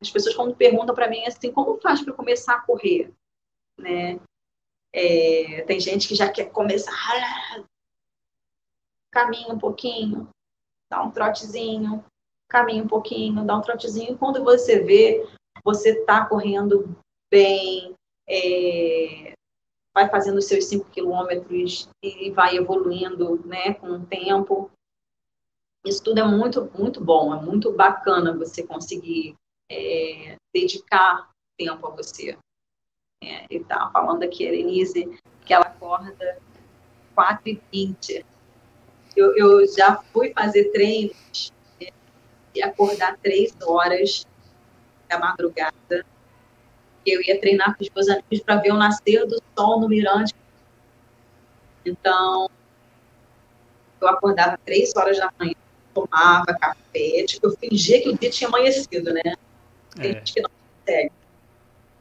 as 0.00 0.10
pessoas 0.10 0.34
quando 0.34 0.56
perguntam 0.56 0.94
para 0.94 1.08
mim 1.08 1.24
assim, 1.24 1.52
como 1.52 1.80
faz 1.80 2.02
para 2.02 2.12
começar 2.12 2.56
a 2.56 2.60
correr, 2.60 3.12
né? 3.78 4.18
É, 4.92 5.62
tem 5.62 5.80
gente 5.80 6.06
que 6.06 6.14
já 6.14 6.30
quer 6.30 6.50
começar, 6.50 6.92
caminha 9.10 9.52
um 9.52 9.58
pouquinho, 9.58 10.28
dá 10.90 11.02
um 11.02 11.10
trotezinho, 11.10 12.04
caminha 12.48 12.82
um 12.82 12.88
pouquinho, 12.88 13.44
dá 13.44 13.56
um 13.56 13.62
trotezinho. 13.62 14.18
Quando 14.18 14.42
você 14.42 14.80
vê, 14.80 15.26
você 15.64 15.90
está 15.90 16.24
correndo 16.24 16.96
bem, 17.30 17.94
é, 18.28 19.34
vai 19.92 20.08
fazendo 20.08 20.38
os 20.38 20.46
seus 20.46 20.64
5 20.66 20.90
quilômetros 20.90 21.88
e 22.02 22.30
vai 22.30 22.56
evoluindo 22.56 23.44
né, 23.46 23.74
com 23.74 23.88
o 23.88 24.06
tempo 24.06 24.70
isso 25.84 26.02
tudo 26.02 26.18
é 26.18 26.24
muito, 26.24 26.70
muito 26.78 26.98
bom, 27.04 27.34
é 27.34 27.40
muito 27.40 27.70
bacana 27.70 28.34
você 28.34 28.66
conseguir 28.66 29.36
é, 29.70 30.36
dedicar 30.52 31.30
tempo 31.58 31.86
a 31.86 31.90
você. 31.90 32.38
É, 33.22 33.44
ele 33.50 33.62
estava 33.62 33.92
falando 33.92 34.22
aqui, 34.22 34.48
a 34.48 34.50
Denise, 34.50 35.20
que 35.44 35.52
ela 35.52 35.66
acorda 35.66 36.40
4h20. 37.14 38.24
Eu, 39.16 39.36
eu 39.36 39.66
já 39.74 39.96
fui 40.12 40.32
fazer 40.32 40.70
treinos 40.72 41.52
né, 41.80 41.88
e 42.54 42.62
acordar 42.62 43.16
3 43.22 43.54
horas 43.62 44.26
da 45.08 45.18
madrugada. 45.18 46.04
Eu 47.06 47.22
ia 47.22 47.38
treinar 47.40 47.76
com 47.76 47.82
os 47.82 47.90
meus 47.90 48.08
amigos 48.08 48.40
para 48.40 48.56
ver 48.56 48.72
o 48.72 48.76
nascer 48.76 49.26
do 49.26 49.40
sol 49.56 49.80
no 49.80 49.88
mirante. 49.88 50.34
Então, 51.84 52.48
eu 54.00 54.08
acordava 54.08 54.58
3 54.64 54.92
horas 54.96 55.18
da 55.18 55.30
manhã 55.38 55.54
tomava 55.94 56.52
café, 56.58 57.24
tipo, 57.26 57.46
eu 57.46 57.56
fingia 57.56 58.02
que 58.02 58.10
o 58.10 58.18
dia 58.18 58.28
tinha 58.28 58.48
amanhecido, 58.48 59.12
né? 59.12 59.22
Tem 59.94 60.10
é. 60.10 60.14
gente 60.14 60.34
que 60.34 60.42
não 60.42 60.50
consegue. 60.50 61.12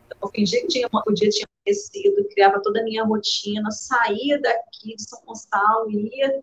Então, 0.08 0.18
eu 0.22 0.30
fingia 0.30 0.62
que 0.62 0.68
tinha, 0.68 0.90
o 0.92 1.14
dia 1.14 1.30
tinha 1.30 1.46
amanhecido, 1.66 2.28
criava 2.30 2.60
toda 2.62 2.82
a 2.82 2.84
minha 2.84 3.04
rotina, 3.04 3.70
saía 3.72 4.42
daqui 4.42 4.96
de 4.96 5.04
São 5.04 5.22
Gonçalo, 5.26 5.90
ia 5.92 6.42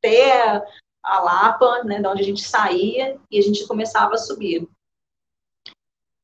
até 0.00 0.64
a 1.02 1.20
Lapa, 1.20 1.84
né, 1.84 2.00
da 2.00 2.10
onde 2.10 2.22
a 2.22 2.24
gente 2.24 2.42
saía, 2.42 3.18
e 3.30 3.38
a 3.38 3.42
gente 3.42 3.66
começava 3.66 4.14
a 4.14 4.18
subir. 4.18 4.68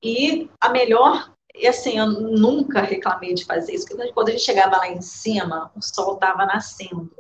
E 0.02 0.50
a 0.60 0.68
melhor, 0.68 1.32
e 1.54 1.66
assim, 1.66 1.98
eu 1.98 2.06
nunca 2.06 2.80
reclamei 2.80 3.34
de 3.34 3.44
fazer 3.44 3.74
isso, 3.74 3.86
porque 3.86 4.12
quando 4.12 4.28
a 4.28 4.32
gente 4.32 4.44
chegava 4.44 4.76
lá 4.76 4.88
em 4.88 5.00
cima, 5.00 5.72
o 5.74 5.82
sol 5.82 6.14
estava 6.14 6.44
nascendo. 6.44 7.10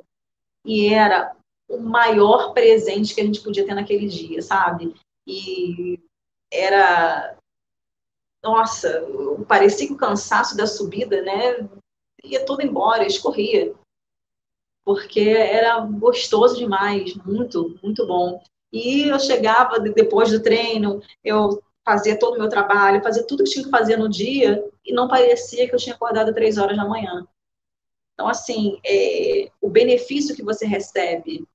E 0.64 0.92
era 0.92 1.34
o 1.68 1.78
maior 1.78 2.52
presente 2.52 3.14
que 3.14 3.20
a 3.20 3.24
gente 3.24 3.40
podia 3.40 3.64
ter 3.64 3.74
naquele 3.74 4.08
dia, 4.08 4.42
sabe? 4.42 4.94
E 5.26 5.98
era 6.52 7.36
nossa, 8.42 9.02
parecia 9.48 9.88
que 9.88 9.92
o 9.92 9.96
cansaço 9.96 10.56
da 10.56 10.68
subida, 10.68 11.20
né, 11.22 11.68
ia 12.22 12.44
tudo 12.44 12.62
embora, 12.62 13.04
escorria. 13.04 13.74
Porque 14.86 15.20
era 15.20 15.80
gostoso 15.80 16.56
demais, 16.56 17.14
muito, 17.16 17.76
muito 17.82 18.06
bom. 18.06 18.40
E 18.72 19.08
eu 19.08 19.18
chegava 19.18 19.80
depois 19.80 20.30
do 20.30 20.40
treino, 20.40 21.02
eu 21.24 21.60
fazia 21.84 22.18
todo 22.18 22.36
o 22.36 22.38
meu 22.38 22.48
trabalho, 22.48 23.02
fazia 23.02 23.26
tudo 23.26 23.42
que 23.42 23.50
tinha 23.50 23.64
que 23.64 23.70
fazer 23.70 23.96
no 23.96 24.08
dia 24.08 24.64
e 24.84 24.92
não 24.92 25.08
parecia 25.08 25.68
que 25.68 25.74
eu 25.74 25.78
tinha 25.78 25.94
acordado 25.94 26.32
três 26.32 26.56
horas 26.56 26.76
da 26.76 26.84
manhã. 26.84 27.26
Então, 28.14 28.28
assim, 28.28 28.80
é, 28.86 29.50
o 29.60 29.68
benefício 29.68 30.34
que 30.34 30.42
você 30.42 30.64
recebe 30.64 31.46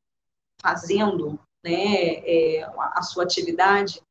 fazendo 0.61 1.39
né, 1.63 2.17
é, 2.25 2.63
a 2.77 3.01
sua 3.01 3.23
atividade, 3.23 4.01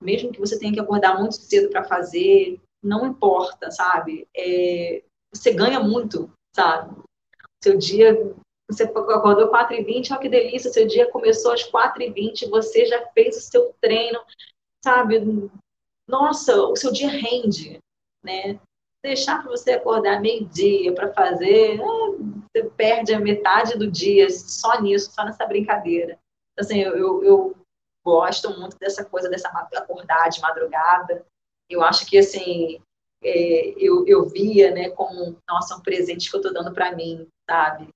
mesmo 0.00 0.32
que 0.32 0.40
você 0.40 0.58
tenha 0.58 0.72
que 0.72 0.80
acordar 0.80 1.18
muito 1.18 1.34
cedo 1.34 1.68
para 1.70 1.84
fazer, 1.84 2.60
não 2.82 3.06
importa, 3.06 3.70
sabe? 3.70 4.26
É, 4.34 5.02
você 5.32 5.52
ganha 5.52 5.78
muito, 5.78 6.32
sabe? 6.56 6.96
Seu 7.62 7.76
dia, 7.76 8.34
você 8.72 8.84
acordou 8.84 9.50
4h20, 9.50 10.10
olha 10.10 10.20
que 10.20 10.28
delícia, 10.28 10.70
seu 10.70 10.86
dia 10.86 11.10
começou 11.10 11.52
às 11.52 11.62
4h20, 11.70 12.48
você 12.48 12.86
já 12.86 13.06
fez 13.08 13.36
o 13.36 13.40
seu 13.40 13.74
treino, 13.80 14.20
sabe? 14.84 15.50
Nossa, 16.08 16.56
o 16.56 16.76
seu 16.76 16.92
dia 16.92 17.08
rende, 17.08 17.78
né? 18.22 18.60
deixar 19.02 19.42
para 19.42 19.50
você 19.50 19.72
acordar 19.72 20.20
meio-dia 20.20 20.94
para 20.94 21.12
fazer, 21.12 21.80
ah, 21.80 22.16
você 22.52 22.64
perde 22.76 23.14
a 23.14 23.20
metade 23.20 23.78
do 23.78 23.90
dia 23.90 24.28
só 24.30 24.80
nisso, 24.80 25.12
só 25.12 25.24
nessa 25.24 25.46
brincadeira. 25.46 26.18
Então, 26.52 26.64
assim, 26.64 26.80
eu, 26.80 27.24
eu, 27.24 27.56
gosto 28.02 28.58
muito 28.58 28.78
dessa 28.78 29.04
coisa, 29.04 29.28
dessa 29.28 29.48
acordar 29.48 30.30
de 30.30 30.40
madrugada. 30.40 31.24
Eu 31.68 31.82
acho 31.82 32.06
que, 32.06 32.16
assim, 32.18 32.80
é, 33.22 33.74
eu, 33.76 34.06
eu 34.06 34.26
via, 34.26 34.70
né, 34.70 34.88
como, 34.90 35.36
nossa, 35.46 35.76
um 35.76 35.82
presente 35.82 36.30
que 36.30 36.34
eu 36.34 36.40
estou 36.40 36.52
dando 36.52 36.72
para 36.72 36.96
mim, 36.96 37.28
sabe? 37.48 37.88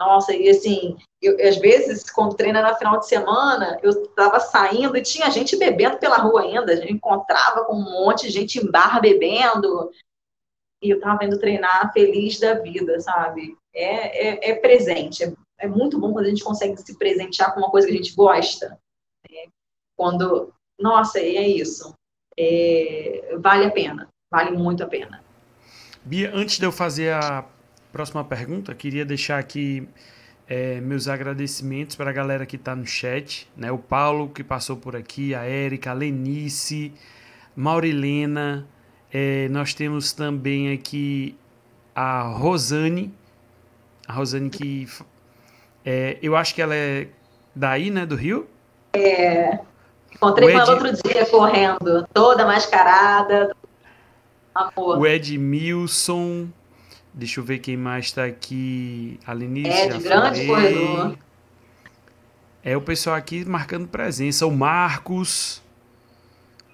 Nossa, 0.00 0.34
e 0.34 0.48
assim, 0.48 0.96
eu, 1.20 1.36
às 1.46 1.58
vezes, 1.58 2.10
quando 2.10 2.34
treina 2.34 2.62
na 2.62 2.74
final 2.74 2.98
de 2.98 3.06
semana, 3.06 3.78
eu 3.82 3.90
estava 3.90 4.40
saindo 4.40 4.96
e 4.96 5.02
tinha 5.02 5.30
gente 5.30 5.58
bebendo 5.58 5.98
pela 5.98 6.16
rua 6.16 6.40
ainda, 6.40 6.72
a 6.72 6.76
gente 6.76 6.94
encontrava 6.94 7.66
com 7.66 7.74
um 7.74 7.84
monte 7.84 8.22
de 8.22 8.30
gente 8.30 8.58
em 8.58 8.70
bar 8.70 8.98
bebendo, 8.98 9.90
e 10.82 10.88
eu 10.88 10.96
estava 10.96 11.22
indo 11.26 11.38
treinar 11.38 11.92
feliz 11.92 12.40
da 12.40 12.54
vida, 12.54 12.98
sabe? 12.98 13.54
É, 13.74 14.48
é, 14.48 14.50
é 14.52 14.54
presente, 14.54 15.22
é, 15.22 15.34
é, 15.58 15.68
muito 15.68 16.00
bom 16.00 16.14
quando 16.14 16.24
a 16.24 16.30
gente 16.30 16.42
consegue 16.42 16.78
se 16.78 16.96
presentear 16.96 17.52
com 17.52 17.60
uma 17.60 17.70
coisa 17.70 17.86
que 17.86 17.92
a 17.92 17.96
gente 17.96 18.16
gosta. 18.16 18.80
Né? 19.30 19.50
Quando, 19.94 20.50
nossa, 20.78 21.18
é 21.18 21.46
isso. 21.46 21.92
É, 22.38 23.36
vale 23.38 23.66
a 23.66 23.70
pena, 23.70 24.08
vale 24.32 24.52
muito 24.52 24.82
a 24.82 24.86
pena. 24.86 25.22
Bia, 26.02 26.30
antes 26.34 26.58
de 26.58 26.64
eu 26.64 26.72
fazer 26.72 27.12
a 27.12 27.46
próxima 27.92 28.24
pergunta, 28.24 28.74
queria 28.74 29.04
deixar 29.04 29.38
aqui 29.38 29.88
é, 30.48 30.80
meus 30.80 31.06
agradecimentos 31.08 31.94
para 31.94 32.10
a 32.10 32.12
galera 32.12 32.44
que 32.44 32.56
está 32.56 32.74
no 32.74 32.86
chat, 32.86 33.48
né? 33.56 33.70
O 33.70 33.78
Paulo 33.78 34.28
que 34.28 34.42
passou 34.42 34.76
por 34.76 34.96
aqui, 34.96 35.34
a 35.34 35.44
Érica, 35.44 35.90
a 35.90 35.94
Lenice, 35.94 36.92
Maurilena, 37.54 38.66
é, 39.12 39.48
nós 39.48 39.74
temos 39.74 40.12
também 40.12 40.72
aqui 40.72 41.36
a 41.94 42.22
Rosane. 42.22 43.12
A 44.06 44.12
Rosane 44.12 44.50
que. 44.50 44.88
É, 45.84 46.18
eu 46.22 46.36
acho 46.36 46.54
que 46.54 46.62
ela 46.62 46.74
é 46.74 47.08
daí, 47.54 47.90
né? 47.90 48.06
Do 48.06 48.16
Rio? 48.16 48.48
É. 48.92 49.58
Encontrei 50.14 50.52
com 50.52 50.58
ela 50.58 50.72
outro 50.72 50.92
dia 50.92 51.26
correndo, 51.26 52.06
toda 52.12 52.44
mascarada. 52.44 53.54
Amor. 54.54 54.98
O 54.98 55.06
Edmilson. 55.06 56.48
Deixa 57.12 57.40
eu 57.40 57.44
ver 57.44 57.58
quem 57.58 57.76
mais 57.76 58.06
está 58.06 58.24
aqui. 58.24 59.18
A 59.26 59.32
Lenice. 59.32 59.70
É, 59.70 59.88
de 59.88 59.98
grande 60.02 60.46
corredor. 60.46 61.16
É 62.62 62.76
o 62.76 62.80
pessoal 62.80 63.16
aqui 63.16 63.44
marcando 63.44 63.88
presença. 63.88 64.46
O 64.46 64.50
Marcos, 64.50 65.62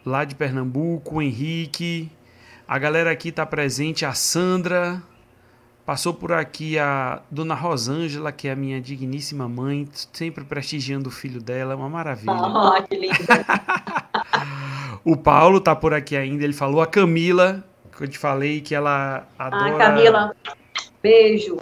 lá 0.04 0.24
de 0.24 0.34
Pernambuco, 0.34 1.16
o 1.16 1.22
Henrique. 1.22 2.10
A 2.66 2.78
galera 2.78 3.12
aqui 3.12 3.28
está 3.28 3.46
presente, 3.46 4.04
a 4.04 4.12
Sandra, 4.12 5.00
passou 5.84 6.12
por 6.12 6.32
aqui 6.32 6.76
a 6.76 7.22
Dona 7.30 7.54
Rosângela, 7.54 8.32
que 8.32 8.48
é 8.48 8.52
a 8.52 8.56
minha 8.56 8.80
digníssima 8.80 9.48
mãe, 9.48 9.88
sempre 10.12 10.44
prestigiando 10.44 11.08
o 11.08 11.12
filho 11.12 11.40
dela, 11.40 11.76
uma 11.76 11.88
maravilha. 11.88 12.32
Oh, 12.32 12.82
que 12.82 12.96
linda. 12.96 13.14
o 15.04 15.16
Paulo 15.16 15.58
está 15.58 15.76
por 15.76 15.94
aqui 15.94 16.16
ainda, 16.16 16.42
ele 16.42 16.52
falou 16.52 16.82
a 16.82 16.88
Camila, 16.88 17.64
que 17.96 18.04
eu 18.04 18.08
te 18.08 18.18
falei 18.18 18.60
que 18.60 18.74
ela 18.74 19.26
adora... 19.38 19.74
Ah, 19.74 19.78
Camila, 19.78 20.36
beijo. 21.02 21.58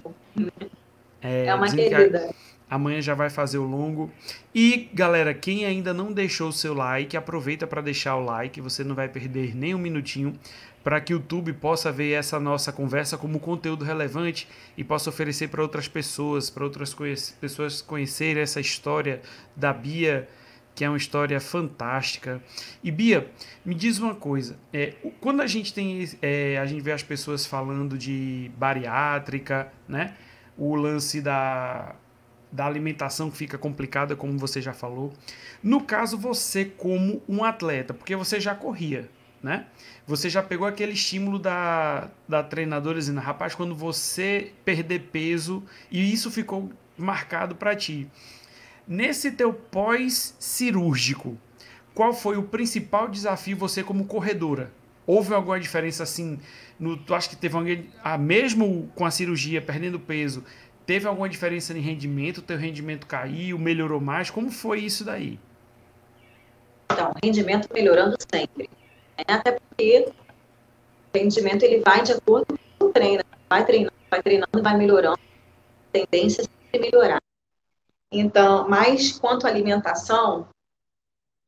É, 1.22 1.46
é 1.46 1.54
uma 1.54 1.70
querida. 1.70 2.34
Amanhã 2.68 3.00
já 3.00 3.14
vai 3.14 3.30
fazer 3.30 3.58
o 3.58 3.64
longo. 3.64 4.10
E, 4.54 4.88
galera, 4.92 5.32
quem 5.32 5.64
ainda 5.64 5.94
não 5.94 6.12
deixou 6.12 6.48
o 6.48 6.52
seu 6.52 6.74
like, 6.74 7.16
aproveita 7.16 7.66
para 7.66 7.80
deixar 7.80 8.16
o 8.16 8.24
like, 8.24 8.60
você 8.60 8.82
não 8.82 8.94
vai 8.94 9.08
perder 9.08 9.54
nem 9.54 9.74
um 9.74 9.78
minutinho 9.78 10.38
para 10.82 11.00
que 11.00 11.14
o 11.14 11.16
YouTube 11.16 11.54
possa 11.54 11.90
ver 11.90 12.12
essa 12.12 12.38
nossa 12.38 12.70
conversa 12.70 13.16
como 13.16 13.40
conteúdo 13.40 13.84
relevante 13.84 14.46
e 14.76 14.84
possa 14.84 15.08
oferecer 15.08 15.48
para 15.48 15.62
outras 15.62 15.88
pessoas, 15.88 16.50
para 16.50 16.62
outras 16.62 16.94
pessoas 17.40 17.80
conhecerem 17.80 18.42
essa 18.42 18.60
história 18.60 19.22
da 19.56 19.72
Bia, 19.72 20.28
que 20.74 20.84
é 20.84 20.88
uma 20.88 20.96
história 20.96 21.40
fantástica. 21.40 22.42
E 22.82 22.90
Bia, 22.90 23.30
me 23.64 23.74
diz 23.74 23.98
uma 23.98 24.14
coisa: 24.14 24.58
é, 24.72 24.94
quando 25.20 25.40
a 25.40 25.46
gente 25.46 25.72
tem, 25.72 26.08
é, 26.20 26.58
a 26.58 26.66
gente 26.66 26.82
vê 26.82 26.92
as 26.92 27.02
pessoas 27.02 27.46
falando 27.46 27.96
de 27.96 28.50
bariátrica, 28.56 29.72
né? 29.88 30.14
O 30.56 30.74
lance 30.74 31.20
da 31.20 31.94
da 32.54 32.66
alimentação 32.66 33.32
fica 33.32 33.58
complicada, 33.58 34.14
como 34.14 34.38
você 34.38 34.62
já 34.62 34.72
falou. 34.72 35.12
No 35.60 35.82
caso, 35.82 36.16
você 36.16 36.64
como 36.64 37.20
um 37.28 37.42
atleta, 37.42 37.92
porque 37.92 38.14
você 38.14 38.38
já 38.38 38.54
corria, 38.54 39.10
né? 39.42 39.66
Você 40.06 40.30
já 40.30 40.40
pegou 40.40 40.64
aquele 40.64 40.92
estímulo 40.92 41.36
da, 41.36 42.08
da 42.28 42.44
treinadora 42.44 42.96
dizendo, 42.96 43.18
rapaz, 43.18 43.56
quando 43.56 43.74
você 43.74 44.52
perder 44.64 45.00
peso, 45.10 45.64
e 45.90 46.12
isso 46.12 46.30
ficou 46.30 46.70
marcado 46.96 47.56
para 47.56 47.74
ti. 47.74 48.08
Nesse 48.86 49.32
teu 49.32 49.52
pós-cirúrgico, 49.52 51.38
qual 51.94 52.12
foi 52.12 52.36
o 52.36 52.42
principal 52.42 53.08
desafio 53.08 53.56
você 53.56 53.82
como 53.82 54.04
corredora? 54.04 54.70
Houve 55.06 55.32
alguma 55.34 55.58
diferença 55.60 56.02
assim? 56.02 56.38
No, 56.78 56.96
tu 56.96 57.14
acha 57.14 57.28
que 57.28 57.36
teve 57.36 57.56
alguém, 57.56 57.90
ah, 58.02 58.18
mesmo 58.18 58.90
com 58.94 59.04
a 59.06 59.10
cirurgia, 59.10 59.62
perdendo 59.62 59.98
peso, 59.98 60.44
teve 60.84 61.06
alguma 61.06 61.28
diferença 61.28 61.76
em 61.76 61.80
rendimento? 61.80 62.42
Teu 62.42 62.58
rendimento 62.58 63.06
caiu, 63.06 63.58
melhorou 63.58 64.00
mais? 64.00 64.28
Como 64.30 64.50
foi 64.50 64.80
isso 64.80 65.04
daí? 65.04 65.38
Então, 66.92 67.12
rendimento 67.22 67.68
melhorando 67.72 68.16
sempre. 68.32 68.68
Né? 69.16 69.24
Até 69.26 69.52
porque 69.52 70.08
o 71.14 71.18
rendimento 71.18 71.62
ele 71.62 71.80
vai 71.80 72.02
de 72.02 72.12
acordo 72.12 72.58
com 72.78 72.86
o 72.86 72.92
treino. 72.92 73.22
Vai 73.48 73.64
treinando, 73.64 73.94
vai 74.10 74.22
treinando, 74.22 74.62
vai 74.62 74.76
melhorando. 74.76 75.18
Tendência 75.92 76.44
é 76.72 76.78
melhorar. 76.78 77.20
Então, 78.20 78.68
mas 78.68 79.18
quanto 79.18 79.46
à 79.46 79.50
alimentação, 79.50 80.48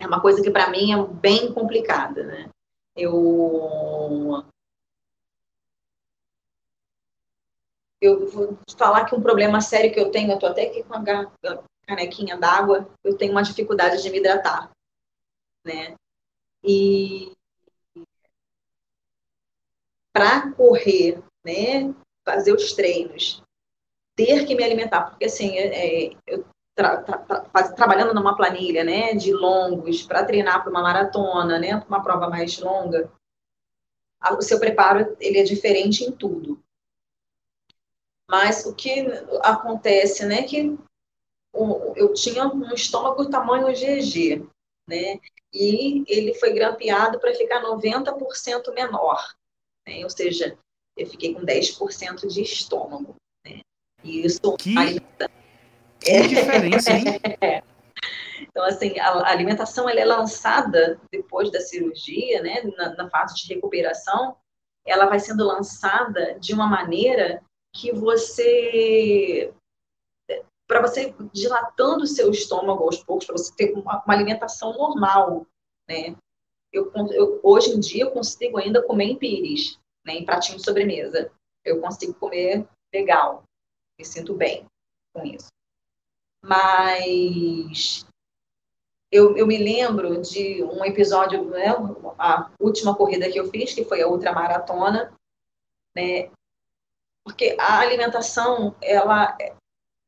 é 0.00 0.06
uma 0.06 0.20
coisa 0.20 0.42
que 0.42 0.50
para 0.50 0.68
mim 0.68 0.92
é 0.92 1.06
bem 1.06 1.52
complicada, 1.54 2.24
né? 2.24 2.50
Eu 2.96 4.44
eu 8.00 8.28
vou 8.28 8.58
falar 8.76 9.04
que 9.06 9.14
um 9.14 9.22
problema 9.22 9.60
sério 9.60 9.92
que 9.92 9.98
eu 9.98 10.10
tenho, 10.10 10.30
eu 10.30 10.38
tô 10.38 10.46
até 10.46 10.66
aqui 10.66 10.82
com 10.84 10.94
a 10.94 11.02
canequinha 11.86 12.36
d'água, 12.36 12.88
eu 13.02 13.16
tenho 13.16 13.32
uma 13.32 13.42
dificuldade 13.42 14.02
de 14.02 14.10
me 14.10 14.18
hidratar, 14.18 14.70
né? 15.64 15.94
E 16.62 17.32
para 20.12 20.52
correr, 20.52 21.22
né, 21.44 21.94
fazer 22.24 22.52
os 22.52 22.72
treinos, 22.72 23.42
ter 24.16 24.46
que 24.46 24.54
me 24.54 24.64
alimentar, 24.64 25.10
porque 25.10 25.26
assim, 25.26 25.56
é, 25.56 26.08
é 26.08 26.16
eu 26.26 26.44
tra, 26.76 27.02
tra, 27.02 27.18
tra, 27.18 27.72
trabalhando 27.72 28.14
numa 28.14 28.36
planilha, 28.36 28.84
né, 28.84 29.14
de 29.14 29.32
longos 29.32 30.02
para 30.02 30.24
treinar 30.24 30.62
para 30.62 30.70
uma 30.70 30.82
maratona, 30.82 31.58
né, 31.58 31.76
para 31.78 31.88
uma 31.88 32.02
prova 32.02 32.28
mais 32.28 32.58
longa, 32.58 33.10
o 34.38 34.42
seu 34.42 34.60
preparo 34.60 35.16
ele 35.18 35.38
é 35.38 35.42
diferente 35.42 36.04
em 36.04 36.12
tudo. 36.12 36.62
Mas 38.28 38.64
o 38.66 38.74
que 38.74 39.06
acontece, 39.42 40.24
né, 40.24 40.42
que 40.42 40.78
eu 41.96 42.12
tinha 42.14 42.46
um 42.46 42.72
estômago 42.74 43.28
tamanho 43.30 43.72
GG, 43.72 44.46
né, 44.88 45.18
e 45.52 46.04
ele 46.06 46.34
foi 46.34 46.52
grampeado 46.52 47.18
para 47.18 47.34
ficar 47.34 47.62
90% 47.62 48.72
menor 48.74 49.34
né? 49.86 50.02
Ou 50.02 50.10
seja, 50.10 50.58
eu 50.96 51.06
fiquei 51.06 51.32
com 51.32 51.44
10% 51.44 52.26
de 52.26 52.42
estômago. 52.42 53.14
Né? 53.44 53.60
E 54.02 54.26
isso 54.26 54.40
que, 54.56 54.76
ainda... 54.76 55.30
que 56.00 56.10
é... 56.10 56.26
diferença, 56.26 56.92
hein? 56.92 57.04
Então, 58.38 58.64
assim, 58.64 58.98
a 58.98 59.30
alimentação 59.30 59.86
ela 59.86 60.00
é 60.00 60.04
lançada 60.04 60.98
depois 61.12 61.26
depois 61.36 61.50
da 61.50 61.60
cirurgia, 61.60 62.42
né, 62.42 62.62
na, 62.76 62.94
na 62.94 63.10
fase 63.10 63.34
de 63.36 63.54
recuperação, 63.54 64.36
ela 64.86 65.06
vai 65.06 65.18
sendo 65.18 65.44
lançada 65.44 66.38
de 66.38 66.54
uma 66.54 66.66
maneira 66.66 67.42
que 67.74 67.92
você 67.92 69.52
para 70.66 70.80
você 70.80 71.14
dilatando 71.32 72.02
o 72.02 72.06
seu 72.06 72.30
estômago 72.30 72.82
aos 72.82 73.04
poucos, 73.04 73.24
para 73.24 73.36
você 73.36 73.54
ter 73.54 73.72
uma, 73.72 74.02
uma, 74.02 74.14
alimentação 74.14 74.72
normal, 74.72 75.46
né? 75.88 76.16
Eu, 76.72 76.90
eu, 77.12 77.38
hoje 77.42 77.70
em 77.70 77.78
dia 77.78 78.04
eu 78.04 78.10
consigo 78.10 78.58
ainda 78.58 78.82
comer 78.82 79.04
em 79.04 79.16
pires, 79.16 79.78
né, 80.04 80.14
em 80.14 80.24
pratinho 80.24 80.58
de 80.58 80.64
sobremesa. 80.64 81.30
Eu 81.64 81.80
consigo 81.80 82.14
comer 82.14 82.66
legal, 82.92 83.44
me 83.96 84.04
sinto 84.04 84.34
bem 84.34 84.66
com 85.14 85.24
isso. 85.24 85.48
Mas 86.42 88.06
eu, 89.10 89.36
eu 89.36 89.46
me 89.46 89.56
lembro 89.56 90.20
de 90.20 90.62
um 90.64 90.84
episódio, 90.84 91.44
né, 91.44 91.74
a 92.18 92.50
última 92.60 92.94
corrida 92.94 93.30
que 93.30 93.38
eu 93.38 93.48
fiz, 93.50 93.72
que 93.72 93.84
foi 93.84 94.02
a 94.02 94.08
ultramaratona, 94.08 95.12
né, 95.94 96.30
porque 97.24 97.56
a 97.58 97.80
alimentação, 97.80 98.74
ela, 98.82 99.36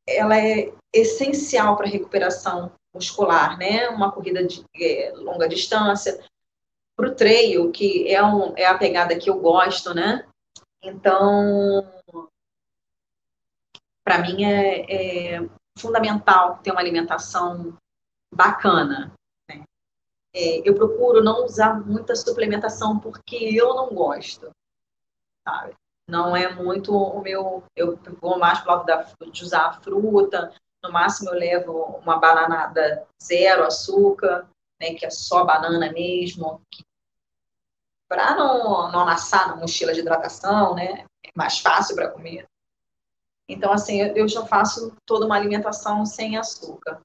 ela 0.06 0.38
é 0.38 0.72
essencial 0.92 1.76
para 1.76 1.86
a 1.86 1.90
recuperação 1.90 2.72
muscular, 2.92 3.56
né, 3.56 3.88
uma 3.88 4.12
corrida 4.12 4.44
de 4.44 4.64
é, 4.80 5.12
longa 5.14 5.48
distância, 5.48 6.22
para 6.96 7.08
o 7.08 7.14
trail, 7.14 7.70
que 7.70 8.12
é, 8.12 8.22
um, 8.22 8.56
é 8.56 8.66
a 8.66 8.76
pegada 8.76 9.16
que 9.16 9.30
eu 9.30 9.38
gosto, 9.38 9.94
né, 9.94 10.26
então, 10.82 11.86
para 14.04 14.18
mim 14.18 14.44
é, 14.44 15.36
é 15.36 15.48
fundamental 15.78 16.58
ter 16.58 16.70
uma 16.70 16.80
alimentação 16.80 17.76
bacana. 18.34 19.12
Né? 19.48 19.62
É, 20.34 20.68
eu 20.68 20.74
procuro 20.74 21.22
não 21.22 21.44
usar 21.44 21.74
muita 21.84 22.14
suplementação 22.14 22.98
porque 22.98 23.36
eu 23.36 23.74
não 23.74 23.94
gosto, 23.94 24.50
sabe? 25.46 25.74
Não 26.08 26.34
é 26.34 26.54
muito 26.54 26.96
o 26.96 27.20
meu. 27.20 27.62
Eu 27.76 27.98
vou 28.20 28.38
mais 28.38 28.60
para 28.60 28.72
o 28.72 28.86
lado 28.86 29.30
de 29.30 29.44
usar 29.44 29.80
fruta. 29.82 30.52
No 30.82 30.90
máximo, 30.90 31.30
eu 31.30 31.34
levo 31.34 31.72
uma 32.02 32.18
bananada 32.18 33.06
zero 33.22 33.64
açúcar, 33.64 34.48
né, 34.80 34.94
que 34.94 35.04
é 35.04 35.10
só 35.10 35.44
banana 35.44 35.92
mesmo, 35.92 36.62
para 38.08 38.34
não, 38.36 38.90
não 38.90 39.00
amassar 39.00 39.48
na 39.48 39.56
mochila 39.56 39.92
de 39.92 40.00
hidratação, 40.00 40.74
né? 40.74 41.04
É 41.26 41.30
mais 41.34 41.58
fácil 41.58 41.94
para 41.94 42.10
comer. 42.10 42.46
Então, 43.48 43.72
assim, 43.72 44.00
eu 44.00 44.28
já 44.28 44.44
faço 44.44 44.94
toda 45.06 45.24
uma 45.24 45.36
alimentação 45.36 46.04
sem 46.04 46.36
açúcar. 46.36 47.00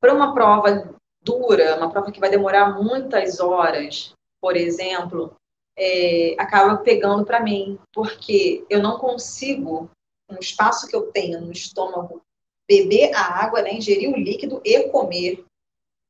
Para 0.00 0.12
uma 0.12 0.34
prova 0.34 0.94
dura, 1.22 1.76
uma 1.76 1.90
prova 1.90 2.10
que 2.10 2.20
vai 2.20 2.28
demorar 2.28 2.82
muitas 2.82 3.38
horas, 3.38 4.12
por 4.40 4.56
exemplo, 4.56 5.34
é, 5.76 6.34
acaba 6.38 6.76
pegando 6.78 7.24
para 7.24 7.40
mim, 7.40 7.78
porque 7.92 8.64
eu 8.68 8.82
não 8.82 8.98
consigo, 8.98 9.88
no 10.28 10.38
espaço 10.40 10.88
que 10.88 10.96
eu 10.96 11.12
tenho 11.12 11.40
no 11.40 11.52
estômago, 11.52 12.20
beber 12.68 13.14
a 13.14 13.22
água, 13.22 13.62
né, 13.62 13.72
ingerir 13.72 14.10
o 14.10 14.16
líquido 14.16 14.60
e 14.64 14.88
comer. 14.90 15.44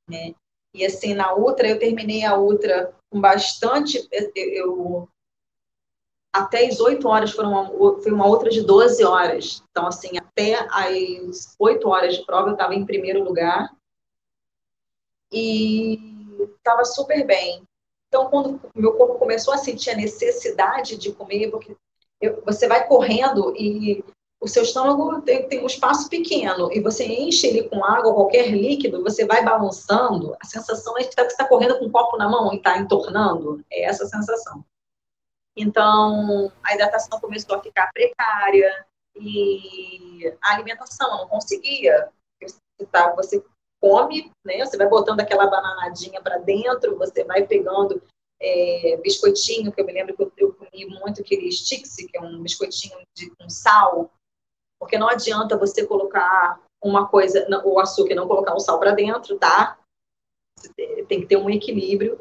Né? 0.09 0.35
E 0.75 0.85
assim, 0.85 1.15
na 1.15 1.33
outra, 1.33 1.69
eu 1.69 1.79
terminei 1.79 2.25
a 2.25 2.35
outra 2.35 2.95
com 3.11 3.21
bastante. 3.21 4.09
Eu, 4.35 5.09
até 6.33 6.67
as 6.67 6.81
8 6.81 7.07
horas 7.09 7.33
foram 7.33 7.51
uma, 7.51 8.01
foi 8.01 8.13
uma 8.13 8.27
outra 8.27 8.51
de 8.51 8.63
12 8.63 9.05
horas. 9.05 9.63
Então, 9.71 9.87
assim, 9.87 10.19
até 10.19 10.67
as 10.71 11.55
8 11.59 11.89
horas 11.89 12.17
de 12.17 12.25
prova 12.25 12.49
eu 12.49 12.53
estava 12.53 12.75
em 12.75 12.85
primeiro 12.85 13.25
lugar 13.25 13.71
e 15.33 15.99
estava 16.57 16.85
super 16.85 17.27
bem. 17.27 17.63
Então, 18.09 18.31
quando 18.31 18.61
meu 18.75 18.95
corpo 18.95 19.19
começou 19.19 19.53
a 19.53 19.59
sentir 19.59 19.91
a 19.91 19.97
necessidade 19.97 20.97
de 20.97 21.13
comer, 21.13 21.51
porque 21.51 21.77
eu, 22.21 22.43
você 22.45 22.67
vai 22.67 22.87
correndo 22.87 23.55
e 23.57 24.03
o 24.41 24.49
seu 24.49 24.63
estômago 24.63 25.21
tem, 25.23 25.49
tem, 25.49 25.63
um 25.63 25.67
espaço 25.67 26.09
pequeno 26.09 26.73
e 26.73 26.81
você 26.81 27.05
enche 27.05 27.47
ele 27.47 27.69
com 27.69 27.85
água, 27.85 28.15
qualquer 28.15 28.51
líquido, 28.51 29.03
você 29.03 29.27
vai 29.27 29.45
balançando, 29.45 30.35
a 30.41 30.47
sensação 30.47 30.97
é 30.97 31.05
que 31.05 31.13
você 31.13 31.27
está 31.27 31.47
correndo 31.47 31.79
com 31.79 31.87
um 31.87 31.91
copo 31.91 32.17
na 32.17 32.29
mão 32.29 32.53
e 32.53 32.57
está 32.57 32.79
entornando, 32.79 33.63
é 33.71 33.85
essa 33.85 34.05
a 34.05 34.09
sensação. 34.09 34.65
Então, 35.61 36.53
a 36.63 36.75
hidratação 36.75 37.19
começou 37.21 37.57
a 37.57 37.63
ficar 37.63 37.91
precária 37.93 38.87
e 39.17 40.33
a 40.41 40.55
alimentação, 40.55 41.11
eu 41.11 41.19
não 41.19 41.29
conseguia. 41.29 42.09
Você, 42.41 42.87
tá, 42.93 43.13
você 43.17 43.45
come, 43.81 44.31
né? 44.45 44.65
Você 44.65 44.77
vai 44.77 44.89
botando 44.89 45.19
aquela 45.19 45.49
bananadinha 45.49 46.23
para 46.23 46.39
dentro, 46.39 46.97
você 46.97 47.25
vai 47.25 47.45
pegando 47.45 48.01
é, 48.41 48.97
biscoitinho, 49.03 49.73
que 49.73 49.81
eu 49.81 49.85
me 49.85 49.93
lembro 49.93 50.17
que 50.17 50.23
eu, 50.23 50.33
eu 50.37 50.55
comi 50.55 50.87
muito 50.87 51.23
aquele 51.23 51.51
Stix, 51.51 51.97
que 51.97 52.17
é 52.17 52.21
um 52.21 52.41
biscoitinho 52.41 52.97
de, 53.17 53.29
com 53.31 53.51
sal, 53.51 54.13
porque 54.79 54.97
não 54.97 55.09
adianta 55.09 55.57
você 55.57 55.85
colocar 55.85 56.61
uma 56.81 57.09
coisa, 57.09 57.45
o 57.65 57.81
açúcar 57.81 58.13
e 58.13 58.15
não 58.17 58.29
colocar 58.29 58.55
o 58.55 58.61
sal 58.61 58.79
para 58.79 58.93
dentro, 58.93 59.37
tá? 59.37 59.77
Tem 61.09 61.21
que 61.21 61.27
ter 61.27 61.37
um 61.37 61.51
equilíbrio. 61.51 62.21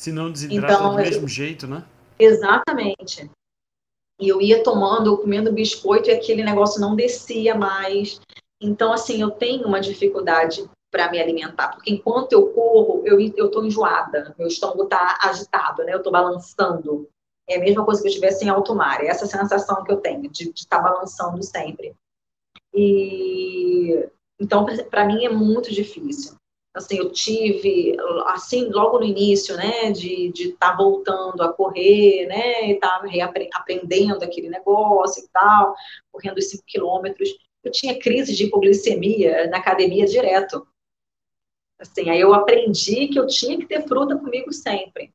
Se 0.00 0.12
não 0.12 0.30
desidrata 0.30 0.74
então, 0.74 0.90
do 0.90 0.96
mesmo 0.96 1.24
eu... 1.24 1.28
jeito, 1.28 1.66
né? 1.66 1.84
Exatamente. 2.18 3.30
E 4.20 4.28
eu 4.28 4.40
ia 4.40 4.62
tomando, 4.62 5.16
comendo 5.18 5.52
biscoito 5.52 6.08
e 6.08 6.12
aquele 6.12 6.42
negócio 6.42 6.80
não 6.80 6.96
descia 6.96 7.54
mais. 7.54 8.20
Então, 8.60 8.92
assim, 8.92 9.20
eu 9.20 9.30
tenho 9.30 9.66
uma 9.66 9.80
dificuldade 9.80 10.68
para 10.90 11.10
me 11.10 11.20
alimentar, 11.20 11.68
porque 11.68 11.92
enquanto 11.92 12.32
eu 12.32 12.50
corro, 12.52 13.02
eu 13.04 13.20
estou 13.20 13.64
enjoada, 13.64 14.34
meu 14.38 14.48
estômago 14.48 14.84
está 14.84 15.18
agitado, 15.22 15.84
né? 15.84 15.92
Eu 15.92 15.98
estou 15.98 16.12
balançando. 16.12 17.06
É 17.46 17.56
a 17.56 17.60
mesma 17.60 17.84
coisa 17.84 18.00
que 18.00 18.08
eu 18.08 18.10
estivesse 18.10 18.44
em 18.44 18.48
alto 18.48 18.74
mar, 18.74 19.02
é 19.02 19.08
essa 19.08 19.26
sensação 19.26 19.84
que 19.84 19.92
eu 19.92 19.98
tenho 19.98 20.30
de 20.30 20.50
estar 20.50 20.78
tá 20.78 20.82
balançando 20.82 21.42
sempre. 21.42 21.94
E 22.72 24.08
então, 24.40 24.66
para 24.90 25.04
mim 25.04 25.24
é 25.24 25.28
muito 25.28 25.72
difícil. 25.72 26.35
Assim, 26.76 26.98
eu 26.98 27.10
tive, 27.10 27.96
assim, 28.26 28.68
logo 28.68 28.98
no 28.98 29.04
início, 29.06 29.56
né, 29.56 29.90
de 29.92 30.30
estar 30.30 30.72
tá 30.72 30.76
voltando 30.76 31.42
a 31.42 31.50
correr, 31.50 32.26
né, 32.26 32.68
e 32.68 32.72
estar 32.72 33.00
tá 33.00 33.06
reaprendendo 33.06 34.22
aquele 34.22 34.50
negócio 34.50 35.24
e 35.24 35.28
tal, 35.28 35.74
correndo 36.12 36.36
os 36.36 36.50
5 36.50 36.62
quilômetros, 36.66 37.30
eu 37.64 37.72
tinha 37.72 37.98
crise 37.98 38.36
de 38.36 38.44
hipoglicemia 38.44 39.46
na 39.48 39.56
academia 39.56 40.04
direto. 40.04 40.68
Assim, 41.80 42.10
aí 42.10 42.20
eu 42.20 42.34
aprendi 42.34 43.08
que 43.08 43.18
eu 43.18 43.26
tinha 43.26 43.56
que 43.56 43.66
ter 43.66 43.88
fruta 43.88 44.14
comigo 44.18 44.52
sempre, 44.52 45.10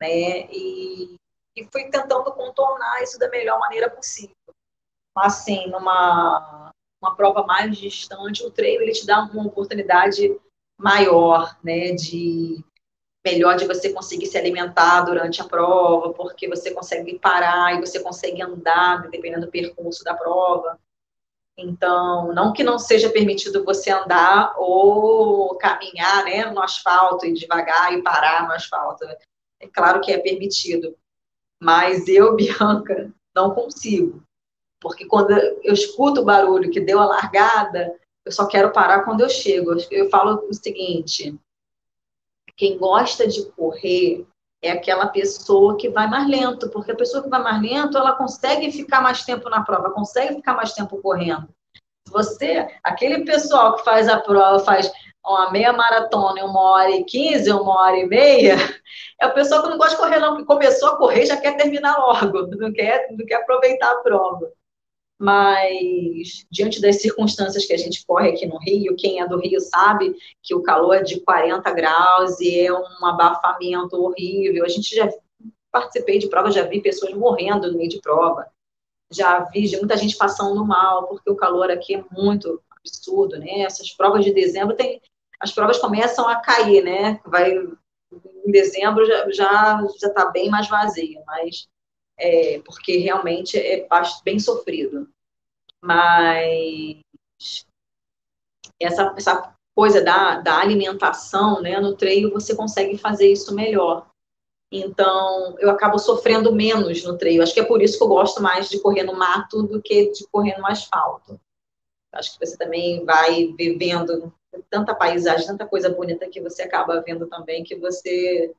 né? 0.00 0.50
E, 0.50 1.16
e 1.54 1.68
fui 1.70 1.84
tentando 1.90 2.32
contornar 2.32 3.02
isso 3.02 3.18
da 3.18 3.28
melhor 3.28 3.58
maneira 3.60 3.90
possível. 3.90 4.34
Assim, 5.14 5.66
numa 5.68 6.72
uma 7.00 7.14
prova 7.14 7.44
mais 7.44 7.76
distante, 7.76 8.42
o 8.42 8.50
treino 8.50 8.82
ele 8.82 8.92
te 8.92 9.06
dá 9.06 9.22
uma 9.22 9.46
oportunidade 9.46 10.36
maior, 10.78 11.58
né, 11.62 11.92
de 11.92 12.64
melhor 13.24 13.56
de 13.56 13.66
você 13.66 13.92
conseguir 13.92 14.26
se 14.26 14.38
alimentar 14.38 15.02
durante 15.02 15.42
a 15.42 15.44
prova, 15.44 16.12
porque 16.14 16.48
você 16.48 16.70
consegue 16.70 17.18
parar 17.18 17.74
e 17.74 17.80
você 17.80 18.00
consegue 18.00 18.40
andar 18.40 19.08
dependendo 19.10 19.46
do 19.46 19.52
percurso 19.52 20.02
da 20.04 20.14
prova. 20.14 20.78
Então, 21.56 22.32
não 22.32 22.52
que 22.52 22.62
não 22.62 22.78
seja 22.78 23.10
permitido 23.10 23.64
você 23.64 23.90
andar 23.90 24.54
ou 24.56 25.56
caminhar 25.56 26.24
né, 26.24 26.44
no 26.46 26.62
asfalto 26.62 27.26
e 27.26 27.32
devagar 27.32 27.92
e 27.92 28.02
parar 28.02 28.46
no 28.46 28.54
asfalto. 28.54 29.04
É 29.60 29.66
claro 29.66 30.00
que 30.00 30.12
é 30.12 30.18
permitido. 30.18 30.96
Mas 31.60 32.06
eu, 32.06 32.34
Bianca, 32.36 33.12
não 33.34 33.52
consigo. 33.54 34.22
Porque 34.80 35.04
quando 35.06 35.32
eu 35.32 35.74
escuto 35.74 36.20
o 36.20 36.24
barulho 36.24 36.70
que 36.70 36.80
deu 36.80 37.00
a 37.00 37.06
largada, 37.06 37.92
eu 38.28 38.32
só 38.32 38.46
quero 38.46 38.70
parar 38.70 39.04
quando 39.04 39.22
eu 39.22 39.28
chego. 39.30 39.74
Eu 39.90 40.10
falo 40.10 40.46
o 40.48 40.52
seguinte: 40.52 41.34
quem 42.56 42.76
gosta 42.76 43.26
de 43.26 43.50
correr 43.52 44.26
é 44.60 44.70
aquela 44.70 45.06
pessoa 45.06 45.78
que 45.78 45.88
vai 45.88 46.06
mais 46.06 46.28
lento, 46.28 46.68
porque 46.68 46.92
a 46.92 46.96
pessoa 46.96 47.22
que 47.22 47.30
vai 47.30 47.42
mais 47.42 47.60
lento, 47.62 47.96
ela 47.96 48.12
consegue 48.12 48.70
ficar 48.70 49.00
mais 49.00 49.24
tempo 49.24 49.48
na 49.48 49.62
prova, 49.64 49.90
consegue 49.92 50.34
ficar 50.34 50.54
mais 50.54 50.74
tempo 50.74 51.00
correndo. 51.00 51.48
Você, 52.10 52.68
aquele 52.84 53.24
pessoal 53.24 53.76
que 53.76 53.84
faz 53.84 54.08
a 54.08 54.20
prova, 54.20 54.58
faz 54.58 54.90
uma 55.24 55.50
meia 55.50 55.72
maratona 55.72 56.44
uma 56.44 56.60
hora 56.72 56.90
e 56.90 57.04
quinze, 57.04 57.50
uma 57.50 57.80
hora 57.80 57.96
e 57.96 58.06
meia, 58.06 58.56
é 59.20 59.26
o 59.26 59.34
pessoal 59.34 59.62
que 59.62 59.70
não 59.70 59.78
gosta 59.78 59.94
de 59.94 60.02
correr, 60.02 60.18
não, 60.18 60.36
que 60.36 60.44
começou 60.44 60.90
a 60.90 60.96
correr 60.96 61.24
já 61.24 61.36
quer 61.38 61.56
terminar 61.56 61.96
logo, 61.98 62.46
não 62.56 62.72
quer, 62.72 63.08
não 63.10 63.24
quer 63.24 63.36
aproveitar 63.36 63.90
a 63.90 64.02
prova. 64.02 64.52
Mas, 65.18 66.46
diante 66.48 66.80
das 66.80 67.02
circunstâncias 67.02 67.66
que 67.66 67.72
a 67.72 67.76
gente 67.76 68.06
corre 68.06 68.30
aqui 68.30 68.46
no 68.46 68.56
Rio, 68.58 68.94
quem 68.96 69.20
é 69.20 69.26
do 69.26 69.40
Rio 69.40 69.60
sabe 69.60 70.14
que 70.40 70.54
o 70.54 70.62
calor 70.62 70.94
é 70.94 71.02
de 71.02 71.20
40 71.20 71.70
graus 71.72 72.38
e 72.40 72.60
é 72.60 72.72
um 72.72 73.04
abafamento 73.04 73.96
horrível. 73.96 74.64
A 74.64 74.68
gente 74.68 74.94
já 74.94 75.08
participei 75.72 76.20
de 76.20 76.28
prova, 76.28 76.52
já 76.52 76.62
vi 76.62 76.80
pessoas 76.80 77.12
morrendo 77.14 77.70
no 77.70 77.76
meio 77.76 77.90
de 77.90 78.00
prova. 78.00 78.46
Já 79.10 79.40
vi 79.40 79.68
muita 79.78 79.96
gente 79.96 80.16
passando 80.16 80.64
mal, 80.64 81.08
porque 81.08 81.30
o 81.30 81.36
calor 81.36 81.70
aqui 81.70 81.96
é 81.96 82.04
muito 82.12 82.62
absurdo, 82.70 83.38
né? 83.38 83.62
Essas 83.62 83.90
provas 83.90 84.24
de 84.24 84.32
dezembro 84.32 84.76
tem. 84.76 85.00
As 85.40 85.52
provas 85.52 85.78
começam 85.78 86.28
a 86.28 86.36
cair, 86.36 86.84
né? 86.84 87.20
Vai 87.26 87.52
em 87.54 88.50
dezembro 88.50 89.04
já 89.04 89.30
já 89.30 89.86
já 90.00 90.08
está 90.08 90.30
bem 90.30 90.48
mais 90.48 90.68
vazia, 90.68 91.22
mas 91.26 91.68
é, 92.18 92.60
porque 92.64 92.98
realmente 92.98 93.56
é 93.56 93.86
bem 94.24 94.38
sofrido. 94.38 95.08
Mas 95.82 97.00
essa, 98.80 99.14
essa 99.16 99.54
coisa 99.74 100.02
da, 100.02 100.40
da 100.40 100.58
alimentação, 100.58 101.62
né, 101.62 101.78
no 101.78 101.96
treino 101.96 102.32
você 102.32 102.54
consegue 102.54 102.98
fazer 102.98 103.30
isso 103.30 103.54
melhor. 103.54 104.08
Então, 104.70 105.56
eu 105.60 105.70
acabo 105.70 105.98
sofrendo 105.98 106.52
menos 106.52 107.02
no 107.02 107.16
treino. 107.16 107.42
Acho 107.42 107.54
que 107.54 107.60
é 107.60 107.64
por 107.64 107.80
isso 107.80 107.96
que 107.96 108.04
eu 108.04 108.08
gosto 108.08 108.42
mais 108.42 108.68
de 108.68 108.80
correr 108.80 109.04
no 109.04 109.14
mato 109.14 109.62
do 109.62 109.80
que 109.80 110.10
de 110.10 110.26
correr 110.26 110.58
no 110.58 110.66
asfalto. 110.66 111.40
Acho 112.12 112.32
que 112.32 112.44
você 112.44 112.56
também 112.56 113.04
vai 113.04 113.46
vivendo 113.56 114.32
tanta 114.68 114.94
paisagem, 114.94 115.46
tanta 115.46 115.66
coisa 115.66 115.88
bonita 115.88 116.28
que 116.28 116.40
você 116.40 116.62
acaba 116.62 117.00
vendo 117.00 117.26
também, 117.26 117.62
que 117.62 117.76
você 117.76 118.54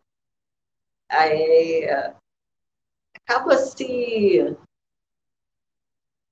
é, 1.12 2.14
acaba 3.16 3.58
se 3.58 4.56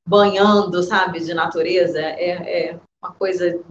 banhando, 0.08 0.82
sabe, 0.84 1.20
de 1.20 1.34
natureza. 1.34 2.00
É, 2.00 2.70
é 2.72 2.80
uma 3.02 3.14
coisa 3.14 3.64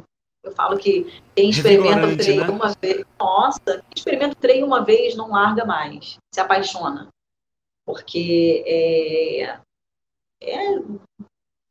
eu 0.47 0.53
falo 0.53 0.79
que 0.79 1.21
quem 1.35 1.51
experimenta 1.51 2.07
o 2.07 2.17
treino 2.17 2.45
né? 2.45 2.51
uma 2.51 2.73
vez, 2.81 3.05
nossa, 3.19 3.61
quem 3.65 3.97
experimenta 3.97 4.33
o 4.33 4.41
treino 4.41 4.67
uma 4.67 4.85
vez 4.85 5.17
não 5.17 5.31
larga 5.31 5.65
mais, 5.65 6.19
se 6.33 6.41
apaixona. 6.41 7.09
Porque 7.85 8.63
é, 8.65 9.59
é, 10.41 10.83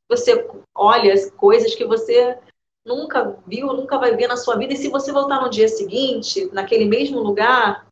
você 0.09 0.47
olha 0.75 1.13
as 1.13 1.31
coisas 1.31 1.73
que 1.73 1.85
você 1.85 2.37
nunca 2.85 3.37
viu, 3.47 3.67
nunca 3.67 3.97
vai 3.97 4.15
ver 4.15 4.27
na 4.27 4.37
sua 4.37 4.57
vida, 4.57 4.73
e 4.73 4.77
se 4.77 4.89
você 4.89 5.11
voltar 5.11 5.41
no 5.41 5.49
dia 5.49 5.67
seguinte, 5.67 6.49
naquele 6.51 6.85
mesmo 6.85 7.19
lugar, 7.19 7.87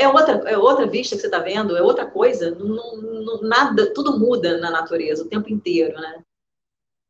é 0.00 0.08
outra, 0.08 0.32
é 0.50 0.56
outra 0.56 0.86
vista 0.86 1.14
que 1.14 1.20
você 1.20 1.26
está 1.26 1.38
vendo, 1.38 1.76
é 1.76 1.82
outra 1.82 2.06
coisa, 2.06 2.52
não, 2.52 2.96
não, 2.96 3.42
nada, 3.42 3.92
tudo 3.92 4.18
muda 4.18 4.56
na 4.56 4.70
natureza 4.70 5.22
o 5.22 5.28
tempo 5.28 5.52
inteiro, 5.52 5.94
né? 6.00 6.22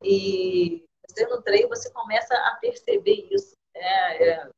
E 0.02 0.82
no 1.28 1.40
treino, 1.40 1.68
você 1.68 1.90
começa 1.90 2.34
a 2.34 2.56
perceber 2.60 3.28
isso. 3.30 3.54
É, 3.74 4.50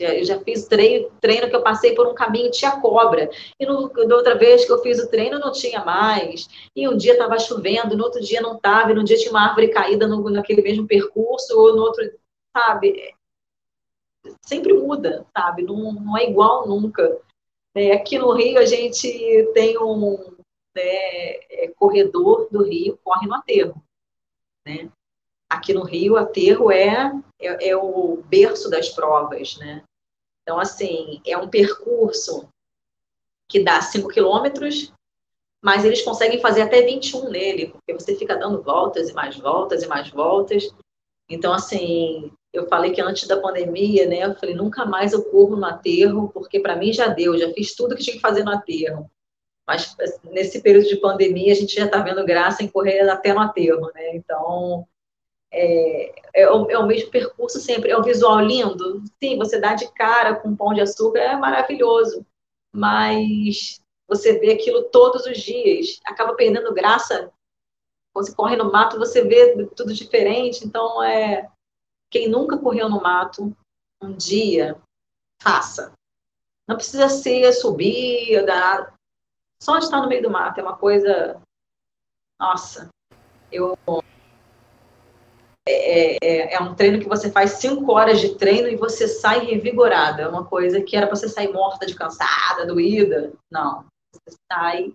é, 0.00 0.20
eu 0.20 0.24
já 0.24 0.40
fiz 0.40 0.66
treino, 0.66 1.10
treino 1.20 1.48
que 1.48 1.54
eu 1.54 1.62
passei 1.62 1.94
por 1.94 2.06
um 2.06 2.14
caminho, 2.14 2.50
tinha 2.50 2.80
cobra. 2.80 3.30
E 3.60 3.66
no, 3.66 3.88
da 3.88 4.16
outra 4.16 4.36
vez 4.36 4.64
que 4.64 4.72
eu 4.72 4.80
fiz 4.80 4.98
o 4.98 5.08
treino, 5.08 5.38
não 5.38 5.52
tinha 5.52 5.84
mais. 5.84 6.48
E 6.74 6.88
um 6.88 6.96
dia 6.96 7.12
estava 7.12 7.38
chovendo, 7.38 7.96
no 7.96 8.04
outro 8.04 8.20
dia 8.20 8.40
não 8.40 8.56
estava, 8.56 8.90
e 8.90 8.94
no 8.94 9.04
dia 9.04 9.16
tinha 9.16 9.30
uma 9.30 9.48
árvore 9.48 9.68
caída 9.68 10.06
no, 10.06 10.28
naquele 10.30 10.62
mesmo 10.62 10.86
percurso, 10.86 11.56
ou 11.58 11.76
no 11.76 11.82
outro, 11.82 12.10
sabe? 12.56 13.14
Sempre 14.44 14.72
muda, 14.72 15.24
sabe? 15.36 15.62
Não, 15.62 15.92
não 15.92 16.16
é 16.16 16.28
igual 16.28 16.66
nunca. 16.66 17.20
É, 17.78 17.92
aqui 17.92 18.18
no 18.18 18.32
Rio, 18.32 18.58
a 18.58 18.64
gente 18.64 19.08
tem 19.54 19.78
um 19.78 20.36
né, 20.74 20.82
é, 20.82 21.72
corredor 21.76 22.48
do 22.50 22.62
Rio, 22.62 22.98
corre 23.04 23.26
no 23.26 23.34
aterro. 23.34 23.82
Né? 24.66 24.90
aqui 25.48 25.72
no 25.72 25.82
Rio, 25.82 26.16
Aterro 26.16 26.70
é, 26.70 27.10
é, 27.40 27.70
é, 27.70 27.76
o 27.76 28.22
berço 28.26 28.68
das 28.68 28.90
provas, 28.90 29.56
né? 29.56 29.82
Então, 30.42 30.58
assim, 30.58 31.20
é 31.26 31.36
um 31.36 31.48
percurso 31.48 32.48
que 33.48 33.62
dá 33.62 33.80
5 33.80 34.08
quilômetros, 34.08 34.92
mas 35.62 35.84
eles 35.84 36.02
conseguem 36.02 36.40
fazer 36.40 36.62
até 36.62 36.82
21 36.82 37.30
nele, 37.30 37.68
porque 37.68 37.92
você 37.92 38.14
fica 38.14 38.36
dando 38.36 38.62
voltas 38.62 39.08
e 39.08 39.14
mais 39.14 39.36
voltas 39.36 39.82
e 39.82 39.86
mais 39.86 40.10
voltas. 40.10 40.68
Então, 41.28 41.52
assim, 41.52 42.30
eu 42.52 42.66
falei 42.68 42.92
que 42.92 43.00
antes 43.00 43.26
da 43.28 43.40
pandemia, 43.40 44.06
né, 44.06 44.24
eu 44.24 44.34
falei, 44.34 44.54
nunca 44.54 44.86
mais 44.86 45.12
eu 45.12 45.22
corro 45.24 45.56
no 45.56 45.66
aterro, 45.66 46.30
porque 46.32 46.60
para 46.60 46.76
mim 46.76 46.92
já 46.92 47.08
deu, 47.08 47.36
já 47.38 47.52
fiz 47.52 47.74
tudo 47.74 47.94
que 47.94 48.02
tinha 48.02 48.16
que 48.16 48.22
fazer 48.22 48.42
no 48.42 48.52
aterro. 48.52 49.10
Mas 49.66 49.94
nesse 50.24 50.62
período 50.62 50.88
de 50.88 50.96
pandemia, 50.96 51.52
a 51.52 51.54
gente 51.54 51.74
já 51.74 51.84
está 51.84 52.00
vendo 52.00 52.24
graça 52.24 52.62
em 52.62 52.68
correr 52.68 53.00
até 53.00 53.34
no 53.34 53.40
aterro, 53.40 53.90
né? 53.94 54.16
Então, 54.16 54.88
é, 55.52 56.14
é, 56.34 56.50
o, 56.50 56.70
é, 56.70 56.78
o, 56.78 56.86
mesmo 56.86 57.10
percurso 57.10 57.60
sempre. 57.60 57.90
É 57.90 57.98
um 57.98 58.02
visual 58.02 58.40
lindo? 58.40 59.02
Sim, 59.22 59.36
você 59.36 59.60
dá 59.60 59.74
de 59.74 59.92
cara 59.92 60.36
com 60.36 60.56
pão 60.56 60.72
de 60.72 60.80
açúcar, 60.80 61.18
é 61.18 61.36
maravilhoso. 61.36 62.24
Mas 62.74 63.78
você 64.08 64.38
vê 64.38 64.52
aquilo 64.52 64.84
todos 64.84 65.26
os 65.26 65.38
dias, 65.38 66.00
acaba 66.06 66.34
perdendo 66.34 66.72
graça. 66.72 67.30
Quando 68.14 68.26
você 68.26 68.34
corre 68.34 68.56
no 68.56 68.72
mato, 68.72 68.98
você 68.98 69.22
vê 69.22 69.66
tudo 69.76 69.92
diferente. 69.92 70.64
Então, 70.64 71.02
é 71.02 71.46
quem 72.10 72.28
nunca 72.28 72.58
correu 72.58 72.88
no 72.88 73.00
mato, 73.00 73.54
um 74.02 74.12
dia, 74.12 74.80
faça. 75.40 75.92
Não 76.66 76.76
precisa 76.76 77.08
ser 77.08 77.52
subir, 77.52 78.44
dar... 78.44 78.94
só 79.60 79.78
estar 79.78 80.00
no 80.00 80.08
meio 80.08 80.22
do 80.22 80.30
mato 80.30 80.60
é 80.60 80.62
uma 80.62 80.76
coisa. 80.76 81.40
Nossa, 82.38 82.88
eu 83.50 83.76
é, 85.68 86.16
é, 86.22 86.54
é, 86.54 86.60
um 86.62 86.74
treino 86.74 86.98
que 86.98 87.08
você 87.08 87.30
faz 87.30 87.52
cinco 87.52 87.92
horas 87.92 88.20
de 88.20 88.36
treino 88.36 88.68
e 88.68 88.76
você 88.76 89.06
sai 89.06 89.40
revigorada. 89.44 90.22
É 90.22 90.28
uma 90.28 90.46
coisa 90.46 90.80
que 90.80 90.96
era 90.96 91.06
para 91.06 91.14
você 91.14 91.28
sair 91.28 91.52
morta 91.52 91.84
de 91.84 91.94
cansada, 91.94 92.66
doída. 92.66 93.32
Não. 93.50 93.84
Você 94.12 94.36
sai. 94.50 94.94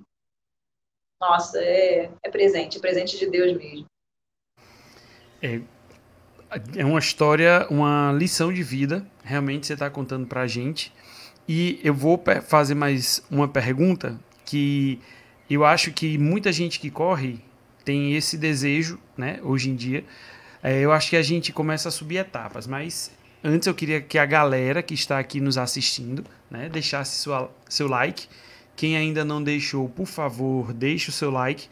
Nossa, 1.22 1.59
é, 1.59 2.11
é 2.24 2.30
presente, 2.30 2.78
é 2.78 2.82
presente 2.82 3.20
de 3.20 3.28
Deus 3.28 3.55
mesmo. 3.55 3.86
É, 5.41 5.61
é 6.76 6.86
uma 6.86 6.99
história, 6.99 7.68
uma 7.70 8.12
lição 8.12 8.51
de 8.51 8.64
vida, 8.64 9.06
realmente 9.24 9.68
você 9.68 9.74
está 9.74 9.89
contando 9.89 10.26
para 10.28 10.41
a 10.41 10.47
gente. 10.47 10.93
E 11.47 11.80
eu 11.84 11.93
vou 11.93 12.22
fazer 12.47 12.76
mais 12.76 13.24
uma 13.30 13.47
pergunta 13.47 14.20
que 14.45 14.99
eu 15.49 15.66
acho 15.66 15.91
que 15.91 16.18
muita 16.18 16.51
gente 16.51 16.80
que 16.80 16.89
corre 16.89 17.39
tem 17.84 18.16
esse 18.16 18.38
desejo, 18.38 18.97
né, 19.18 19.39
hoje 19.43 19.70
em 19.70 19.76
dia, 19.76 20.06
é, 20.62 20.80
eu 20.80 20.91
acho 20.91 21.10
que 21.10 21.18
a 21.18 21.22
gente 21.22 21.51
começa 21.51 21.89
a 21.89 21.91
subir 21.91 22.18
etapas, 22.18 22.66
mas 22.66 23.12
antes 23.43 23.68
eu 23.68 23.74
queria 23.74 23.99
que 23.99 24.18
a 24.18 24.26
galera 24.26 24.82
que 24.82 24.93
está 24.93 25.20
aqui 25.20 25.41
nos 25.41 25.58
assistindo 25.58 26.24
né, 26.49 26.70
deixasse 26.70 27.20
sua, 27.20 27.51
seu 27.68 27.88
like. 27.88 28.28
Quem 28.76 28.95
ainda 28.95 29.26
não 29.26 29.43
deixou, 29.43 29.89
por 29.89 30.08
favor, 30.08 30.74
deixe 30.74 31.10
o 31.10 31.12
seu 31.12 31.30
like 31.30 31.68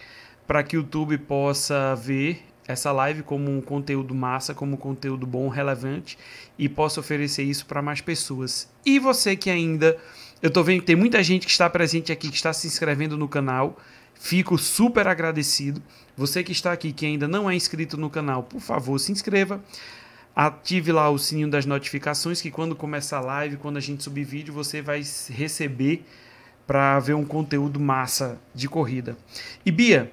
para 0.46 0.62
que 0.64 0.76
o 0.76 0.82
YouTube 0.82 1.18
possa 1.20 1.96
ver 1.96 2.44
essa 2.72 2.92
live 2.92 3.24
como 3.24 3.52
um 3.52 3.62
conteúdo 3.62 4.16
massa, 4.16 4.54
como 4.54 4.74
um 4.74 4.78
conteúdo 4.78 5.28
bom, 5.28 5.48
relevante 5.50 6.18
e 6.58 6.68
possa 6.68 7.00
oferecer 7.00 7.44
isso 7.44 7.66
para 7.66 7.82
mais 7.82 8.02
pessoas. 8.02 8.70
E 8.86 9.00
você 9.00 9.36
que 9.36 9.50
ainda, 9.50 9.98
eu 10.42 10.48
estou 10.48 10.64
vendo 10.64 10.82
que 10.82 10.88
tem 10.88 10.96
muita 10.96 11.22
gente 11.24 11.46
que 11.46 11.52
está 11.52 11.70
presente 11.70 12.12
aqui, 12.12 12.30
que 12.30 12.36
está 12.36 12.54
se 12.54 12.68
inscrevendo 12.68 13.18
no 13.18 13.28
canal. 13.28 13.78
Fico 14.14 14.58
super 14.58 15.08
agradecido. 15.08 15.82
Você 16.16 16.44
que 16.44 16.52
está 16.52 16.72
aqui, 16.72 16.92
que 16.92 17.06
ainda 17.06 17.28
não 17.28 17.50
é 17.50 17.56
inscrito 17.56 17.98
no 17.98 18.10
canal, 18.10 18.44
por 18.44 18.60
favor, 18.60 19.00
se 19.00 19.12
inscreva. 19.12 19.64
Ative 20.36 20.92
lá 20.92 21.10
o 21.10 21.18
sininho 21.18 21.50
das 21.50 21.66
notificações, 21.66 22.42
que 22.42 22.52
quando 22.52 22.76
começar 22.76 23.18
a 23.18 23.22
live, 23.22 23.58
quando 23.58 23.78
a 23.78 23.82
gente 23.82 24.04
subir 24.04 24.24
vídeo, 24.24 24.54
você 24.54 24.82
vai 24.82 25.04
receber 25.30 26.06
para 26.66 27.00
ver 27.00 27.16
um 27.16 27.26
conteúdo 27.26 27.80
massa 27.80 28.40
de 28.56 28.70
corrida. 28.70 29.18
E 29.66 29.72
Bia, 29.72 30.12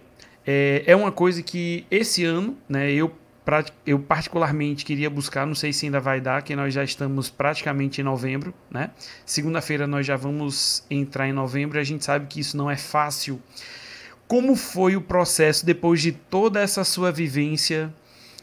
é, 0.51 0.83
é 0.87 0.97
uma 0.97 1.13
coisa 1.13 1.43
que 1.43 1.85
esse 1.91 2.25
ano, 2.25 2.57
né, 2.67 2.91
eu, 2.91 3.15
eu 3.85 3.99
particularmente 3.99 4.83
queria 4.83 5.11
buscar, 5.11 5.47
não 5.47 5.55
sei 5.55 5.75
se 5.75 5.85
ainda 5.85 6.01
vai 6.01 6.23
dar, 6.23 6.43
que 6.43 6.57
nós 6.57 6.73
já 6.73 6.83
estamos 6.83 7.29
praticamente 7.29 8.01
em 8.01 8.05
novembro, 8.05 8.55
né? 8.71 8.91
Segunda-feira 9.27 9.87
nós 9.87 10.07
já 10.07 10.17
vamos 10.17 10.85
entrar 10.91 11.29
em 11.29 11.33
novembro 11.35 11.79
a 11.79 11.85
gente 11.85 12.03
sabe 12.03 12.27
que 12.29 12.41
isso 12.41 12.57
não 12.57 12.71
é 12.71 12.79
fácil 12.79 13.39
como 14.27 14.57
foi 14.57 14.97
o 14.97 15.03
processo 15.03 15.67
depois 15.67 16.01
de 16.01 16.13
toda 16.13 16.61
essa 16.61 16.83
sua 16.83 17.13
vivência 17.13 17.93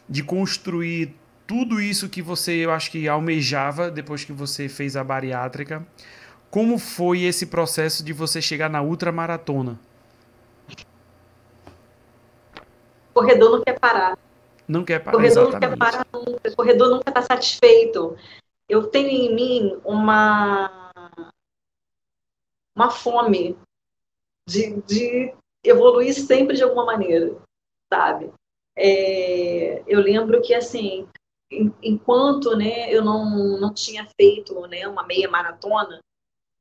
de 0.08 0.22
construir 0.22 1.16
tudo 1.48 1.82
isso 1.82 2.08
que 2.08 2.22
você, 2.22 2.54
eu 2.54 2.72
acho 2.72 2.92
que 2.92 3.08
almejava 3.08 3.90
depois 3.90 4.24
que 4.24 4.32
você 4.32 4.70
fez 4.70 4.96
a 4.96 5.04
bariátrica? 5.04 5.86
Como 6.52 6.78
foi 6.78 7.22
esse 7.22 7.48
processo 7.48 8.04
de 8.04 8.14
você 8.14 8.42
chegar 8.42 8.70
na 8.70 8.82
ultramaratona? 8.82 9.74
O 9.74 9.95
corredor 13.16 13.52
não 13.52 13.64
quer 13.64 13.80
parar. 13.80 14.18
Não 14.68 14.84
quer 14.84 15.00
parar, 15.00 15.16
corredor 15.18 15.48
exatamente. 15.48 15.70
não 15.70 15.70
quer 15.70 15.78
parar 15.78 16.08
nunca. 16.12 16.50
O 16.50 16.56
corredor 16.56 16.90
nunca 16.90 17.10
está 17.10 17.22
satisfeito. 17.22 18.18
Eu 18.68 18.88
tenho 18.88 19.10
em 19.10 19.34
mim 19.34 19.80
uma 19.86 20.92
uma 22.76 22.92
fome 22.92 23.58
de, 24.48 24.82
de 24.82 25.34
evoluir 25.64 26.14
sempre 26.14 26.58
de 26.58 26.64
alguma 26.64 26.86
maneira, 26.86 27.38
sabe? 27.92 28.32
É, 28.78 29.82
eu 29.88 30.02
lembro 30.02 30.42
que, 30.42 30.54
assim, 30.54 31.08
enquanto 31.82 32.56
né, 32.58 32.94
eu 32.94 33.04
não, 33.04 33.58
não 33.58 33.74
tinha 33.74 34.06
feito 34.20 34.68
né, 34.68 34.86
uma 34.88 35.04
meia 35.04 35.30
maratona, 35.30 36.02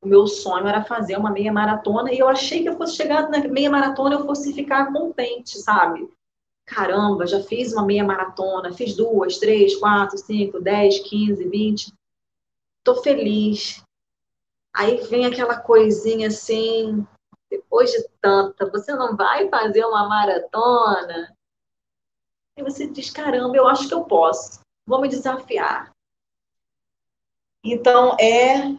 o 0.01 0.07
meu 0.07 0.27
sonho 0.29 0.69
era 0.69 0.85
fazer 0.85 1.17
uma 1.17 1.31
meia 1.31 1.53
maratona 1.53 2.13
e 2.13 2.19
eu 2.19 2.29
achei 2.29 2.63
que 2.63 2.69
eu 2.69 2.77
fosse 2.77 2.95
chegar 2.95 3.29
na 3.29 3.39
meia 3.49 3.71
maratona 3.71 4.15
eu 4.15 4.25
fosse 4.25 4.53
ficar 4.53 4.93
contente, 4.93 5.59
sabe? 5.59 6.09
Caramba, 6.67 7.27
já 7.27 7.43
fiz 7.43 7.73
uma 7.73 7.85
meia 7.85 8.03
maratona, 8.03 8.73
fiz 8.73 8.97
duas, 8.97 9.39
três, 9.39 9.77
quatro, 9.77 10.17
cinco, 10.17 10.61
dez, 10.61 10.99
quinze, 11.01 11.49
vinte. 11.49 11.93
Tô 12.83 13.03
feliz. 13.03 13.83
Aí 14.75 14.97
vem 15.07 15.27
aquela 15.27 15.61
coisinha 15.61 16.29
assim, 16.29 17.07
depois 17.51 17.91
de 17.93 18.09
tanta, 18.21 18.69
você 18.71 18.95
não 18.95 19.17
vai 19.17 19.49
fazer 19.49 19.85
uma 19.85 20.09
maratona? 20.09 21.37
E 22.57 22.63
você 22.63 22.87
diz, 22.87 23.11
caramba, 23.11 23.57
eu 23.57 23.69
acho 23.69 23.87
que 23.87 23.95
eu 23.95 24.05
posso, 24.05 24.61
vou 24.87 25.01
me 25.01 25.09
desafiar. 25.09 25.93
Então, 27.63 28.17
é 28.21 28.77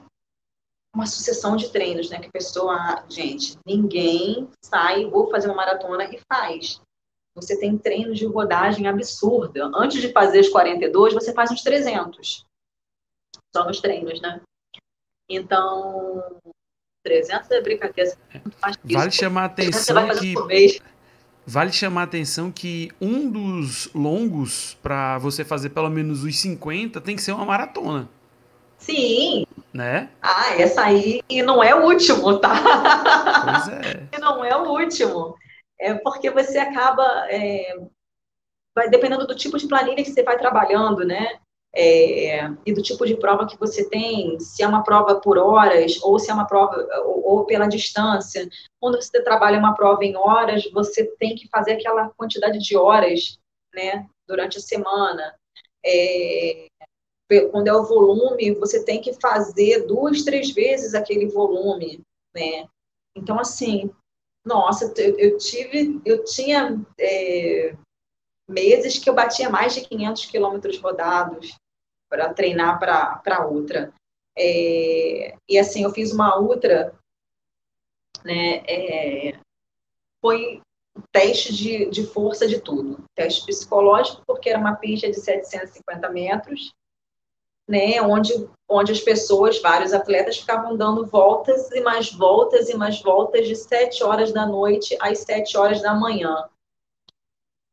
uma 0.93 1.05
sucessão 1.05 1.55
de 1.55 1.69
treinos, 1.69 2.09
né? 2.09 2.19
Que 2.19 2.27
a 2.27 2.31
pessoa, 2.31 3.05
gente, 3.09 3.57
ninguém 3.65 4.49
sai, 4.63 5.05
vou 5.05 5.29
fazer 5.29 5.47
uma 5.47 5.55
maratona 5.55 6.05
e 6.05 6.21
faz. 6.31 6.81
Você 7.35 7.59
tem 7.59 7.77
treinos 7.77 8.17
de 8.17 8.25
rodagem 8.25 8.87
absurda. 8.87 9.69
Antes 9.75 10.01
de 10.01 10.11
fazer 10.11 10.39
os 10.39 10.49
42, 10.49 11.13
você 11.13 11.33
faz 11.33 11.51
uns 11.51 11.61
300. 11.61 12.45
Só 13.53 13.65
nos 13.65 13.81
treinos, 13.81 14.21
né? 14.21 14.41
Então, 15.29 16.23
300 17.03 17.51
é 17.51 17.61
brincadeira. 17.61 18.17
Vale 18.83 19.11
chamar 19.11 19.43
a 19.43 19.45
atenção 19.45 20.07
que 20.17 20.33
Vale 21.47 21.71
chamar 21.71 22.01
a 22.01 22.05
atenção 22.05 22.51
que 22.51 22.91
um 22.99 23.29
dos 23.29 23.93
longos 23.93 24.75
para 24.81 25.19
você 25.19 25.45
fazer 25.45 25.69
pelo 25.69 25.89
menos 25.89 26.23
os 26.23 26.39
50 26.39 26.99
tem 27.01 27.15
que 27.15 27.21
ser 27.21 27.33
uma 27.33 27.45
maratona. 27.45 28.09
Sim. 28.79 29.45
Né? 29.71 30.09
Ah, 30.21 30.55
essa 30.55 30.83
aí 30.83 31.21
e 31.29 31.43
não 31.43 31.63
é 31.63 31.75
o 31.75 31.83
último, 31.83 32.39
tá? 32.39 32.55
Pois 33.43 33.67
é. 33.67 34.07
E 34.11 34.17
não 34.19 34.43
é 34.43 34.55
o 34.55 34.69
último. 34.69 35.35
É 35.79 35.93
porque 35.93 36.29
você 36.29 36.57
acaba. 36.57 37.03
É, 37.29 37.77
vai 38.75 38.89
dependendo 38.89 39.25
do 39.25 39.35
tipo 39.35 39.57
de 39.57 39.67
planilha 39.67 40.03
que 40.03 40.11
você 40.11 40.23
vai 40.23 40.37
trabalhando, 40.37 41.05
né? 41.05 41.39
É, 41.77 42.45
e 42.65 42.73
do 42.73 42.81
tipo 42.81 43.05
de 43.05 43.17
prova 43.17 43.45
que 43.45 43.59
você 43.59 43.89
tem, 43.89 44.39
se 44.39 44.63
é 44.63 44.67
uma 44.67 44.81
prova 44.81 45.19
por 45.19 45.37
horas 45.37 46.01
ou 46.01 46.17
se 46.17 46.31
é 46.31 46.33
uma 46.33 46.47
prova 46.47 46.87
ou, 47.03 47.39
ou, 47.39 47.45
pela 47.45 47.67
distância. 47.67 48.47
Quando 48.79 49.01
você 49.01 49.21
trabalha 49.21 49.59
uma 49.59 49.75
prova 49.75 50.05
em 50.05 50.15
horas, 50.15 50.69
você 50.71 51.05
tem 51.17 51.35
que 51.35 51.49
fazer 51.49 51.73
aquela 51.73 52.09
quantidade 52.11 52.59
de 52.59 52.77
horas, 52.77 53.37
né, 53.73 54.07
durante 54.25 54.57
a 54.57 54.61
semana. 54.61 55.35
É, 55.85 56.67
quando 57.51 57.67
é 57.67 57.73
o 57.73 57.83
volume, 57.83 58.53
você 58.53 58.85
tem 58.85 59.01
que 59.01 59.13
fazer 59.19 59.85
duas, 59.85 60.23
três 60.23 60.51
vezes 60.51 60.93
aquele 60.93 61.27
volume, 61.27 62.01
né? 62.33 62.67
Então, 63.17 63.37
assim, 63.37 63.91
nossa, 64.45 64.93
eu, 64.97 65.17
eu 65.17 65.37
tive, 65.37 65.99
eu 66.05 66.23
tinha 66.23 66.79
é, 66.99 67.75
meses 68.47 68.99
que 68.99 69.09
eu 69.09 69.15
batia 69.15 69.49
mais 69.49 69.73
de 69.73 69.81
500 69.81 70.25
quilômetros 70.27 70.79
rodados 70.79 71.57
para 72.07 72.33
treinar 72.33 72.79
para 72.79 73.47
outra. 73.47 73.91
É, 74.37 75.35
e 75.49 75.57
assim, 75.57 75.83
eu 75.83 75.91
fiz 75.91 76.11
uma 76.11 76.39
ultra, 76.39 76.93
né? 78.23 78.63
É, 78.67 79.39
foi 80.21 80.61
teste 81.11 81.53
de, 81.53 81.89
de 81.89 82.05
força 82.05 82.47
de 82.47 82.59
tudo. 82.61 83.03
Teste 83.15 83.45
psicológico, 83.45 84.21
porque 84.27 84.49
era 84.49 84.59
uma 84.59 84.75
pista 84.75 85.09
de 85.09 85.19
750 85.19 86.09
metros, 86.09 86.71
né, 87.67 88.01
onde, 88.01 88.31
onde 88.69 88.91
as 88.91 88.99
pessoas, 88.99 89.59
vários 89.61 89.93
atletas, 89.93 90.37
ficavam 90.37 90.77
dando 90.77 91.05
voltas 91.05 91.71
e 91.71 91.81
mais 91.81 92.11
voltas 92.11 92.69
e 92.69 92.75
mais 92.75 93.01
voltas 93.01 93.47
de 93.47 93.55
7 93.55 94.03
horas 94.03 94.31
da 94.31 94.45
noite 94.45 94.95
às 94.99 95.19
7 95.19 95.57
horas 95.57 95.81
da 95.81 95.93
manhã. 95.93 96.47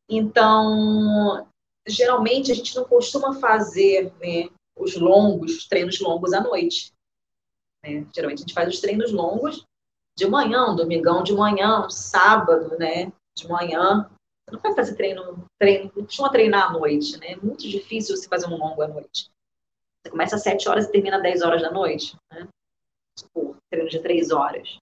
Então, 0.09 1.47
geralmente 1.87 2.51
a 2.51 2.55
gente 2.55 2.75
não 2.75 2.85
costuma 2.85 3.33
fazer 3.39 4.11
né, 4.19 4.49
os 4.75 4.95
longos, 4.95 5.57
os 5.57 5.67
treinos 5.67 5.99
longos 5.99 6.33
à 6.33 6.41
noite. 6.41 6.91
Né? 7.83 8.05
Geralmente 8.13 8.39
a 8.39 8.41
gente 8.41 8.53
faz 8.53 8.69
os 8.69 8.79
treinos 8.79 9.11
longos 9.11 9.65
de 10.17 10.27
manhã, 10.27 10.75
domingão 10.75 11.23
de 11.23 11.33
manhã, 11.33 11.89
sábado, 11.89 12.77
né, 12.77 13.11
de 13.35 13.47
manhã. 13.47 14.09
Você 14.45 14.55
não 14.55 14.61
vai 14.61 14.75
fazer 14.75 14.95
treino, 14.95 15.45
treino, 15.59 15.89
costuma 15.89 16.29
treinar 16.29 16.69
à 16.69 16.73
noite, 16.73 17.17
né? 17.17 17.31
É 17.31 17.35
muito 17.37 17.67
difícil 17.67 18.15
você 18.15 18.27
fazer 18.27 18.47
um 18.47 18.57
longo 18.57 18.81
à 18.81 18.87
noite. 18.87 19.32
Você 20.03 20.11
começa 20.11 20.35
às 20.35 20.43
7 20.43 20.67
horas 20.67 20.85
e 20.85 20.91
termina 20.91 21.15
às 21.15 21.23
10 21.23 21.41
horas 21.43 21.61
da 21.61 21.71
noite, 21.71 22.17
né? 22.29 22.47
Tipo, 23.17 23.55
treino 23.69 23.89
de 23.89 23.99
3 23.99 24.31
horas. 24.31 24.77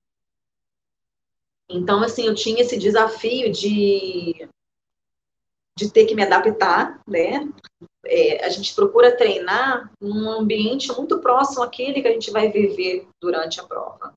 Então, 1.69 2.03
assim, 2.03 2.25
eu 2.25 2.33
tinha 2.33 2.61
esse 2.61 2.77
desafio 2.77 3.51
de, 3.51 4.47
de 5.77 5.91
ter 5.91 6.05
que 6.05 6.15
me 6.15 6.23
adaptar, 6.23 6.99
né? 7.07 7.47
É, 8.05 8.43
a 8.43 8.49
gente 8.49 8.73
procura 8.73 9.15
treinar 9.15 9.91
num 10.01 10.29
ambiente 10.29 10.91
muito 10.91 11.19
próximo 11.19 11.63
àquele 11.63 12.01
que 12.01 12.07
a 12.07 12.13
gente 12.13 12.31
vai 12.31 12.49
viver 12.49 13.07
durante 13.21 13.59
a 13.59 13.63
prova. 13.63 14.13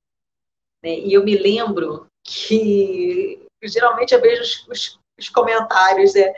Né? 0.83 0.99
E 0.99 1.13
eu 1.13 1.23
me 1.23 1.37
lembro 1.37 2.07
que 2.23 3.45
geralmente 3.63 4.13
eu 4.13 4.21
vejo 4.21 4.41
os, 4.41 4.67
os, 4.67 4.99
os 5.19 5.29
comentários, 5.29 6.15
é, 6.15 6.33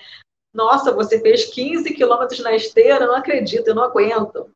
nossa, 0.53 0.93
você 0.93 1.20
fez 1.22 1.45
15 1.45 1.93
quilômetros 1.93 2.39
na 2.39 2.55
esteira, 2.55 3.05
não 3.05 3.15
acredito, 3.15 3.68
eu 3.68 3.76
não 3.76 3.84
aguento. 3.84 4.51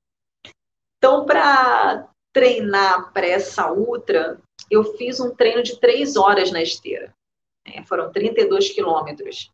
Então, 1.01 1.25
para 1.25 2.07
treinar 2.31 3.11
para 3.11 3.25
essa 3.25 3.71
ultra, 3.71 4.39
eu 4.69 4.83
fiz 4.97 5.19
um 5.19 5.33
treino 5.33 5.63
de 5.63 5.79
três 5.79 6.15
horas 6.15 6.51
na 6.51 6.61
esteira. 6.61 7.11
É, 7.65 7.83
foram 7.85 8.11
32 8.11 8.69
quilômetros 8.69 9.49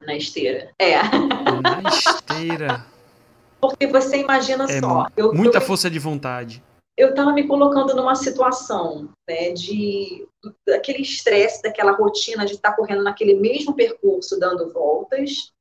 na 0.00 0.16
esteira. 0.16 0.72
É. 0.80 0.96
Na 1.00 1.88
esteira. 1.88 2.86
Porque 3.60 3.86
você 3.86 4.18
imagina 4.18 4.64
é 4.64 4.80
só. 4.80 5.06
Eu, 5.16 5.32
muita 5.32 5.58
eu, 5.58 5.62
força 5.62 5.88
de 5.88 5.98
vontade. 6.00 6.60
Eu 6.96 7.10
estava 7.10 7.32
me 7.32 7.46
colocando 7.46 7.94
numa 7.94 8.16
situação 8.16 9.08
né, 9.28 9.52
de 9.52 10.26
daquele 10.66 11.02
estresse, 11.02 11.62
daquela 11.62 11.92
rotina 11.92 12.44
de 12.44 12.54
estar 12.54 12.70
tá 12.70 12.76
correndo 12.76 13.04
naquele 13.04 13.34
mesmo 13.34 13.74
percurso, 13.74 14.40
dando 14.40 14.72
voltas, 14.72 15.52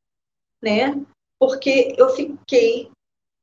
né? 0.59 0.99
Porque 1.39 1.93
eu 1.97 2.09
fiquei 2.09 2.89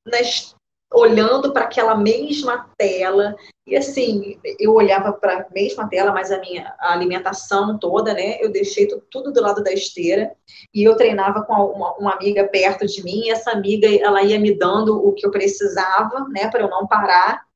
nas 0.04 0.54
olhando 0.93 1.53
para 1.53 1.64
aquela 1.64 1.97
mesma 1.97 2.68
tela. 2.76 3.36
E 3.66 3.76
assim, 3.76 4.38
eu 4.59 4.74
olhava 4.74 5.12
para 5.12 5.38
a 5.38 5.51
mesma 5.51 5.88
tela, 5.88 6.12
mas 6.12 6.30
a 6.30 6.38
minha 6.38 6.74
a 6.78 6.93
alimentação 6.93 7.78
toda, 7.78 8.12
né? 8.12 8.38
Eu 8.40 8.51
deixei 8.51 8.86
tudo, 9.11 9.32
do 9.32 9.40
lado 9.40 9.62
da 9.62 9.72
esteira 9.72 10.34
e 10.74 10.82
eu 10.82 10.97
treinava 10.97 11.43
com 11.43 11.55
uma, 11.55 11.93
uma, 11.97 12.12
amiga 12.14 12.47
perto 12.49 12.86
de 12.86 13.03
mim. 13.03 13.24
E 13.24 13.30
essa 13.30 13.53
amiga, 13.53 13.88
ela 13.88 14.22
ia 14.22 14.38
me 14.38 14.57
dando 14.57 14.97
o 14.97 15.12
que 15.12 15.26
eu 15.26 15.30
precisava, 15.30 16.26
né? 16.28 16.51
Para 16.51 16.62
eu 16.62 16.68
não 16.68 16.86
parar. 16.86 17.47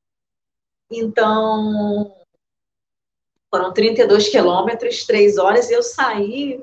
Então, 0.90 2.14
foram 3.52 3.72
32 3.72 4.28
quilômetros, 4.28 5.04
três 5.04 5.36
horas, 5.38 5.70
e 5.70 5.74
eu 5.74 5.82
saí 5.82 6.62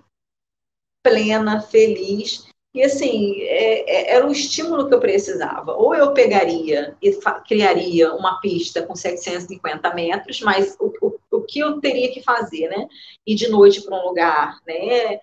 plena, 1.03 1.61
feliz. 1.61 2.47
E 2.73 2.81
assim, 2.83 3.39
é, 3.41 4.11
é, 4.11 4.15
era 4.15 4.27
o 4.27 4.31
estímulo 4.31 4.87
que 4.87 4.93
eu 4.95 4.99
precisava. 4.99 5.73
Ou 5.73 5.93
eu 5.93 6.11
pegaria 6.13 6.97
e 7.01 7.15
criaria 7.47 8.13
uma 8.15 8.39
pista 8.41 8.81
com 8.81 8.95
750 8.95 9.93
metros, 9.93 10.41
mas 10.41 10.75
o, 10.79 10.91
o, 10.99 11.19
o 11.31 11.41
que 11.43 11.59
eu 11.59 11.79
teria 11.79 12.11
que 12.11 12.23
fazer, 12.23 12.69
né? 12.69 12.87
Ir 13.27 13.35
de 13.35 13.47
noite 13.47 13.81
para 13.83 13.95
um 13.95 14.07
lugar, 14.07 14.59
né? 14.65 15.19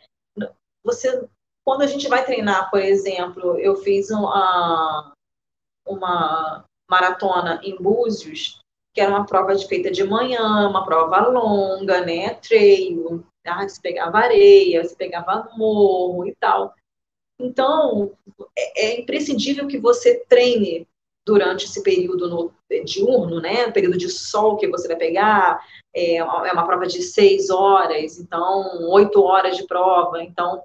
Você, 0.84 1.26
quando 1.64 1.82
a 1.82 1.86
gente 1.86 2.08
vai 2.08 2.24
treinar, 2.24 2.70
por 2.70 2.80
exemplo, 2.80 3.58
eu 3.58 3.76
fiz 3.76 4.10
uma, 4.10 5.12
uma 5.84 6.64
maratona 6.88 7.60
em 7.64 7.76
Búzios, 7.76 8.60
que 8.94 9.00
era 9.00 9.10
uma 9.10 9.26
prova 9.26 9.56
de, 9.56 9.66
feita 9.66 9.90
de 9.90 10.04
manhã, 10.04 10.68
uma 10.68 10.84
prova 10.84 11.26
longa, 11.26 12.00
né? 12.04 12.34
Trail, 12.34 13.24
tá? 13.42 13.68
você 13.68 13.80
pegava 13.80 14.18
areia, 14.18 14.84
você 14.84 14.94
pegava 14.94 15.50
morro 15.56 16.26
e 16.26 16.34
tal. 16.36 16.74
Então, 17.40 18.12
é, 18.56 18.86
é 18.86 19.00
imprescindível 19.00 19.66
que 19.66 19.78
você 19.78 20.24
treine 20.28 20.86
durante 21.26 21.66
esse 21.66 21.82
período 21.82 22.28
no, 22.28 22.52
diurno, 22.84 23.40
né? 23.40 23.70
Período 23.70 23.98
de 23.98 24.08
sol 24.08 24.56
que 24.56 24.68
você 24.68 24.88
vai 24.88 24.96
pegar, 24.96 25.60
é, 25.94 26.16
é 26.16 26.24
uma 26.24 26.66
prova 26.66 26.86
de 26.86 27.02
seis 27.02 27.50
horas, 27.50 28.18
então 28.18 28.88
oito 28.90 29.22
horas 29.22 29.56
de 29.56 29.66
prova. 29.66 30.22
Então, 30.22 30.62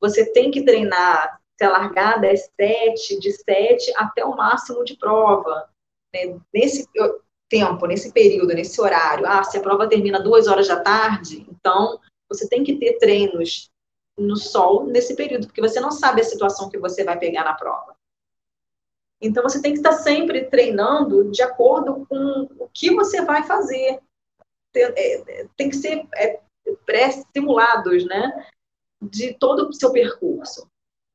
você 0.00 0.30
tem 0.32 0.50
que 0.50 0.64
treinar, 0.64 1.40
se 1.56 1.64
a 1.64 1.70
largada 1.70 2.26
é 2.26 2.36
sete, 2.36 3.18
de 3.18 3.32
sete 3.32 3.92
até 3.96 4.24
o 4.24 4.36
máximo 4.36 4.84
de 4.84 4.96
prova. 4.96 5.68
Né? 6.14 6.38
Nesse 6.54 6.88
tempo, 7.48 7.86
nesse 7.86 8.12
período, 8.12 8.54
nesse 8.54 8.80
horário. 8.80 9.26
Ah, 9.26 9.42
se 9.42 9.56
a 9.56 9.62
prova 9.62 9.88
termina 9.88 10.22
duas 10.22 10.46
horas 10.46 10.68
da 10.68 10.80
tarde, 10.80 11.46
então 11.50 11.98
você 12.30 12.48
tem 12.48 12.62
que 12.62 12.76
ter 12.76 12.98
treinos 12.98 13.70
no 14.18 14.36
sol 14.36 14.86
nesse 14.86 15.14
período, 15.14 15.46
porque 15.46 15.60
você 15.60 15.80
não 15.80 15.90
sabe 15.90 16.20
a 16.20 16.24
situação 16.24 16.68
que 16.68 16.78
você 16.78 17.04
vai 17.04 17.18
pegar 17.18 17.44
na 17.44 17.54
prova. 17.54 17.96
Então, 19.20 19.42
você 19.42 19.60
tem 19.60 19.72
que 19.72 19.78
estar 19.78 19.92
sempre 19.92 20.44
treinando 20.44 21.30
de 21.30 21.42
acordo 21.42 22.06
com 22.06 22.48
o 22.58 22.68
que 22.72 22.94
você 22.94 23.22
vai 23.22 23.42
fazer. 23.42 24.00
Tem, 24.72 24.84
é, 24.84 25.46
tem 25.56 25.68
que 25.68 25.76
ser 25.76 26.06
é, 26.14 26.40
pré-simulados, 26.86 28.04
né? 28.06 28.46
De 29.02 29.34
todo 29.34 29.68
o 29.68 29.72
seu 29.72 29.92
percurso. 29.92 30.68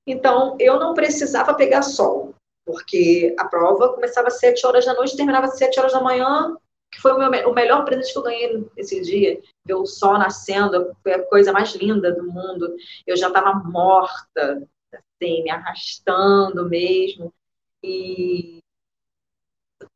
Então, 0.06 0.58
eu 0.60 0.80
não 0.80 0.94
precisava 0.94 1.54
pegar 1.54 1.82
sol, 1.82 2.36
porque 2.66 3.34
a 3.40 3.46
prova 3.46 3.94
começava 3.94 4.28
às 4.28 4.40
7 4.40 4.66
horas 4.66 4.86
da 4.86 4.94
noite, 4.94 5.16
terminava 5.16 5.46
às 5.46 5.58
7 5.58 5.80
horas 5.80 5.94
da 5.94 6.02
manhã, 6.02 6.58
que 6.92 7.00
foi 7.00 7.14
o, 7.14 7.18
meu, 7.18 7.50
o 7.50 7.54
melhor 7.54 7.86
presente 7.86 8.12
que 8.12 8.20
eu 8.20 8.24
ganhei 8.24 8.70
esse 8.76 9.02
dia. 9.02 9.42
Ver 9.66 9.76
o 9.76 9.86
sol 9.86 10.18
nascendo, 10.18 10.96
foi 11.02 11.14
a 11.14 11.24
coisa 11.24 11.54
mais 11.54 11.74
linda 11.76 12.12
do 12.14 12.24
mundo. 12.24 12.76
Eu 13.08 13.16
já 13.16 13.28
estava 13.28 13.54
morta, 13.54 14.68
assim, 14.94 15.44
me 15.44 15.50
arrastando 15.50 16.68
mesmo. 16.68 17.34
E 17.82 18.60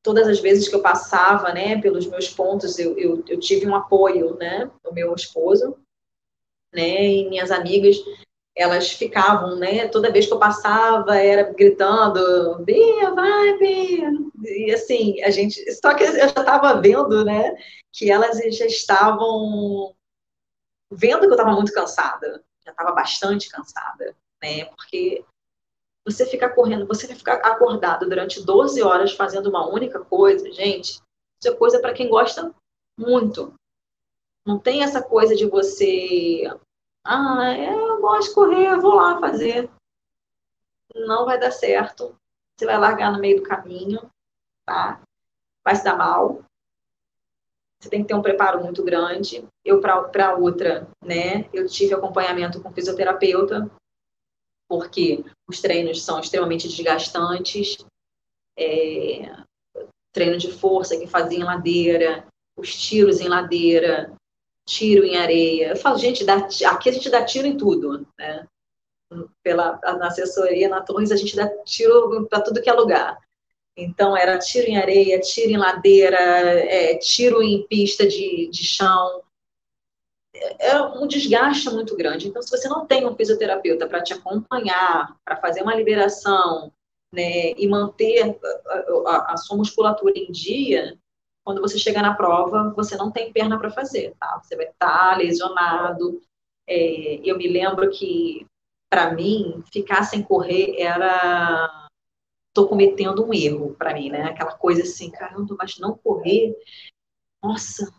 todas 0.02 0.28
as 0.28 0.40
vezes 0.40 0.68
que 0.68 0.76
eu 0.76 0.82
passava, 0.82 1.54
né, 1.54 1.82
pelos 1.82 2.08
meus 2.08 2.30
pontos, 2.30 2.80
eu, 2.80 2.98
eu, 2.98 3.24
eu 3.28 3.40
tive 3.40 3.68
um 3.68 3.76
apoio, 3.76 4.38
né, 4.38 4.70
do 4.84 4.94
meu 4.94 5.14
esposo, 5.14 5.78
né, 6.74 7.06
e 7.06 7.30
minhas 7.30 7.52
amigas 7.52 7.98
elas 8.58 8.92
ficavam, 8.92 9.56
né? 9.56 9.88
Toda 9.88 10.12
vez 10.12 10.26
que 10.26 10.34
eu 10.34 10.40
passava, 10.40 11.16
era 11.16 11.54
gritando, 11.54 12.64
Bia, 12.66 13.12
vai, 13.12 13.58
Bia. 13.60 14.12
E 14.44 14.72
assim, 14.72 15.22
a 15.22 15.30
gente. 15.30 15.62
Só 15.76 15.94
que 15.94 16.04
eu 16.04 16.12
já 16.14 16.26
estava 16.26 16.82
vendo, 16.82 17.24
né? 17.24 17.56
Que 17.98 18.12
elas 18.12 18.38
já 18.56 18.66
estavam 18.66 19.96
vendo 20.92 21.22
que 21.22 21.28
eu 21.28 21.32
estava 21.32 21.52
muito 21.52 21.74
cansada. 21.74 22.44
Já 22.64 22.72
estava 22.72 22.92
bastante 22.92 23.50
cansada, 23.50 24.16
né? 24.42 24.66
Porque 24.66 25.26
você 26.06 26.26
ficar 26.26 26.50
correndo, 26.50 26.88
você 26.88 27.08
vai 27.08 27.16
ficar 27.16 27.36
acordado 27.36 28.08
durante 28.08 28.44
12 28.44 28.82
horas 28.82 29.14
fazendo 29.14 29.50
uma 29.50 29.68
única 29.68 30.00
coisa, 30.06 30.52
gente. 30.52 31.02
Isso 31.40 31.54
é 31.54 31.56
coisa 31.56 31.80
para 31.80 31.94
quem 31.94 32.10
gosta 32.10 32.54
muito. 32.98 33.54
Não 34.46 34.60
tem 34.60 34.84
essa 34.84 35.02
coisa 35.02 35.36
de 35.36 35.46
você 35.46 36.46
ah, 37.10 37.56
eu 37.58 38.02
gosto 38.02 38.28
de 38.28 38.36
correr, 38.36 38.68
eu 38.68 38.82
vou 38.82 38.96
lá 38.96 39.18
fazer. 39.22 39.72
Não 40.94 41.26
vai 41.26 41.40
dar 41.40 41.52
certo. 41.52 42.14
Você 42.60 42.66
vai 42.66 42.78
largar 42.78 43.14
no 43.14 43.20
meio 43.20 43.38
do 43.38 43.48
caminho, 43.48 44.12
tá? 44.66 45.02
Vai 45.64 45.74
se 45.78 45.86
dar 45.86 45.96
mal. 45.96 46.44
Você 47.80 47.90
tem 47.90 48.02
que 48.02 48.08
ter 48.08 48.16
um 48.16 48.22
preparo 48.22 48.64
muito 48.64 48.84
grande. 48.84 49.48
Eu, 49.64 49.80
para 49.80 50.36
outra, 50.36 50.88
né? 51.04 51.48
Eu 51.54 51.68
tive 51.68 51.94
acompanhamento 51.94 52.62
com 52.62 52.74
fisioterapeuta, 52.74 53.70
porque 54.68 55.24
os 55.48 55.62
treinos 55.62 56.04
são 56.04 56.20
extremamente 56.20 56.68
desgastantes. 56.68 57.78
É, 58.58 59.32
treino 60.12 60.38
de 60.38 60.52
força 60.52 60.98
que 60.98 61.06
fazia 61.06 61.38
em 61.38 61.44
ladeira, 61.44 62.26
os 62.58 62.76
tiros 62.76 63.22
em 63.22 63.28
ladeira, 63.28 64.12
tiro 64.66 65.06
em 65.06 65.16
areia. 65.16 65.70
Eu 65.70 65.76
falo, 65.78 66.00
gente, 66.00 66.26
dá, 66.26 66.38
aqui 66.38 66.90
a 66.90 66.92
gente 66.92 67.10
dá 67.10 67.24
tiro 67.24 67.48
em 67.48 67.56
tudo, 67.56 68.08
né? 68.18 68.48
Pela, 69.44 69.80
na 69.98 70.08
assessoria, 70.08 70.68
na 70.68 70.82
Torres, 70.82 71.12
a 71.12 71.16
gente 71.16 71.36
dá 71.36 71.48
tiro 71.64 72.28
para 72.28 72.42
tudo 72.42 72.62
que 72.62 72.70
é 72.70 72.74
lugar. 72.74 73.18
Então, 73.78 74.18
era 74.18 74.40
tiro 74.40 74.68
em 74.68 74.78
areia, 74.78 75.20
tiro 75.20 75.52
em 75.52 75.58
ladeira, 75.58 76.18
é, 76.18 76.98
tiro 76.98 77.44
em 77.44 77.66
pista 77.68 78.08
de, 78.08 78.50
de 78.50 78.64
chão. 78.64 79.22
É, 80.34 80.70
é 80.70 80.82
um 80.82 81.08
desgaste 81.08 81.70
muito 81.70 81.96
grande. 81.96 82.28
Então, 82.28 82.42
se 82.42 82.50
você 82.50 82.68
não 82.68 82.88
tem 82.88 83.06
um 83.06 83.16
fisioterapeuta 83.16 83.88
para 83.88 84.02
te 84.02 84.14
acompanhar, 84.14 85.16
para 85.24 85.38
fazer 85.38 85.62
uma 85.62 85.76
liberação, 85.76 86.74
né, 87.14 87.52
e 87.52 87.68
manter 87.68 88.36
a, 88.68 89.10
a, 89.10 89.34
a 89.34 89.38
sua 89.38 89.58
musculatura 89.58 90.14
em 90.16 90.32
dia, 90.32 90.98
quando 91.46 91.62
você 91.62 91.80
chegar 91.80 92.02
na 92.02 92.14
prova, 92.14 92.74
você 92.76 92.98
não 92.98 93.10
tem 93.12 93.32
perna 93.32 93.58
para 93.58 93.70
fazer, 93.70 94.14
tá? 94.20 94.42
Você 94.44 94.56
vai 94.56 94.66
estar 94.66 95.12
tá 95.12 95.16
lesionado. 95.16 96.22
É, 96.68 97.22
eu 97.24 97.38
me 97.38 97.48
lembro 97.48 97.90
que, 97.90 98.46
para 98.90 99.14
mim, 99.14 99.64
ficar 99.72 100.04
sem 100.04 100.22
correr 100.22 100.76
era. 100.78 101.87
Estou 102.58 102.70
cometendo 102.70 103.24
um 103.24 103.32
erro 103.32 103.76
para 103.76 103.94
mim, 103.94 104.10
né? 104.10 104.24
Aquela 104.24 104.52
coisa 104.52 104.82
assim, 104.82 105.12
caramba, 105.12 105.56
mas 105.60 105.78
não 105.78 105.96
correr. 105.96 106.58
Nossa, 107.44 107.94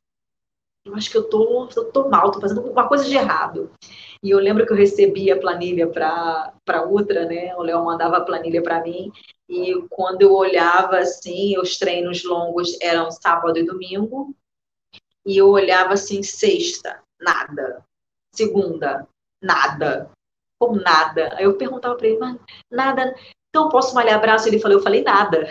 eu 0.84 0.96
acho 0.96 1.08
que 1.08 1.16
eu 1.16 1.28
tô, 1.28 1.68
eu 1.76 1.92
tô 1.92 2.08
mal, 2.08 2.32
tô 2.32 2.40
fazendo 2.40 2.62
uma 2.62 2.88
coisa 2.88 3.04
de 3.04 3.14
errado. 3.14 3.70
E 4.20 4.30
eu 4.30 4.40
lembro 4.40 4.66
que 4.66 4.72
eu 4.72 4.76
recebi 4.76 5.30
a 5.30 5.38
planilha 5.38 5.86
para 5.86 6.82
outra, 6.90 7.24
né? 7.24 7.54
O 7.54 7.62
Léo 7.62 7.84
mandava 7.84 8.16
a 8.16 8.24
planilha 8.24 8.60
para 8.60 8.82
mim, 8.82 9.12
e 9.48 9.80
quando 9.90 10.22
eu 10.22 10.32
olhava 10.32 10.98
assim, 10.98 11.56
os 11.56 11.78
treinos 11.78 12.24
longos 12.24 12.76
eram 12.82 13.12
sábado 13.12 13.60
e 13.60 13.64
domingo, 13.64 14.34
e 15.24 15.36
eu 15.36 15.50
olhava 15.50 15.92
assim, 15.92 16.20
sexta, 16.20 17.00
nada. 17.20 17.84
Segunda, 18.34 19.06
nada. 19.40 20.10
Como 20.58 20.80
nada. 20.80 21.32
Aí 21.36 21.44
eu 21.44 21.56
perguntava 21.56 21.94
para 21.94 22.08
ele, 22.08 22.18
mas 22.18 22.40
nada. 22.68 23.14
Então 23.48 23.68
posso 23.68 23.94
malhar 23.94 24.20
braço? 24.20 24.48
Ele 24.48 24.60
falou, 24.60 24.78
eu 24.78 24.82
falei 24.82 25.02
nada. 25.02 25.48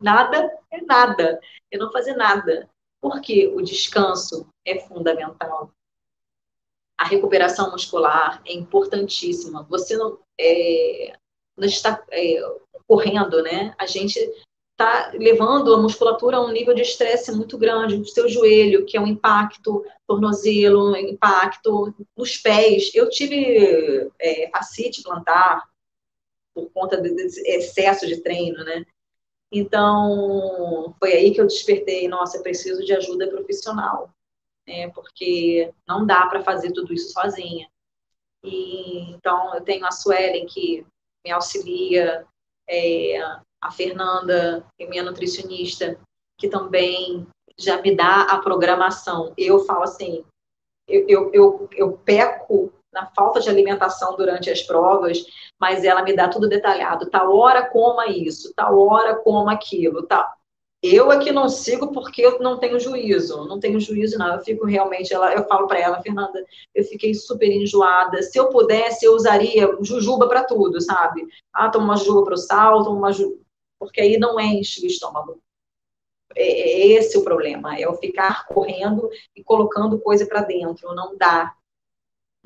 Nada 0.00 0.50
é 0.70 0.80
nada. 0.82 1.40
Eu 1.70 1.80
não 1.80 1.92
fazer 1.92 2.14
nada. 2.14 2.68
Porque 3.00 3.48
o 3.48 3.60
descanso 3.62 4.48
é 4.64 4.80
fundamental. 4.80 5.70
A 6.98 7.04
recuperação 7.04 7.70
muscular 7.70 8.42
é 8.46 8.52
importantíssima. 8.54 9.62
Você 9.64 9.96
não, 9.96 10.18
é, 10.40 11.16
não 11.56 11.66
está 11.66 12.02
é, 12.10 12.40
correndo, 12.86 13.42
né? 13.42 13.74
A 13.78 13.86
gente 13.86 14.18
está 14.72 15.10
levando 15.14 15.74
a 15.74 15.78
musculatura 15.78 16.36
a 16.36 16.40
um 16.40 16.50
nível 16.50 16.74
de 16.74 16.82
estresse 16.82 17.32
muito 17.32 17.56
grande. 17.56 17.96
O 17.96 18.04
seu 18.06 18.28
joelho, 18.28 18.84
que 18.84 18.96
é 18.96 19.00
um 19.00 19.06
impacto, 19.06 19.84
tornozelo, 20.06 20.96
impacto 20.96 21.94
nos 22.16 22.36
pés. 22.36 22.90
Eu 22.94 23.08
tive 23.08 24.10
é, 24.18 24.48
facite 24.50 25.02
plantar 25.02 25.66
por 26.56 26.70
conta 26.70 26.96
desse 26.96 27.46
excesso 27.46 28.06
de 28.06 28.22
treino, 28.22 28.64
né? 28.64 28.82
Então, 29.52 30.94
foi 30.98 31.12
aí 31.12 31.34
que 31.34 31.40
eu 31.40 31.46
despertei, 31.46 32.08
nossa, 32.08 32.42
preciso 32.42 32.82
de 32.82 32.94
ajuda 32.94 33.28
profissional, 33.28 34.10
né? 34.66 34.88
Porque 34.90 35.70
não 35.86 36.06
dá 36.06 36.26
para 36.26 36.42
fazer 36.42 36.72
tudo 36.72 36.94
isso 36.94 37.12
sozinha. 37.12 37.68
E, 38.42 39.10
então, 39.10 39.54
eu 39.54 39.60
tenho 39.60 39.84
a 39.84 39.92
Suelen 39.92 40.46
que 40.46 40.86
me 41.22 41.30
auxilia, 41.30 42.26
é, 42.66 43.20
a 43.60 43.70
Fernanda, 43.70 44.64
que 44.78 44.84
é 44.84 44.88
minha 44.88 45.02
nutricionista, 45.02 46.00
que 46.38 46.48
também 46.48 47.26
já 47.58 47.82
me 47.82 47.94
dá 47.94 48.22
a 48.22 48.38
programação. 48.38 49.34
Eu 49.36 49.58
falo 49.66 49.82
assim, 49.82 50.24
eu, 50.88 51.06
eu, 51.06 51.30
eu, 51.34 51.68
eu 51.72 51.92
peco 51.98 52.72
na 52.96 53.06
falta 53.14 53.40
de 53.40 53.50
alimentação 53.50 54.16
durante 54.16 54.50
as 54.50 54.62
provas, 54.62 55.22
mas 55.60 55.84
ela 55.84 56.02
me 56.02 56.16
dá 56.16 56.28
tudo 56.28 56.48
detalhado. 56.48 57.10
Tal 57.10 57.36
hora 57.36 57.68
coma 57.68 58.06
isso, 58.06 58.54
tal 58.56 58.78
hora 58.78 59.14
coma 59.16 59.52
aquilo, 59.52 60.02
tal. 60.06 60.26
Eu 60.82 61.10
aqui 61.10 61.30
não 61.30 61.48
sigo 61.48 61.92
porque 61.92 62.22
eu 62.22 62.38
não 62.38 62.58
tenho 62.58 62.80
juízo, 62.80 63.44
não 63.46 63.60
tenho 63.60 63.78
juízo 63.78 64.18
não. 64.18 64.34
Eu 64.34 64.40
fico 64.40 64.64
realmente, 64.64 65.12
ela, 65.12 65.34
eu 65.34 65.44
falo 65.44 65.66
para 65.66 65.78
ela, 65.78 66.00
Fernanda, 66.00 66.42
eu 66.74 66.84
fiquei 66.84 67.12
super 67.12 67.50
enjoada. 67.50 68.22
Se 68.22 68.38
eu 68.38 68.48
pudesse, 68.48 69.04
eu 69.04 69.12
usaria 69.14 69.76
jujuba 69.82 70.26
para 70.26 70.44
tudo, 70.44 70.80
sabe? 70.80 71.26
Ah, 71.52 71.68
toma 71.68 71.84
uma 71.84 71.96
jujuba 71.96 72.24
para 72.24 72.34
o 72.34 72.38
sal, 72.38 72.84
toma 72.84 72.96
uma 72.96 73.12
jujuba, 73.12 73.42
porque 73.78 74.00
aí 74.00 74.16
não 74.18 74.40
enche 74.40 74.82
o 74.84 74.86
estômago. 74.86 75.38
É, 76.34 76.42
é 76.42 76.86
esse 76.88 77.18
o 77.18 77.24
problema, 77.24 77.76
é 77.76 77.82
eu 77.82 77.94
ficar 77.94 78.46
correndo 78.46 79.08
e 79.34 79.42
colocando 79.42 79.98
coisa 79.98 80.26
para 80.26 80.42
dentro, 80.42 80.94
não 80.94 81.16
dá. 81.16 81.54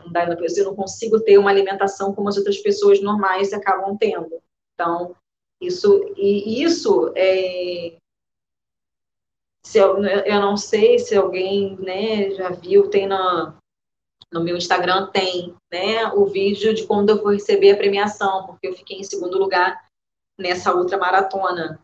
Não 0.05 0.13
dá, 0.13 0.25
eu 0.25 0.65
não 0.65 0.75
consigo 0.75 1.21
ter 1.21 1.39
uma 1.39 1.51
alimentação 1.51 2.15
como 2.15 2.29
as 2.29 2.37
outras 2.37 2.59
pessoas 2.59 3.01
normais 3.01 3.53
acabam 3.53 3.97
tendo. 3.97 4.41
Então, 4.75 5.15
isso, 5.61 6.13
e 6.17 6.63
isso 6.63 7.13
é, 7.15 7.95
se 9.63 9.79
eu, 9.79 10.03
eu 10.05 10.41
não 10.41 10.57
sei 10.57 10.99
se 10.99 11.15
alguém 11.15 11.77
né, 11.77 12.31
já 12.31 12.51
viu, 12.51 12.89
tem 12.89 13.07
na, 13.07 13.55
no 14.33 14.43
meu 14.43 14.57
Instagram, 14.57 15.07
tem 15.09 15.55
né, 15.71 16.07
o 16.15 16.27
vídeo 16.27 16.75
de 16.75 16.87
quando 16.87 17.11
eu 17.11 17.23
vou 17.23 17.33
receber 17.33 17.73
a 17.73 17.77
premiação, 17.77 18.47
porque 18.47 18.69
eu 18.69 18.75
fiquei 18.75 18.99
em 18.99 19.05
segundo 19.05 19.39
lugar 19.39 19.81
nessa 20.39 20.75
outra 20.75 20.97
maratona. 20.97 21.79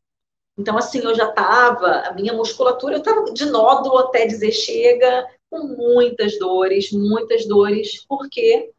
Então, 0.58 0.78
assim, 0.78 1.00
eu 1.00 1.14
já 1.14 1.28
estava, 1.28 2.08
a 2.08 2.14
minha 2.14 2.32
musculatura, 2.32 2.94
eu 2.94 2.98
estava 2.98 3.30
de 3.32 3.44
nódulo 3.44 3.98
até 3.98 4.26
dizer 4.26 4.52
chega, 4.52 5.28
com 5.56 5.68
muitas 5.68 6.38
dores, 6.38 6.92
muitas 6.92 7.46
dores, 7.46 8.04
porque 8.06 8.72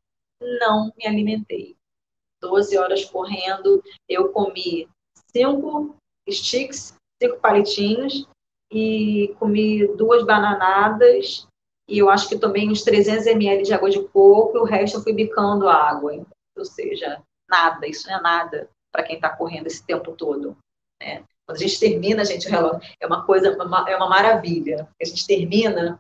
não 0.60 0.92
me 0.96 1.08
alimentei. 1.08 1.76
12 2.42 2.78
horas 2.78 3.06
correndo, 3.06 3.84
eu 4.08 4.30
comi 4.30 4.88
cinco 5.32 5.96
sticks, 6.30 6.94
cinco 7.22 7.40
palitinhos, 7.40 8.28
e 8.72 9.34
comi 9.40 9.88
duas 9.96 10.24
bananadas, 10.24 11.48
e 11.90 11.98
eu 11.98 12.10
acho 12.10 12.28
que 12.28 12.38
tomei 12.38 12.70
uns 12.70 12.84
300 12.84 13.26
ml 13.28 13.64
de 13.64 13.74
água 13.74 13.90
de 13.90 14.04
coco, 14.10 14.58
e 14.58 14.60
o 14.60 14.66
resto 14.66 14.98
eu 14.98 15.04
fui 15.04 15.14
bicando 15.14 15.68
a 15.68 15.74
água. 15.74 16.26
Ou 16.56 16.66
seja, 16.66 17.22
nada, 17.50 17.88
isso 17.88 18.08
não 18.08 18.18
é 18.18 18.22
nada 18.22 18.70
para 18.92 19.04
quem 19.04 19.16
está 19.16 19.30
correndo 19.30 19.68
esse 19.68 19.86
tempo 19.86 20.12
todo. 20.12 20.58
Né? 21.02 21.24
Quando 21.46 21.58
a 21.58 21.62
gente 21.62 21.80
termina, 21.80 22.26
gente, 22.26 22.48
o 22.48 22.52
relógio 22.52 22.82
é 23.00 23.08
uma 23.08 23.26
coisa, 23.26 23.52
uma, 23.64 23.90
é 23.90 23.96
uma 23.96 24.10
maravilha. 24.10 24.88
A 25.02 25.06
gente 25.06 25.26
termina 25.26 26.00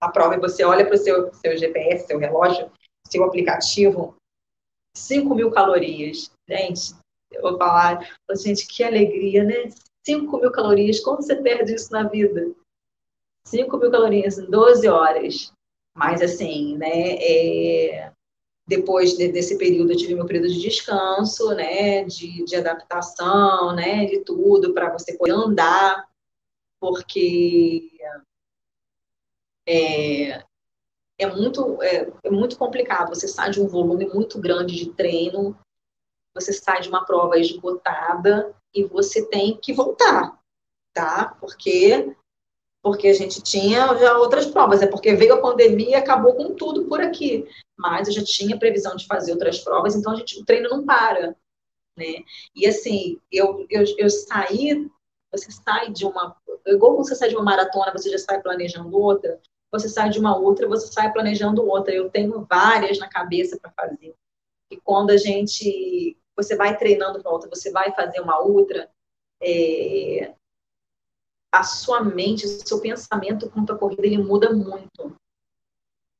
a 0.00 0.08
prova 0.08 0.36
e 0.36 0.40
você 0.40 0.64
olha 0.64 0.84
para 0.84 0.94
o 0.94 0.98
seu, 0.98 1.32
seu 1.34 1.56
GPS, 1.56 2.06
seu 2.06 2.18
relógio, 2.18 2.70
seu 3.08 3.24
aplicativo, 3.24 4.14
5 4.96 5.34
mil 5.34 5.50
calorias. 5.50 6.30
Gente, 6.48 6.94
eu 7.30 7.42
vou 7.42 7.58
falar, 7.58 8.00
gente, 8.36 8.66
que 8.66 8.82
alegria, 8.82 9.44
né? 9.44 9.70
5 10.04 10.38
mil 10.38 10.50
calorias, 10.50 11.00
como 11.00 11.22
você 11.22 11.36
perde 11.36 11.74
isso 11.74 11.92
na 11.92 12.08
vida? 12.08 12.52
5 13.46 13.76
mil 13.78 13.90
calorias 13.90 14.38
em 14.38 14.48
12 14.48 14.88
horas. 14.88 15.52
Mas, 15.96 16.20
assim, 16.20 16.76
né, 16.76 17.16
é, 17.18 18.12
depois 18.66 19.16
de, 19.16 19.28
desse 19.28 19.56
período, 19.56 19.92
eu 19.92 19.96
tive 19.96 20.14
meu 20.14 20.26
período 20.26 20.48
de 20.48 20.60
descanso, 20.60 21.54
né, 21.54 22.04
de, 22.04 22.44
de 22.44 22.56
adaptação, 22.56 23.74
né, 23.74 24.04
de 24.04 24.20
tudo, 24.20 24.74
para 24.74 24.92
você 24.92 25.16
poder 25.16 25.32
andar, 25.32 26.06
porque 26.78 27.90
é, 29.66 30.42
é 31.18 31.26
muito, 31.26 31.82
é, 31.82 32.12
é, 32.22 32.30
muito 32.30 32.56
complicado. 32.56 33.08
Você 33.08 33.26
sai 33.26 33.50
de 33.50 33.60
um 33.60 33.66
volume 33.66 34.06
muito 34.06 34.38
grande 34.38 34.76
de 34.76 34.92
treino, 34.92 35.58
você 36.34 36.52
sai 36.52 36.80
de 36.80 36.88
uma 36.88 37.04
prova 37.04 37.38
esgotada 37.38 38.54
e 38.74 38.84
você 38.84 39.26
tem 39.26 39.56
que 39.56 39.72
voltar, 39.72 40.38
tá? 40.92 41.36
Porque 41.40 42.14
porque 42.82 43.08
a 43.08 43.12
gente 43.12 43.42
tinha 43.42 43.84
já 43.96 44.16
outras 44.16 44.46
provas, 44.46 44.80
é 44.80 44.86
porque 44.86 45.12
veio 45.16 45.34
a 45.34 45.40
pandemia 45.40 45.90
e 45.90 45.94
acabou 45.96 46.36
com 46.36 46.54
tudo 46.54 46.84
por 46.84 47.00
aqui. 47.00 47.44
Mas 47.76 48.06
eu 48.06 48.14
já 48.14 48.22
tinha 48.24 48.56
previsão 48.56 48.94
de 48.94 49.06
fazer 49.06 49.32
outras 49.32 49.58
provas, 49.58 49.96
então 49.96 50.12
a 50.12 50.14
gente, 50.14 50.40
o 50.40 50.44
treino 50.44 50.68
não 50.68 50.86
para, 50.86 51.34
né? 51.96 52.22
E 52.54 52.64
assim, 52.64 53.20
eu, 53.32 53.66
eu, 53.68 53.82
eu 53.98 54.08
saí, 54.08 54.88
você 55.32 55.50
sai 55.50 55.90
de 55.90 56.06
uma, 56.06 56.36
igual 56.64 56.94
quando 56.94 57.08
você 57.08 57.16
sai 57.16 57.28
de 57.28 57.34
uma 57.34 57.44
maratona, 57.44 57.90
você 57.90 58.08
já 58.08 58.18
sai 58.18 58.40
planejando 58.40 58.96
outra, 58.96 59.40
você 59.78 59.88
sai 59.88 60.10
de 60.10 60.18
uma 60.18 60.36
outra, 60.36 60.68
você 60.68 60.92
sai 60.92 61.12
planejando 61.12 61.66
outra. 61.66 61.94
Eu 61.94 62.10
tenho 62.10 62.46
várias 62.48 62.98
na 62.98 63.08
cabeça 63.08 63.58
para 63.58 63.70
fazer. 63.72 64.14
E 64.70 64.76
quando 64.76 65.10
a 65.10 65.16
gente, 65.16 66.16
você 66.34 66.56
vai 66.56 66.76
treinando 66.76 67.22
para 67.22 67.30
outra, 67.30 67.48
você 67.48 67.70
vai 67.70 67.92
fazer 67.92 68.20
uma 68.20 68.38
outra, 68.38 68.90
é, 69.40 70.34
a 71.52 71.62
sua 71.62 72.02
mente, 72.02 72.46
o 72.46 72.48
seu 72.48 72.80
pensamento 72.80 73.50
quanto 73.50 73.72
à 73.72 73.78
corrida, 73.78 74.06
ele 74.06 74.18
muda 74.18 74.52
muito. 74.52 75.16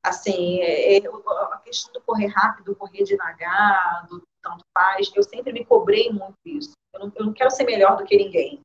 Assim, 0.03 0.61
é, 0.61 0.97
é, 0.97 1.07
a 1.07 1.61
questão 1.63 1.91
do 1.91 2.01
correr 2.01 2.27
rápido, 2.27 2.75
correr 2.75 3.03
devagar, 3.03 4.07
do 4.07 4.23
tanto 4.41 4.63
faz, 4.73 5.11
eu 5.15 5.23
sempre 5.23 5.51
me 5.51 5.65
cobrei 5.65 6.09
muito 6.11 6.37
isso. 6.45 6.71
Eu 6.93 7.01
não, 7.01 7.11
eu 7.15 7.25
não 7.25 7.33
quero 7.33 7.51
ser 7.51 7.65
melhor 7.65 7.97
do 7.97 8.05
que 8.05 8.15
ninguém, 8.15 8.61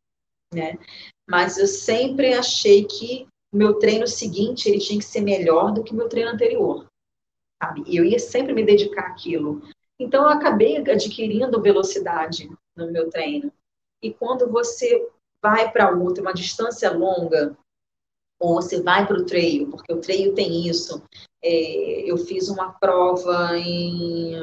né? 0.55 0.79
Mas 1.29 1.59
eu 1.59 1.67
sempre 1.67 2.35
achei 2.35 2.85
que 2.85 3.27
meu 3.53 3.75
treino 3.75 4.07
seguinte, 4.07 4.69
ele 4.69 4.79
tinha 4.79 4.99
que 4.99 5.05
ser 5.05 5.21
melhor 5.21 5.73
do 5.73 5.83
que 5.83 5.93
o 5.93 5.97
meu 5.97 6.09
treino 6.09 6.31
anterior, 6.31 6.87
sabe? 7.63 7.83
E 7.87 7.97
eu 7.97 8.05
ia 8.05 8.19
sempre 8.19 8.53
me 8.55 8.65
dedicar 8.65 9.09
àquilo. 9.09 9.63
Então, 9.99 10.23
eu 10.23 10.29
acabei 10.29 10.79
adquirindo 10.79 11.61
velocidade 11.61 12.51
no 12.77 12.91
meu 12.91 13.11
treino. 13.11 13.53
E 14.03 14.13
quando 14.13 14.51
você 14.51 15.09
vai 15.43 15.71
para 15.71 15.91
outra, 15.91 16.23
uma 16.23 16.33
distância 16.33 16.91
longa, 16.91 17.57
ou 18.41 18.55
você 18.55 18.83
vai 18.83 19.07
para 19.07 19.19
o 19.19 19.25
treino, 19.25 19.71
porque 19.71 19.93
o 19.93 20.01
treino 20.01 20.35
tem 20.35 20.67
isso. 20.67 21.03
É, 21.43 22.11
eu 22.11 22.17
fiz 22.17 22.49
uma 22.49 22.73
prova 22.73 23.57
em 23.57 24.35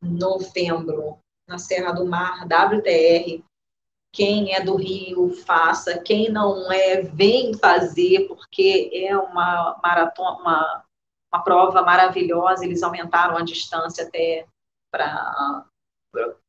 novembro, 0.00 1.18
na 1.46 1.58
Serra 1.58 1.92
do 1.92 2.06
Mar, 2.06 2.44
WTR. 2.44 3.44
Quem 4.12 4.54
é 4.54 4.62
do 4.62 4.76
Rio, 4.76 5.30
faça. 5.46 5.98
Quem 5.98 6.30
não 6.30 6.70
é, 6.70 7.00
vem 7.00 7.54
fazer, 7.54 8.28
porque 8.28 8.90
é 8.92 9.16
uma 9.16 9.80
maratona, 9.82 10.38
uma, 10.38 10.84
uma 11.32 11.42
prova 11.42 11.82
maravilhosa. 11.82 12.64
Eles 12.64 12.82
aumentaram 12.82 13.36
a 13.36 13.42
distância 13.42 14.04
até 14.04 14.46
para 14.90 15.64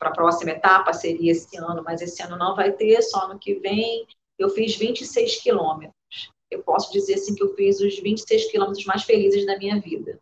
a 0.02 0.12
próxima 0.12 0.52
etapa 0.52 0.92
seria 0.92 1.32
esse 1.32 1.56
ano, 1.58 1.82
mas 1.84 2.02
esse 2.02 2.22
ano 2.22 2.38
não 2.38 2.54
vai 2.54 2.74
ter, 2.74 3.02
só 3.02 3.22
ano 3.26 3.40
que 3.40 3.56
vem. 3.56 4.06
Eu 4.38 4.50
fiz 4.50 4.76
26 4.76 5.42
quilômetros. 5.42 5.94
Eu 6.52 6.62
posso 6.64 6.92
dizer 6.92 7.16
assim 7.16 7.34
que 7.34 7.44
eu 7.44 7.56
fiz 7.56 7.80
os 7.80 7.98
26 7.98 8.52
quilômetros 8.52 8.86
mais 8.86 9.04
felizes 9.04 9.46
da 9.46 9.58
minha 9.58 9.80
vida. 9.80 10.20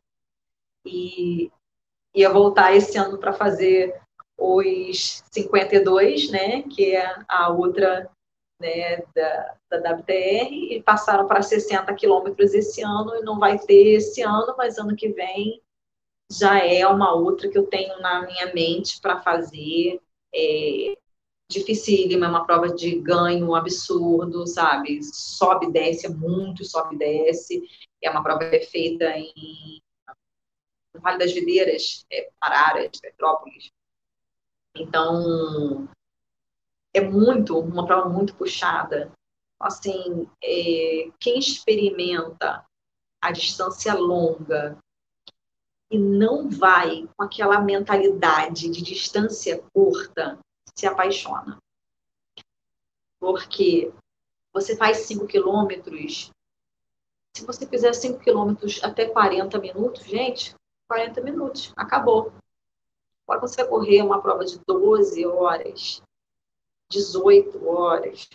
E 0.86 1.52
ia 2.14 2.30
voltar 2.30 2.76
esse 2.76 2.98
ano 2.98 3.18
para 3.18 3.34
fazer 3.34 4.00
os 4.42 5.24
52, 5.32 6.32
né, 6.32 6.64
que 6.64 6.96
é 6.96 7.16
a 7.28 7.50
outra 7.50 8.10
né, 8.60 9.04
da, 9.16 9.56
da 9.70 9.94
WTR, 9.94 10.52
e 10.52 10.82
passaram 10.84 11.28
para 11.28 11.42
60 11.42 11.94
quilômetros 11.94 12.54
esse 12.54 12.82
ano, 12.82 13.16
e 13.16 13.22
não 13.22 13.40
vai 13.40 13.60
ter 13.60 13.96
esse 13.96 14.22
ano, 14.22 14.56
mas 14.58 14.78
ano 14.78 14.96
que 14.96 15.10
vem 15.10 15.62
já 16.32 16.60
é 16.66 16.88
uma 16.88 17.14
outra 17.14 17.50
que 17.50 17.58
eu 17.58 17.68
tenho 17.68 18.00
na 18.00 18.26
minha 18.26 18.54
mente 18.54 19.00
para 19.02 19.22
fazer. 19.22 20.00
É, 20.34 20.96
dificílima, 21.52 22.26
é 22.26 22.30
uma 22.30 22.46
prova 22.46 22.74
de 22.74 22.96
ganho 23.00 23.54
absurdo, 23.54 24.48
sabe? 24.48 25.02
Sobe 25.04 25.68
e 25.68 25.72
desce, 25.72 26.06
é 26.06 26.10
muito 26.10 26.64
sobe 26.64 26.96
e 26.96 26.98
desce. 26.98 27.62
É 28.02 28.10
uma 28.10 28.24
prova 28.24 28.50
que 28.50 28.56
é 28.56 28.62
feita 28.62 29.06
em 29.18 29.82
no 30.94 31.02
Vale 31.02 31.20
das 31.20 31.32
Videiras, 31.32 32.06
é, 32.12 32.30
Araras, 32.42 32.92
Petrópolis. 33.02 33.72
Então, 34.76 35.88
é 36.94 37.02
muito, 37.02 37.58
uma 37.60 37.86
prova 37.86 38.10
muito 38.10 38.36
puxada. 38.36 39.12
Assim, 39.60 40.28
é, 40.44 41.12
quem 41.20 41.40
experimenta 41.40 42.66
a 43.22 43.32
distância 43.32 43.94
longa 43.94 44.78
e 45.92 45.98
não 45.98 46.50
vai 46.50 47.08
com 47.16 47.24
aquela 47.24 47.60
mentalidade 47.60 48.70
de 48.70 48.82
distância 48.82 49.62
curta, 49.74 50.40
se 50.74 50.88
apaixona. 50.88 51.58
Porque 53.20 53.94
você 54.54 54.76
faz 54.76 55.00
5 55.00 55.28
quilômetros, 55.28 56.32
se 57.36 57.46
você 57.46 57.68
fizer 57.68 57.94
5 57.94 58.20
quilômetros 58.20 58.84
até 58.84 59.08
40 59.08 59.60
minutos, 59.60 60.06
gente, 60.06 60.56
40 60.88 61.22
minutos, 61.22 61.74
acabou. 61.76 62.34
Agora 63.32 63.48
você 63.48 63.66
correr 63.66 64.02
uma 64.02 64.22
prova 64.22 64.44
de 64.44 64.60
12 64.68 65.26
horas, 65.26 66.02
18 66.90 67.66
horas, 67.66 68.28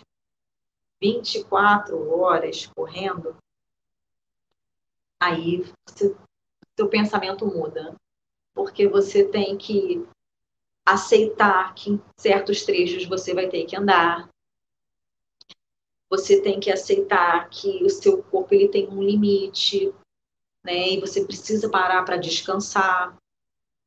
24 0.99 2.19
horas 2.19 2.65
correndo, 2.65 3.37
aí 5.21 5.61
você 5.87 6.15
seu 6.75 6.89
pensamento 6.89 7.45
muda. 7.45 7.95
Porque 8.55 8.87
você 8.87 9.23
tem 9.23 9.55
que 9.55 10.03
aceitar 10.83 11.75
que 11.75 11.91
em 11.91 12.01
certos 12.19 12.63
trechos 12.65 13.05
você 13.05 13.35
vai 13.35 13.47
ter 13.47 13.65
que 13.65 13.75
andar. 13.75 14.27
Você 16.09 16.41
tem 16.41 16.59
que 16.59 16.71
aceitar 16.71 17.47
que 17.51 17.83
o 17.83 17.89
seu 17.91 18.23
corpo 18.23 18.51
ele 18.55 18.67
tem 18.67 18.87
um 18.87 19.03
limite, 19.03 19.93
né? 20.63 20.89
E 20.89 20.99
você 20.99 21.23
precisa 21.23 21.69
parar 21.69 22.03
para 22.03 22.17
descansar, 22.17 23.15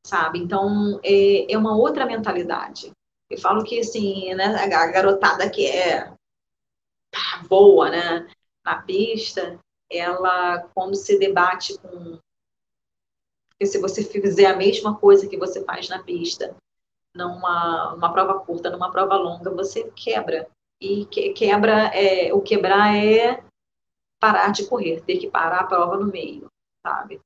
sabe? 0.05 0.39
Então 0.39 0.99
é, 1.03 1.51
é 1.51 1.57
uma 1.57 1.75
outra 1.75 2.05
mentalidade. 2.05 2.91
Eu 3.29 3.39
falo 3.39 3.63
que 3.63 3.79
assim, 3.79 4.33
né, 4.33 4.45
a 4.45 4.67
garotada 4.67 5.49
que 5.49 5.65
é 5.65 6.11
boa, 7.47 7.89
né, 7.89 8.27
na 8.63 8.81
pista, 8.81 9.59
ela 9.89 10.67
quando 10.73 10.95
se 10.95 11.17
debate 11.17 11.77
com 11.79 12.19
porque 13.61 13.67
se 13.67 13.79
você 13.79 14.03
fizer 14.03 14.47
a 14.47 14.55
mesma 14.55 14.97
coisa 14.97 15.27
que 15.27 15.37
você 15.37 15.63
faz 15.63 15.87
na 15.87 16.01
pista, 16.01 16.55
numa 17.13 17.93
uma 17.93 18.11
prova 18.11 18.39
curta, 18.39 18.71
numa 18.71 18.91
prova 18.91 19.15
longa, 19.15 19.51
você 19.51 19.91
quebra. 19.95 20.49
E 20.79 21.05
que, 21.05 21.31
quebra, 21.33 21.91
é, 21.93 22.33
o 22.33 22.41
quebrar 22.41 22.95
é 22.95 23.43
parar 24.19 24.51
de 24.51 24.65
correr, 24.65 25.01
ter 25.01 25.19
que 25.19 25.29
parar 25.29 25.59
a 25.59 25.67
prova 25.67 25.95
no 25.95 26.07
meio, 26.07 26.47
sabe? 26.81 27.21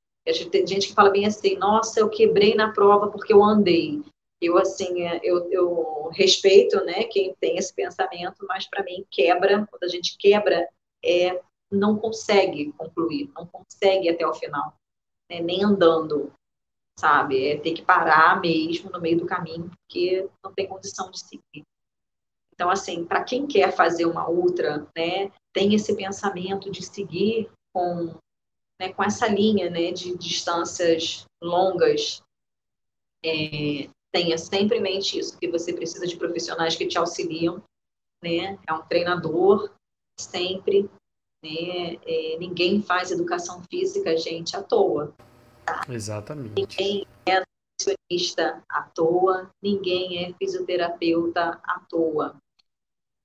Tem 0.50 0.66
gente 0.66 0.88
que 0.88 0.94
fala 0.94 1.10
bem 1.10 1.26
assim, 1.26 1.56
nossa, 1.56 2.00
eu 2.00 2.08
quebrei 2.08 2.54
na 2.54 2.72
prova 2.72 3.08
porque 3.08 3.32
eu 3.32 3.42
andei. 3.42 4.02
Eu, 4.40 4.58
assim, 4.58 5.02
é, 5.02 5.20
eu, 5.22 5.50
eu 5.50 6.10
respeito, 6.12 6.84
né, 6.84 7.04
quem 7.04 7.34
tem 7.40 7.56
esse 7.56 7.74
pensamento, 7.74 8.44
mas 8.46 8.68
para 8.68 8.84
mim, 8.84 9.04
quebra, 9.10 9.66
quando 9.70 9.84
a 9.84 9.88
gente 9.88 10.16
quebra, 10.18 10.68
é 11.04 11.40
não 11.70 11.96
consegue 11.96 12.72
concluir, 12.72 13.30
não 13.34 13.46
consegue 13.46 14.08
até 14.08 14.26
o 14.26 14.34
final 14.34 14.74
né, 15.30 15.40
nem 15.40 15.64
andando, 15.64 16.32
sabe? 16.98 17.48
É 17.48 17.58
ter 17.58 17.72
que 17.72 17.82
parar 17.82 18.40
mesmo 18.40 18.90
no 18.90 19.00
meio 19.00 19.18
do 19.18 19.26
caminho, 19.26 19.70
porque 19.70 20.28
não 20.42 20.52
tem 20.52 20.66
condição 20.66 21.10
de 21.10 21.20
seguir. 21.20 21.62
Então, 22.54 22.70
assim, 22.70 23.04
para 23.04 23.22
quem 23.22 23.46
quer 23.46 23.70
fazer 23.72 24.06
uma 24.06 24.26
outra, 24.28 24.86
né, 24.96 25.30
tem 25.52 25.74
esse 25.74 25.94
pensamento 25.94 26.70
de 26.70 26.82
seguir 26.82 27.50
com, 27.72 28.14
né, 28.80 28.92
com 28.92 29.02
essa 29.02 29.26
linha 29.26 29.70
né, 29.70 29.92
de 29.92 30.16
distâncias 30.16 31.26
longas, 31.42 32.22
é, 33.24 33.88
tenha 34.12 34.38
sempre 34.38 34.78
em 34.78 34.82
mente 34.82 35.18
isso, 35.18 35.38
que 35.38 35.50
você 35.50 35.72
precisa 35.72 36.06
de 36.06 36.16
profissionais 36.16 36.76
que 36.76 36.86
te 36.86 36.96
auxiliam, 36.96 37.62
né? 38.22 38.58
É 38.66 38.72
um 38.72 38.82
treinador 38.82 39.70
sempre 40.18 40.88
né? 41.42 41.98
É, 42.04 42.36
ninguém 42.38 42.82
faz 42.82 43.10
educação 43.10 43.62
física, 43.70 44.16
gente, 44.16 44.56
à 44.56 44.62
toa. 44.62 45.14
Tá? 45.64 45.82
Exatamente. 45.88 46.54
Ninguém 46.56 47.06
é 47.26 47.40
nutricionista 47.40 48.62
à 48.68 48.82
toa, 48.82 49.50
ninguém 49.62 50.24
é 50.24 50.32
fisioterapeuta 50.34 51.60
à 51.62 51.80
toa. 51.88 52.36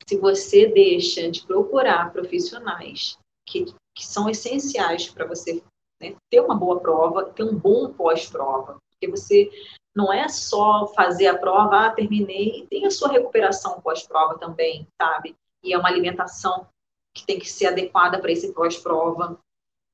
Se 0.07 0.18
você 0.18 0.68
deixa 0.68 1.30
de 1.30 1.45
procurar 1.45 2.11
profissionais 2.11 3.18
que 3.48 3.65
que 3.96 4.06
são 4.06 4.30
essenciais 4.30 5.10
para 5.10 5.26
você 5.26 5.62
né, 6.02 6.16
ter 6.30 6.40
uma 6.42 6.56
boa 6.56 6.80
prova, 6.80 7.26
ter 7.26 7.44
um 7.44 7.58
bom 7.58 7.94
pós-prova. 7.94 8.78
Porque 8.92 9.08
você 9.10 9.50
não 9.96 10.12
é 10.12 10.28
só 10.30 10.88
fazer 10.88 11.28
a 11.28 11.38
prova, 11.38 11.88
ah, 11.88 11.92
terminei, 11.92 12.62
e 12.62 12.68
tem 12.68 12.86
a 12.86 12.92
sua 12.92 13.10
recuperação 13.10 13.82
pós-prova 13.82 14.38
também, 14.38 14.88
sabe? 15.02 15.36
E 15.64 15.74
é 15.74 15.78
uma 15.78 15.90
alimentação 15.90 16.68
que 17.14 17.26
tem 17.26 17.38
que 17.38 17.50
ser 17.50 17.68
adequada 17.68 18.20
para 18.20 18.32
esse 18.32 18.54
pós-prova. 18.54 19.38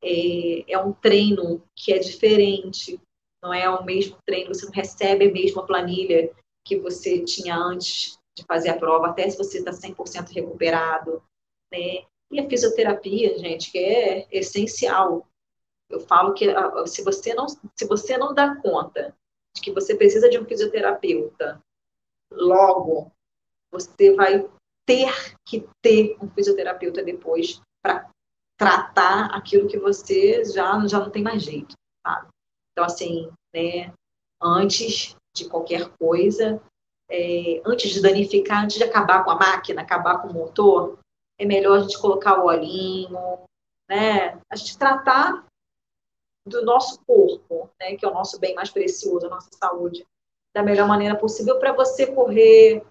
É, 0.03 0.71
é 0.71 0.77
um 0.77 0.93
treino 0.93 1.63
que 1.75 1.91
é 1.91 1.97
diferente, 1.97 2.99
não 3.41 3.53
é 3.53 3.67
o 3.69 3.83
mesmo 3.83 4.17
treino, 4.25 4.53
você 4.53 4.65
não 4.65 4.71
recebe 4.71 5.27
a 5.27 5.31
mesma 5.31 5.65
planilha 5.65 6.31
que 6.63 6.77
você 6.77 7.23
tinha 7.23 7.55
antes 7.55 8.17
de 8.37 8.43
fazer 8.45 8.69
a 8.69 8.77
prova, 8.77 9.07
até 9.07 9.27
se 9.29 9.37
você 9.37 9.59
está 9.59 9.71
100% 9.71 10.31
recuperado, 10.31 11.23
né? 11.71 12.05
E 12.31 12.39
a 12.39 12.49
fisioterapia, 12.49 13.37
gente, 13.37 13.71
que 13.71 13.77
é 13.77 14.27
essencial. 14.31 15.27
Eu 15.89 16.01
falo 16.01 16.33
que 16.33 16.47
se 16.85 17.03
você 17.03 17.33
não, 17.33 17.47
se 17.47 17.87
você 17.87 18.17
não 18.17 18.33
dá 18.33 18.55
conta 18.55 19.15
de 19.55 19.61
que 19.61 19.71
você 19.71 19.95
precisa 19.95 20.29
de 20.29 20.37
um 20.37 20.45
fisioterapeuta, 20.45 21.61
logo 22.31 23.11
você 23.71 24.13
vai 24.13 24.47
ter 24.85 25.11
que 25.45 25.67
ter 25.81 26.17
um 26.21 26.29
fisioterapeuta 26.29 27.03
depois 27.03 27.61
para 27.81 28.09
tratar 28.57 29.35
aquilo 29.35 29.67
que 29.67 29.77
você 29.77 30.43
já, 30.45 30.85
já 30.87 30.99
não 30.99 31.09
tem 31.09 31.21
mais 31.21 31.43
jeito, 31.43 31.75
sabe? 32.05 32.27
Então, 32.71 32.85
assim, 32.85 33.29
né, 33.53 33.93
antes 34.41 35.15
de 35.35 35.47
qualquer 35.47 35.89
coisa, 35.99 36.61
é, 37.09 37.61
antes 37.65 37.91
de 37.91 38.01
danificar, 38.01 38.63
antes 38.63 38.77
de 38.77 38.83
acabar 38.83 39.23
com 39.23 39.31
a 39.31 39.35
máquina, 39.35 39.81
acabar 39.81 40.21
com 40.21 40.29
o 40.29 40.33
motor, 40.33 40.97
é 41.39 41.45
melhor 41.45 41.77
a 41.77 41.81
gente 41.81 41.99
colocar 41.99 42.39
o 42.39 42.45
olhinho, 42.45 43.39
né? 43.89 44.39
A 44.49 44.55
gente 44.55 44.77
tratar 44.77 45.45
do 46.45 46.63
nosso 46.63 47.03
corpo, 47.05 47.69
né, 47.79 47.95
que 47.95 48.05
é 48.05 48.09
o 48.09 48.13
nosso 48.13 48.39
bem 48.39 48.55
mais 48.55 48.69
precioso, 48.69 49.25
a 49.25 49.29
nossa 49.29 49.49
saúde, 49.53 50.05
da 50.55 50.63
melhor 50.63 50.87
maneira 50.87 51.15
possível 51.15 51.59
para 51.59 51.73
você 51.73 52.07
correr 52.07 52.83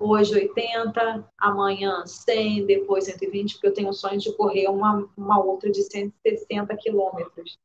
hoje 0.00 0.34
80, 0.34 1.28
amanhã 1.38 2.04
100, 2.06 2.66
depois 2.66 3.04
120, 3.04 3.54
porque 3.54 3.68
eu 3.68 3.74
tenho 3.74 3.90
o 3.90 3.94
sonho 3.94 4.18
de 4.18 4.32
correr 4.34 4.68
uma, 4.68 5.08
uma 5.16 5.40
outra 5.42 5.70
de 5.70 5.82
160 5.82 6.76
quilômetros. 6.76 7.58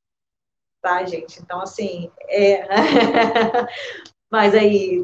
Tá, 0.82 1.04
gente? 1.06 1.42
Então, 1.42 1.60
assim, 1.60 2.12
é. 2.30 2.68
Mas 4.30 4.54
aí, 4.54 5.04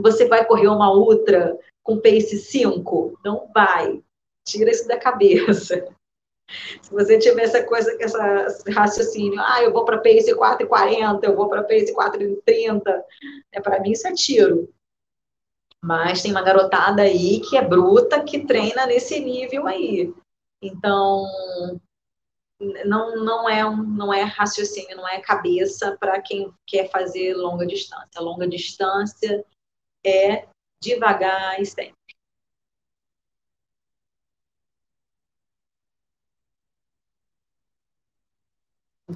você 0.00 0.26
vai 0.26 0.44
correr 0.46 0.66
uma 0.66 0.92
ultra 0.92 1.56
com 1.82 2.00
pace 2.00 2.38
5? 2.38 3.18
Não 3.24 3.48
vai. 3.54 4.02
Tira 4.46 4.70
isso 4.70 4.86
da 4.88 4.98
cabeça. 4.98 5.94
Se 6.82 6.90
você 6.90 7.18
tiver 7.18 7.42
essa 7.42 7.62
coisa, 7.64 7.96
essa, 8.00 8.46
esse 8.46 8.70
raciocínio, 8.70 9.40
ah, 9.40 9.62
eu 9.62 9.72
vou 9.72 9.84
para 9.84 9.98
pace 9.98 10.34
4,40, 10.34 11.24
eu 11.24 11.34
vou 11.34 11.48
para 11.48 11.62
pace 11.62 11.94
4,30, 11.94 12.82
é, 13.52 13.60
para 13.60 13.80
mim 13.80 13.92
isso 13.92 14.06
é 14.06 14.12
tiro. 14.12 14.72
Mas 15.82 16.22
tem 16.22 16.30
uma 16.30 16.42
garotada 16.42 17.02
aí 17.02 17.40
que 17.40 17.56
é 17.56 17.62
bruta, 17.62 18.22
que 18.22 18.46
treina 18.46 18.86
nesse 18.86 19.18
nível 19.18 19.66
aí. 19.66 20.12
Então, 20.62 21.26
não, 22.84 23.16
não, 23.24 23.48
é, 23.48 23.62
não 23.64 24.14
é 24.14 24.22
raciocínio, 24.22 24.96
não 24.96 25.08
é 25.08 25.20
cabeça 25.20 25.96
para 25.98 26.20
quem 26.20 26.52
quer 26.66 26.88
fazer 26.88 27.34
longa 27.34 27.66
distância. 27.66 28.20
Longa 28.20 28.46
distância 28.46 29.44
é 30.04 30.46
devagar 30.80 31.60
e 31.60 31.66
sempre. 31.66 31.94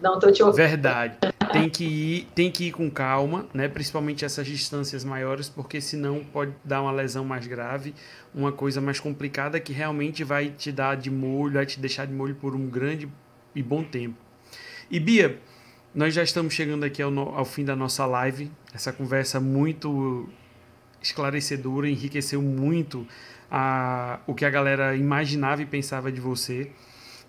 Não 0.03 0.19
tô 0.19 0.31
te 0.31 0.43
ouvindo. 0.43 0.57
Verdade. 0.57 1.17
Tem 1.53 1.71
que 1.71 1.85
ir, 1.85 2.29
tem 2.35 2.51
que 2.51 2.65
ir 2.69 2.73
com 2.73 2.91
calma, 2.91 3.47
né? 3.55 3.69
Principalmente 3.69 4.25
essas 4.25 4.47
distâncias 4.47 5.05
maiores, 5.05 5.49
porque 5.49 5.81
senão 5.81 6.25
pode 6.25 6.53
dar 6.65 6.83
uma 6.83 6.93
lesão 6.93 7.25
mais 7.25 7.47
grave, 7.47 7.95
uma 8.35 8.53
coisa 8.53 8.81
mais 8.81 8.99
complicada 8.99 9.61
que 9.61 9.73
realmente 9.73 10.25
vai 10.25 10.51
te 10.51 10.73
dar 10.73 10.97
de 10.97 11.11
molho, 11.11 11.55
vai 11.55 11.67
te 11.67 11.79
deixar 11.79 12.07
de 12.07 12.13
molho 12.13 12.35
por 12.35 12.55
um 12.55 12.69
grande 12.69 13.09
e 13.55 13.63
bom 13.63 13.83
tempo. 13.83 14.17
E 14.91 15.01
Bia, 15.01 15.39
nós 15.95 16.13
já 16.13 16.23
estamos 16.23 16.53
chegando 16.53 16.85
aqui 16.85 17.01
ao, 17.01 17.17
ao 17.19 17.45
fim 17.45 17.65
da 17.65 17.75
nossa 17.75 18.05
live. 18.07 18.51
Essa 18.75 18.93
conversa 18.93 19.41
muito 19.41 20.29
esclarecedora, 21.03 21.89
enriqueceu 21.89 22.43
muito 22.43 23.07
a, 23.51 24.21
o 24.27 24.35
que 24.35 24.45
a 24.45 24.51
galera 24.51 24.97
imaginava 24.97 25.63
e 25.63 25.67
pensava 25.67 26.11
de 26.11 26.21
você. 26.21 26.71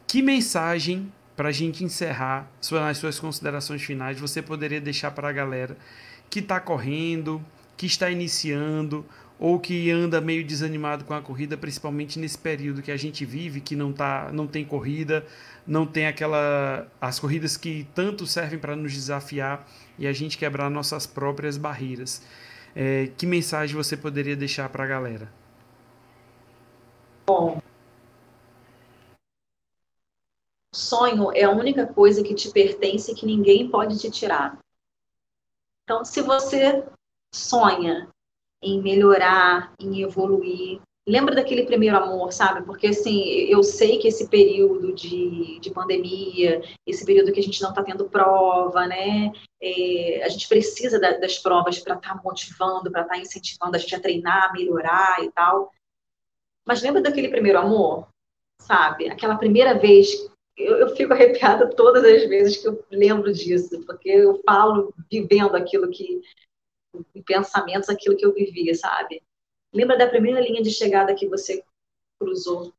Que 0.06 0.22
mensagem 0.22 1.12
para 1.38 1.50
a 1.50 1.52
gente 1.52 1.84
encerrar 1.84 2.52
nas 2.72 2.98
suas 2.98 3.20
considerações 3.20 3.84
finais, 3.84 4.20
você 4.20 4.42
poderia 4.42 4.82
deixar 4.82 5.12
para 5.12 5.30
a 5.30 5.32
galera 5.32 5.78
que 6.32 6.40
está 6.40 6.60
correndo, 6.60 7.40
que 7.78 7.86
está 7.86 8.10
iniciando 8.10 9.06
ou 9.40 9.60
que 9.60 9.92
anda 9.92 10.20
meio 10.20 10.44
desanimado 10.44 11.06
com 11.06 11.14
a 11.14 11.22
corrida, 11.22 11.56
principalmente 11.56 12.18
nesse 12.18 12.40
período 12.40 12.82
que 12.82 12.92
a 12.92 12.98
gente 12.98 13.24
vive, 13.24 13.62
que 13.62 13.76
não 13.76 13.94
tá, 13.94 14.32
não 14.34 14.48
tem 14.48 14.66
corrida, 14.66 15.24
não 15.66 15.86
tem 15.86 16.08
aquela 16.08 16.88
as 17.00 17.20
corridas 17.20 17.56
que 17.56 17.88
tanto 17.94 18.26
servem 18.26 18.58
para 18.58 18.76
nos 18.76 18.92
desafiar 18.92 19.68
e 20.00 20.08
a 20.08 20.14
gente 20.14 20.40
quebrar 20.40 20.72
nossas 20.72 21.06
próprias 21.06 21.56
barreiras. 21.56 22.24
É, 22.76 23.12
que 23.16 23.28
mensagem 23.28 23.76
você 23.76 23.96
poderia 23.96 24.36
deixar 24.36 24.70
para 24.70 24.84
a 24.84 24.88
galera? 24.88 25.32
Bom, 27.28 27.62
sonho 30.78 31.32
é 31.34 31.44
a 31.44 31.52
única 31.52 31.88
coisa 31.88 32.24
que 32.24 32.36
te 32.36 32.52
pertence 32.52 33.12
e 33.12 33.16
que 33.16 33.26
ninguém 33.26 33.70
pode 33.70 33.98
te 33.98 34.12
tirar. 34.12 34.60
Então, 35.84 36.06
se 36.06 36.22
você 36.22 36.86
sonha 37.34 38.10
em 38.62 38.82
melhorar, 38.82 39.74
em 39.80 40.02
evoluir, 40.02 40.80
lembra 41.08 41.34
daquele 41.34 41.66
primeiro 41.66 41.98
amor, 41.98 42.32
sabe? 42.32 42.66
Porque, 42.66 42.88
assim, 42.88 43.24
eu 43.24 43.64
sei 43.64 43.98
que 43.98 44.08
esse 44.08 44.28
período 44.28 44.94
de, 44.94 45.60
de 45.60 45.72
pandemia, 45.72 46.62
esse 46.86 47.06
período 47.06 47.32
que 47.32 47.40
a 47.40 47.44
gente 47.44 47.62
não 47.62 47.70
está 47.70 47.82
tendo 47.82 48.10
prova, 48.10 48.86
né? 48.86 49.32
É, 49.62 50.22
a 50.24 50.30
gente 50.30 50.48
precisa 50.48 51.00
da, 51.00 51.18
das 51.18 51.40
provas 51.40 51.80
para 51.80 51.96
estar 51.96 52.16
tá 52.16 52.22
motivando, 52.24 52.92
para 52.92 53.02
estar 53.02 53.16
tá 53.16 53.20
incentivando 53.20 53.76
a 53.76 53.80
gente 53.80 53.96
a 53.96 54.02
treinar, 54.02 54.50
a 54.50 54.54
melhorar 54.54 55.24
e 55.24 55.32
tal. 55.32 55.72
Mas 56.66 56.82
lembra 56.82 57.02
daquele 57.02 57.30
primeiro 57.30 57.58
amor? 57.58 58.08
Sabe? 58.60 59.10
Aquela 59.10 59.38
primeira 59.38 59.74
vez 59.74 60.10
eu, 60.58 60.78
eu, 60.78 60.96
fico 60.96 61.14
arrepiada 61.14 61.70
todas 61.70 62.04
as 62.04 62.28
vezes 62.28 62.58
que 62.58 62.68
eu 62.68 62.84
lembro 62.92 63.32
disso, 63.32 63.84
porque 63.86 64.10
eu 64.10 64.42
falo 64.46 64.94
vivendo 65.10 65.56
aquilo 65.56 65.90
que, 65.90 66.22
em 67.14 67.22
pensamentos, 67.22 67.90
aquilo 67.90 68.18
que 68.18 68.26
eu 68.26 68.34
vivia, 68.34 68.74
sabe? 68.74 69.22
Lembra 69.74 69.98
da 69.98 70.08
primeira 70.08 70.42
linha 70.42 70.62
de 70.62 70.72
chegada 70.72 71.14
que 71.14 71.28
você 71.28 71.64
cruzou, 72.20 72.74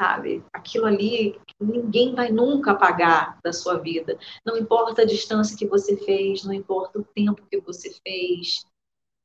sabe? 0.00 0.44
Aquilo 0.52 0.86
ali, 0.86 1.38
ninguém 1.60 2.14
vai 2.14 2.30
nunca 2.30 2.70
apagar 2.70 3.38
da 3.42 3.52
sua 3.52 3.78
vida. 3.78 4.16
Não 4.44 4.56
importa 4.56 5.02
a 5.02 5.06
distância 5.06 5.56
que 5.56 5.66
você 5.66 5.96
fez, 5.96 6.44
não 6.44 6.52
importa 6.52 7.00
o 7.00 7.04
tempo 7.04 7.44
que 7.50 7.60
você 7.60 7.92
fez, 8.06 8.64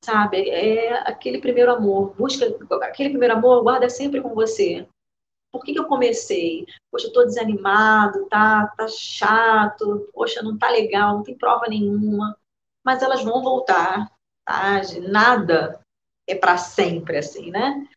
sabe? 0.03 0.49
É 0.49 0.93
aquele 1.07 1.39
primeiro 1.39 1.71
amor. 1.71 2.15
Busca 2.15 2.45
aquele 2.81 3.09
primeiro 3.09 3.35
amor, 3.35 3.61
guarda 3.61 3.89
sempre 3.89 4.21
com 4.21 4.33
você. 4.33 4.87
Por 5.57 5.65
que, 5.65 5.73
que 5.73 5.79
eu 5.79 5.87
comecei? 5.87 6.65
Poxa, 6.91 7.05
eu 7.05 7.09
estou 7.09 7.25
desanimado, 7.25 8.27
tá, 8.27 8.67
tá 8.77 8.87
chato, 8.87 10.07
poxa, 10.13 10.41
não 10.41 10.57
tá 10.57 10.69
legal, 10.69 11.15
não 11.15 11.23
tem 11.23 11.37
prova 11.37 11.65
nenhuma. 11.67 12.37
Mas 12.85 13.01
elas 13.01 13.23
vão 13.23 13.41
voltar, 13.41 14.11
tá? 14.45 14.81
Nada 15.09 15.79
é 16.27 16.35
para 16.35 16.57
sempre, 16.57 17.17
assim, 17.17 17.49
né? 17.49 17.87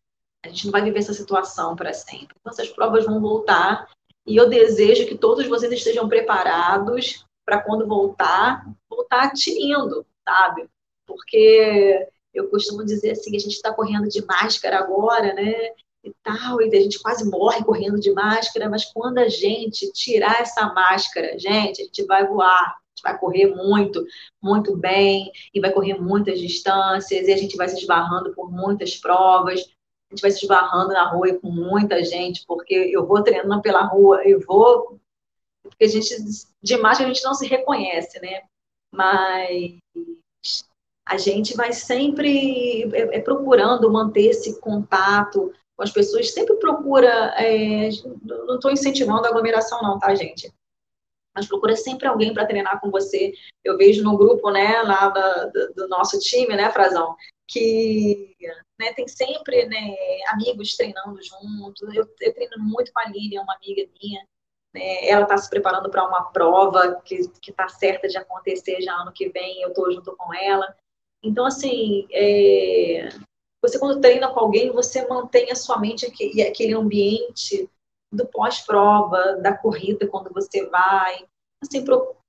A 0.42 0.48
gente 0.48 0.64
não 0.64 0.72
vai 0.72 0.82
viver 0.82 1.00
essa 1.00 1.12
situação 1.12 1.76
para 1.76 1.92
sempre. 1.92 2.34
Então, 2.40 2.50
essas 2.52 2.70
provas 2.70 3.04
vão 3.04 3.20
voltar 3.20 3.90
e 4.26 4.36
eu 4.36 4.48
desejo 4.48 5.06
que 5.06 5.18
todos 5.18 5.46
vocês 5.46 5.70
estejam 5.72 6.08
preparados 6.08 7.26
para 7.44 7.60
quando 7.60 7.86
voltar, 7.86 8.66
voltar 8.88 9.32
tinindo, 9.32 10.06
sabe? 10.26 10.66
Porque 11.06 12.08
eu 12.32 12.48
costumo 12.48 12.84
dizer 12.84 13.10
assim, 13.10 13.36
a 13.36 13.38
gente 13.38 13.52
está 13.52 13.74
correndo 13.74 14.08
de 14.08 14.24
máscara 14.24 14.78
agora, 14.78 15.34
né? 15.34 15.74
E 16.02 16.12
tal, 16.22 16.60
e 16.62 16.74
a 16.74 16.80
gente 16.80 17.00
quase 17.00 17.28
morre 17.28 17.62
correndo 17.64 18.00
de 18.00 18.10
máscara, 18.12 18.68
mas 18.68 18.84
quando 18.86 19.18
a 19.18 19.28
gente 19.28 19.90
tirar 19.92 20.40
essa 20.40 20.72
máscara, 20.72 21.38
gente, 21.38 21.82
a 21.82 21.84
gente 21.84 22.04
vai 22.04 22.26
voar, 22.26 22.48
a 22.48 22.78
gente 22.94 23.02
vai 23.02 23.18
correr 23.18 23.46
muito, 23.54 24.04
muito 24.42 24.76
bem, 24.76 25.30
e 25.52 25.60
vai 25.60 25.70
correr 25.72 26.00
muitas 26.00 26.40
distâncias, 26.40 27.28
e 27.28 27.32
a 27.32 27.36
gente 27.36 27.56
vai 27.56 27.68
se 27.68 27.78
esbarrando 27.78 28.34
por 28.34 28.50
muitas 28.50 28.96
provas, 28.96 29.60
a 29.60 30.14
gente 30.14 30.22
vai 30.22 30.30
se 30.30 30.42
esbarrando 30.42 30.92
na 30.92 31.08
rua 31.10 31.34
com 31.34 31.50
muita 31.50 32.02
gente, 32.02 32.44
porque 32.46 32.74
eu 32.74 33.06
vou 33.06 33.22
treinando 33.22 33.62
pela 33.62 33.82
rua, 33.82 34.22
eu 34.24 34.40
vou, 34.40 34.98
porque 35.62 35.84
a 35.84 35.88
gente, 35.88 36.14
de 36.62 36.76
máscara 36.78 37.10
a 37.10 37.12
gente 37.12 37.24
não 37.24 37.34
se 37.34 37.46
reconhece, 37.46 38.18
né? 38.20 38.42
Mas 38.92 39.78
a 41.06 41.16
gente 41.16 41.56
vai 41.56 41.72
sempre 41.72 42.84
é, 42.94 43.18
é 43.18 43.20
procurando 43.20 43.90
manter 43.90 44.26
esse 44.26 44.60
contato 44.60 45.52
as 45.82 45.90
pessoas, 45.90 46.30
sempre 46.30 46.56
procura, 46.56 47.34
é, 47.36 47.88
não 48.24 48.56
estou 48.56 48.70
incentivando 48.70 49.26
a 49.26 49.28
aglomeração 49.28 49.82
não, 49.82 49.98
tá, 49.98 50.14
gente? 50.14 50.52
Mas 51.34 51.46
procura 51.46 51.76
sempre 51.76 52.08
alguém 52.08 52.34
para 52.34 52.46
treinar 52.46 52.80
com 52.80 52.90
você. 52.90 53.32
Eu 53.64 53.76
vejo 53.76 54.02
no 54.02 54.16
grupo, 54.16 54.50
né, 54.50 54.82
lá 54.82 55.08
do, 55.08 55.72
do 55.74 55.88
nosso 55.88 56.18
time, 56.18 56.56
né, 56.56 56.70
Frazão, 56.70 57.16
que 57.46 58.34
né, 58.78 58.92
tem 58.92 59.06
sempre 59.06 59.66
né, 59.66 59.96
amigos 60.32 60.76
treinando 60.76 61.18
junto. 61.22 61.92
Eu, 61.94 62.06
eu 62.20 62.34
treino 62.34 62.58
muito 62.58 62.92
com 62.92 63.00
a 63.00 63.08
Lilian, 63.08 63.42
uma 63.42 63.54
amiga 63.54 63.88
minha. 64.00 64.26
Né, 64.74 65.08
ela 65.08 65.22
está 65.22 65.36
se 65.36 65.48
preparando 65.48 65.90
para 65.90 66.06
uma 66.06 66.30
prova 66.32 67.00
que 67.04 67.14
está 67.46 67.68
certa 67.68 68.08
de 68.08 68.18
acontecer 68.18 68.80
já 68.80 68.94
ano 68.94 69.12
que 69.12 69.28
vem. 69.28 69.62
Eu 69.62 69.68
estou 69.68 69.90
junto 69.92 70.16
com 70.16 70.34
ela. 70.34 70.76
Então, 71.22 71.44
assim, 71.44 72.08
é, 72.10 73.08
você 73.62 73.78
quando 73.78 74.00
treina 74.00 74.32
com 74.32 74.40
alguém, 74.40 74.70
você 74.70 75.06
mantém 75.06 75.50
a 75.50 75.54
sua 75.54 75.78
mente 75.78 76.06
aquele, 76.06 76.42
aquele 76.42 76.74
ambiente 76.74 77.68
do 78.12 78.26
pós-prova, 78.26 79.38
da 79.40 79.56
corrida, 79.56 80.06
quando 80.06 80.32
você 80.32 80.66
vai. 80.66 81.24
Assim, 81.62 81.84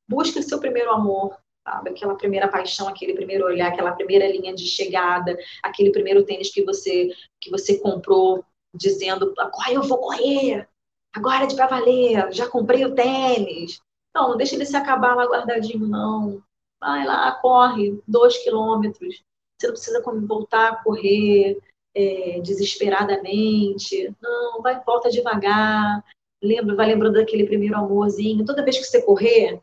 busca 0.08 0.42
seu 0.42 0.60
primeiro 0.60 0.92
amor, 0.92 1.38
sabe? 1.66 1.90
Aquela 1.90 2.16
primeira 2.16 2.48
paixão, 2.48 2.88
aquele 2.88 3.14
primeiro 3.14 3.46
olhar, 3.46 3.70
aquela 3.70 3.94
primeira 3.94 4.28
linha 4.28 4.54
de 4.54 4.68
chegada, 4.68 5.38
aquele 5.64 5.92
primeiro 5.92 6.24
tênis 6.26 6.52
que 6.52 6.64
você 6.64 7.10
que 7.40 7.50
você 7.50 7.80
comprou, 7.80 8.44
dizendo, 8.76 9.34
agora 9.38 9.72
eu 9.72 9.84
vou 9.84 9.98
correr, 9.98 10.68
agora 11.14 11.46
é 11.46 11.48
de 11.48 11.56
pra 11.56 11.68
valer, 11.68 12.32
já 12.32 12.48
comprei 12.48 12.86
o 12.86 12.94
tênis. 12.94 13.80
Não, 14.14 14.30
não 14.30 14.38
deixa 14.38 14.56
ele 14.56 14.66
se 14.66 14.76
acabar 14.76 15.16
lá 15.16 15.26
guardadinho, 15.26 15.88
não. 15.88 16.44
Vai 16.80 17.06
lá, 17.06 17.32
corre, 17.42 18.02
dois 18.08 18.38
quilômetros, 18.38 19.24
você 19.62 19.92
não 19.92 20.02
precisa 20.02 20.28
voltar 20.28 20.72
a 20.72 20.76
correr 20.84 21.60
é, 21.94 22.40
desesperadamente. 22.42 24.14
Não, 24.22 24.62
vai 24.62 24.82
volta 24.84 25.10
devagar. 25.10 26.04
Lembra, 26.42 26.76
vai 26.76 26.88
lembrando 26.88 27.14
daquele 27.14 27.46
primeiro 27.46 27.76
amorzinho. 27.76 28.46
Toda 28.46 28.64
vez 28.64 28.78
que 28.78 28.86
você 28.86 29.02
correr, 29.02 29.62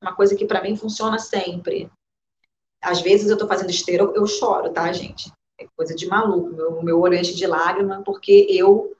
uma 0.00 0.14
coisa 0.14 0.36
que 0.36 0.46
para 0.46 0.62
mim 0.62 0.76
funciona 0.76 1.18
sempre. 1.18 1.90
Às 2.80 3.00
vezes 3.00 3.28
eu 3.28 3.34
estou 3.34 3.48
fazendo 3.48 3.70
esteira, 3.70 4.04
eu 4.14 4.26
choro, 4.26 4.70
tá, 4.70 4.92
gente? 4.92 5.32
É 5.58 5.66
coisa 5.76 5.94
de 5.94 6.06
maluco. 6.06 6.54
Meu, 6.54 6.82
meu 6.82 7.00
olho 7.00 7.14
enche 7.14 7.34
de 7.34 7.46
lágrima 7.46 8.02
porque 8.04 8.46
eu 8.48 8.96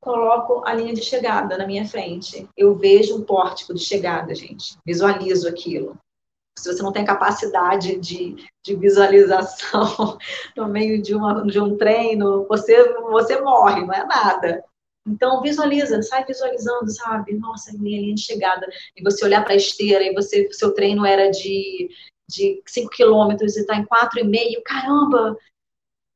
coloco 0.00 0.62
a 0.66 0.72
linha 0.72 0.94
de 0.94 1.02
chegada 1.02 1.58
na 1.58 1.66
minha 1.66 1.86
frente. 1.86 2.48
Eu 2.56 2.74
vejo 2.74 3.16
um 3.16 3.22
pórtico 3.22 3.74
de 3.74 3.80
chegada, 3.80 4.34
gente. 4.34 4.78
Visualizo 4.84 5.48
aquilo 5.48 5.98
se 6.58 6.72
você 6.72 6.82
não 6.82 6.92
tem 6.92 7.04
capacidade 7.04 7.98
de, 7.98 8.36
de 8.64 8.76
visualização 8.76 10.18
no 10.56 10.68
meio 10.68 11.00
de, 11.02 11.14
uma, 11.14 11.42
de 11.46 11.60
um 11.60 11.76
treino, 11.76 12.46
você, 12.48 12.92
você 12.94 13.40
morre, 13.40 13.84
não 13.84 13.94
é 13.94 14.04
nada. 14.04 14.64
Então, 15.06 15.40
visualiza, 15.40 16.02
sai 16.02 16.24
visualizando, 16.24 16.90
sabe? 16.90 17.34
Nossa, 17.34 17.72
minha 17.78 18.00
linha 18.00 18.14
de 18.14 18.20
chegada. 18.20 18.66
E 18.96 19.02
você 19.02 19.24
olhar 19.24 19.42
para 19.42 19.54
a 19.54 19.56
esteira 19.56 20.04
e 20.04 20.14
você, 20.14 20.48
seu 20.52 20.74
treino 20.74 21.06
era 21.06 21.30
de, 21.30 21.88
de 22.28 22.62
5 22.66 22.90
quilômetros 22.90 23.56
e 23.56 23.60
está 23.60 23.76
em 23.76 23.86
4,5. 23.86 24.62
Caramba, 24.64 25.36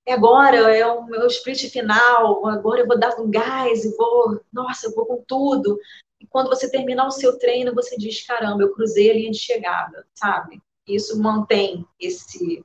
é 0.06 0.12
agora, 0.12 0.56
é 0.76 0.86
o 0.86 1.04
meu 1.06 1.26
sprint 1.28 1.70
final, 1.70 2.46
agora 2.46 2.80
eu 2.80 2.86
vou 2.86 2.98
dar 2.98 3.18
um 3.18 3.30
gás 3.30 3.86
e 3.86 3.96
vou, 3.96 4.38
nossa, 4.52 4.86
eu 4.86 4.94
vou 4.94 5.06
com 5.06 5.24
tudo. 5.26 5.78
E 6.24 6.26
quando 6.26 6.48
você 6.48 6.70
terminar 6.70 7.06
o 7.06 7.10
seu 7.10 7.38
treino, 7.38 7.74
você 7.74 7.98
diz: 7.98 8.26
caramba, 8.26 8.62
eu 8.62 8.72
cruzei 8.72 9.10
a 9.10 9.14
linha 9.14 9.30
de 9.30 9.38
chegada, 9.38 10.06
sabe? 10.14 10.58
Isso 10.88 11.20
mantém 11.20 11.86
esse, 12.00 12.64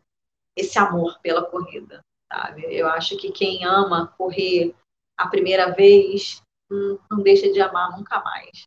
esse 0.56 0.80
amor 0.80 1.20
pela 1.22 1.44
corrida, 1.44 2.02
sabe? 2.32 2.64
Eu 2.70 2.88
acho 2.88 3.18
que 3.18 3.34
quem 3.34 3.66
ama 3.66 4.08
correr 4.18 4.74
a 5.18 5.28
primeira 5.28 5.72
vez 5.76 6.42
hum, 6.72 6.98
não 7.12 7.22
deixa 7.22 7.52
de 7.52 7.60
amar 7.60 7.98
nunca 7.98 8.22
mais. 8.24 8.66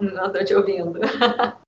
Não 0.00 0.26
estou 0.26 0.44
te 0.44 0.54
ouvindo. 0.54 1.00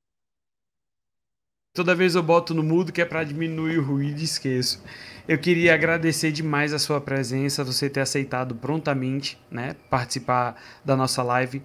Toda 1.77 1.94
vez 1.94 2.15
eu 2.15 2.23
boto 2.23 2.55
no 2.55 2.62
mudo 2.62 2.90
que 2.90 3.03
é 3.03 3.05
para 3.05 3.23
diminuir 3.23 3.78
o 3.78 3.82
ruído 3.82 4.19
e 4.19 4.24
esqueço. 4.24 4.82
Eu 5.28 5.36
queria 5.36 5.74
agradecer 5.74 6.32
demais 6.32 6.73
a 6.73 6.78
sua 6.78 7.03
presença, 7.03 7.62
você 7.62 7.90
ter 7.90 8.01
aceitado 8.01 8.55
prontamente 8.55 9.39
né, 9.51 9.77
participar 9.90 10.57
da 10.82 10.97
nossa 10.97 11.23
live. 11.23 11.61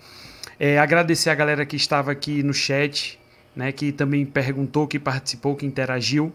É, 0.60 0.78
agradecer 0.78 1.30
a 1.30 1.36
galera 1.36 1.66
que 1.66 1.78
estava 1.78 2.12
aqui 2.12 2.44
no 2.44 2.54
chat, 2.54 3.18
né, 3.56 3.72
que 3.72 3.94
também 3.94 4.26
perguntou, 4.26 4.86
que 4.86 5.00
participou, 5.00 5.56
que 5.56 5.66
interagiu. 5.66 6.34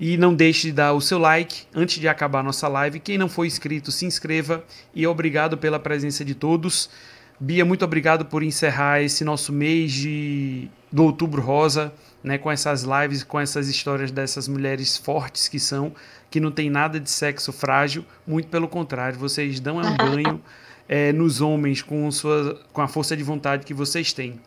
E 0.00 0.16
não 0.16 0.34
deixe 0.34 0.66
de 0.66 0.72
dar 0.72 0.92
o 0.92 1.00
seu 1.00 1.20
like 1.20 1.68
antes 1.72 2.00
de 2.00 2.08
acabar 2.08 2.40
a 2.40 2.42
nossa 2.42 2.66
live. 2.66 2.98
Quem 2.98 3.16
não 3.16 3.28
for 3.28 3.44
inscrito, 3.44 3.92
se 3.92 4.04
inscreva. 4.04 4.64
E 4.92 5.06
obrigado 5.06 5.56
pela 5.56 5.78
presença 5.78 6.24
de 6.24 6.34
todos. 6.34 6.90
Bia, 7.38 7.64
muito 7.64 7.84
obrigado 7.84 8.24
por 8.24 8.42
encerrar 8.42 9.02
esse 9.02 9.24
nosso 9.24 9.52
mês 9.52 9.92
de, 9.92 10.68
do 10.90 11.04
Outubro 11.04 11.40
Rosa, 11.40 11.92
né, 12.24 12.38
com 12.38 12.50
essas 12.50 12.82
lives, 12.82 13.22
com 13.22 13.38
essas 13.38 13.68
histórias 13.68 14.10
dessas 14.10 14.48
mulheres 14.48 14.96
fortes 14.96 15.46
que 15.46 15.60
são 15.60 15.94
que 16.34 16.40
não 16.40 16.50
tem 16.50 16.68
nada 16.68 16.98
de 16.98 17.08
sexo 17.08 17.52
frágil, 17.52 18.04
muito 18.26 18.48
pelo 18.48 18.66
contrário, 18.66 19.16
vocês 19.16 19.60
dão 19.60 19.76
um 19.76 19.82
banho 19.96 20.42
é, 20.88 21.12
nos 21.12 21.40
homens 21.40 21.80
com, 21.80 22.10
sua, 22.10 22.60
com 22.72 22.82
a 22.82 22.88
força 22.88 23.16
de 23.16 23.22
vontade 23.22 23.64
que 23.64 23.72
vocês 23.72 24.12
têm. 24.12 24.40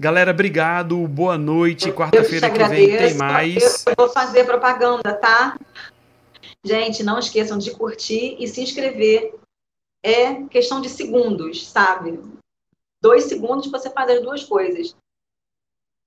Galera, 0.00 0.32
obrigado, 0.32 1.06
boa 1.06 1.38
noite. 1.38 1.92
Quarta-feira 1.92 2.50
que 2.50 2.64
vem 2.64 2.96
tem 2.96 3.14
mais. 3.14 3.84
Eu, 3.86 3.94
vou 3.96 4.08
fazer 4.08 4.44
propaganda, 4.44 5.14
tá? 5.14 5.56
Gente, 6.64 7.04
não 7.04 7.20
esqueçam 7.20 7.56
de 7.56 7.70
curtir 7.70 8.34
e 8.40 8.48
se 8.48 8.60
inscrever. 8.60 9.32
É 10.04 10.42
questão 10.46 10.80
de 10.80 10.88
segundos, 10.88 11.68
sabe? 11.68 12.18
Dois 13.00 13.24
segundos 13.24 13.70
você 13.70 13.90
faz 13.90 14.10
as 14.10 14.22
duas 14.22 14.42
coisas. 14.42 14.96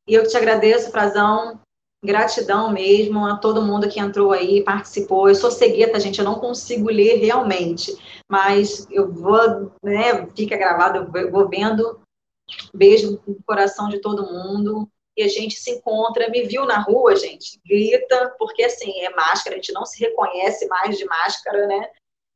E 0.08 0.14
eu 0.14 0.28
te 0.28 0.38
agradeço, 0.38 0.92
Frazão. 0.92 1.60
Gratidão 2.04 2.72
mesmo 2.72 3.26
a 3.26 3.38
todo 3.38 3.64
mundo 3.64 3.90
que 3.90 4.00
entrou 4.00 4.32
aí, 4.32 4.64
participou. 4.64 5.28
Eu 5.28 5.36
sou 5.36 5.50
cegueta, 5.50 6.00
gente, 6.00 6.20
eu 6.20 6.26
não 6.26 6.40
consigo 6.40 6.88
ler 6.88 7.16
realmente, 7.16 7.98
mas 8.30 8.88
eu 8.92 9.12
vou, 9.12 9.72
né, 9.84 10.28
fica 10.36 10.56
gravado, 10.56 11.18
eu 11.18 11.32
vou 11.32 11.50
vendo. 11.50 12.00
Beijo 12.74 13.20
no 13.26 13.38
coração 13.44 13.90
de 13.90 14.00
todo 14.00 14.32
mundo. 14.32 14.88
E 15.18 15.24
a 15.24 15.28
gente 15.28 15.56
se 15.56 15.72
encontra, 15.72 16.30
me 16.30 16.44
viu 16.44 16.66
na 16.66 16.80
rua, 16.80 17.16
gente, 17.16 17.60
grita, 17.66 18.36
porque 18.38 18.64
assim, 18.64 19.00
é 19.00 19.10
máscara, 19.16 19.56
a 19.56 19.60
gente 19.60 19.72
não 19.72 19.86
se 19.86 20.00
reconhece 20.00 20.68
mais 20.68 20.98
de 20.98 21.06
máscara, 21.06 21.66
né? 21.66 21.90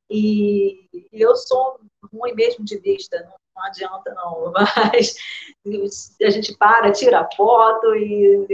E, 0.09 0.87
eu 1.11 1.35
sou 1.35 1.79
ruim 2.11 2.33
mesmo 2.33 2.63
de 2.63 2.79
vista, 2.79 3.31
não, 3.59 3.65
adianta 3.65 4.13
não, 4.13 4.53
mas 4.91 5.15
a 6.21 6.29
gente 6.29 6.55
para, 6.57 6.91
tira 6.91 7.27
foto 7.35 7.95
e 7.95 8.47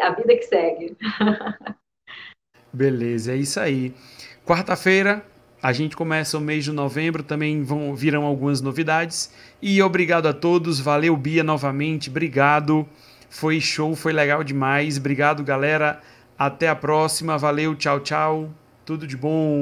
a 0.00 0.10
vida 0.10 0.36
que 0.36 0.42
segue. 0.42 0.96
Beleza, 2.72 3.32
é 3.32 3.36
isso 3.36 3.60
aí. 3.60 3.94
Quarta-feira 4.44 5.24
a 5.62 5.72
gente 5.72 5.96
começa 5.96 6.36
o 6.36 6.40
mês 6.42 6.64
de 6.64 6.72
novembro, 6.72 7.22
também 7.22 7.62
vão 7.62 7.94
virão 7.94 8.24
algumas 8.24 8.60
novidades. 8.60 9.32
E 9.62 9.80
obrigado 9.82 10.26
a 10.26 10.32
todos, 10.32 10.78
valeu 10.78 11.16
Bia 11.16 11.42
novamente, 11.42 12.10
obrigado. 12.10 12.86
Foi 13.30 13.60
show, 13.60 13.96
foi 13.96 14.12
legal 14.12 14.44
demais. 14.44 14.98
Obrigado, 14.98 15.42
galera. 15.42 16.00
Até 16.38 16.68
a 16.68 16.76
próxima. 16.76 17.38
Valeu, 17.38 17.74
tchau, 17.74 17.98
tchau. 18.00 18.50
Tudo 18.84 19.06
de 19.06 19.16
bom. 19.16 19.52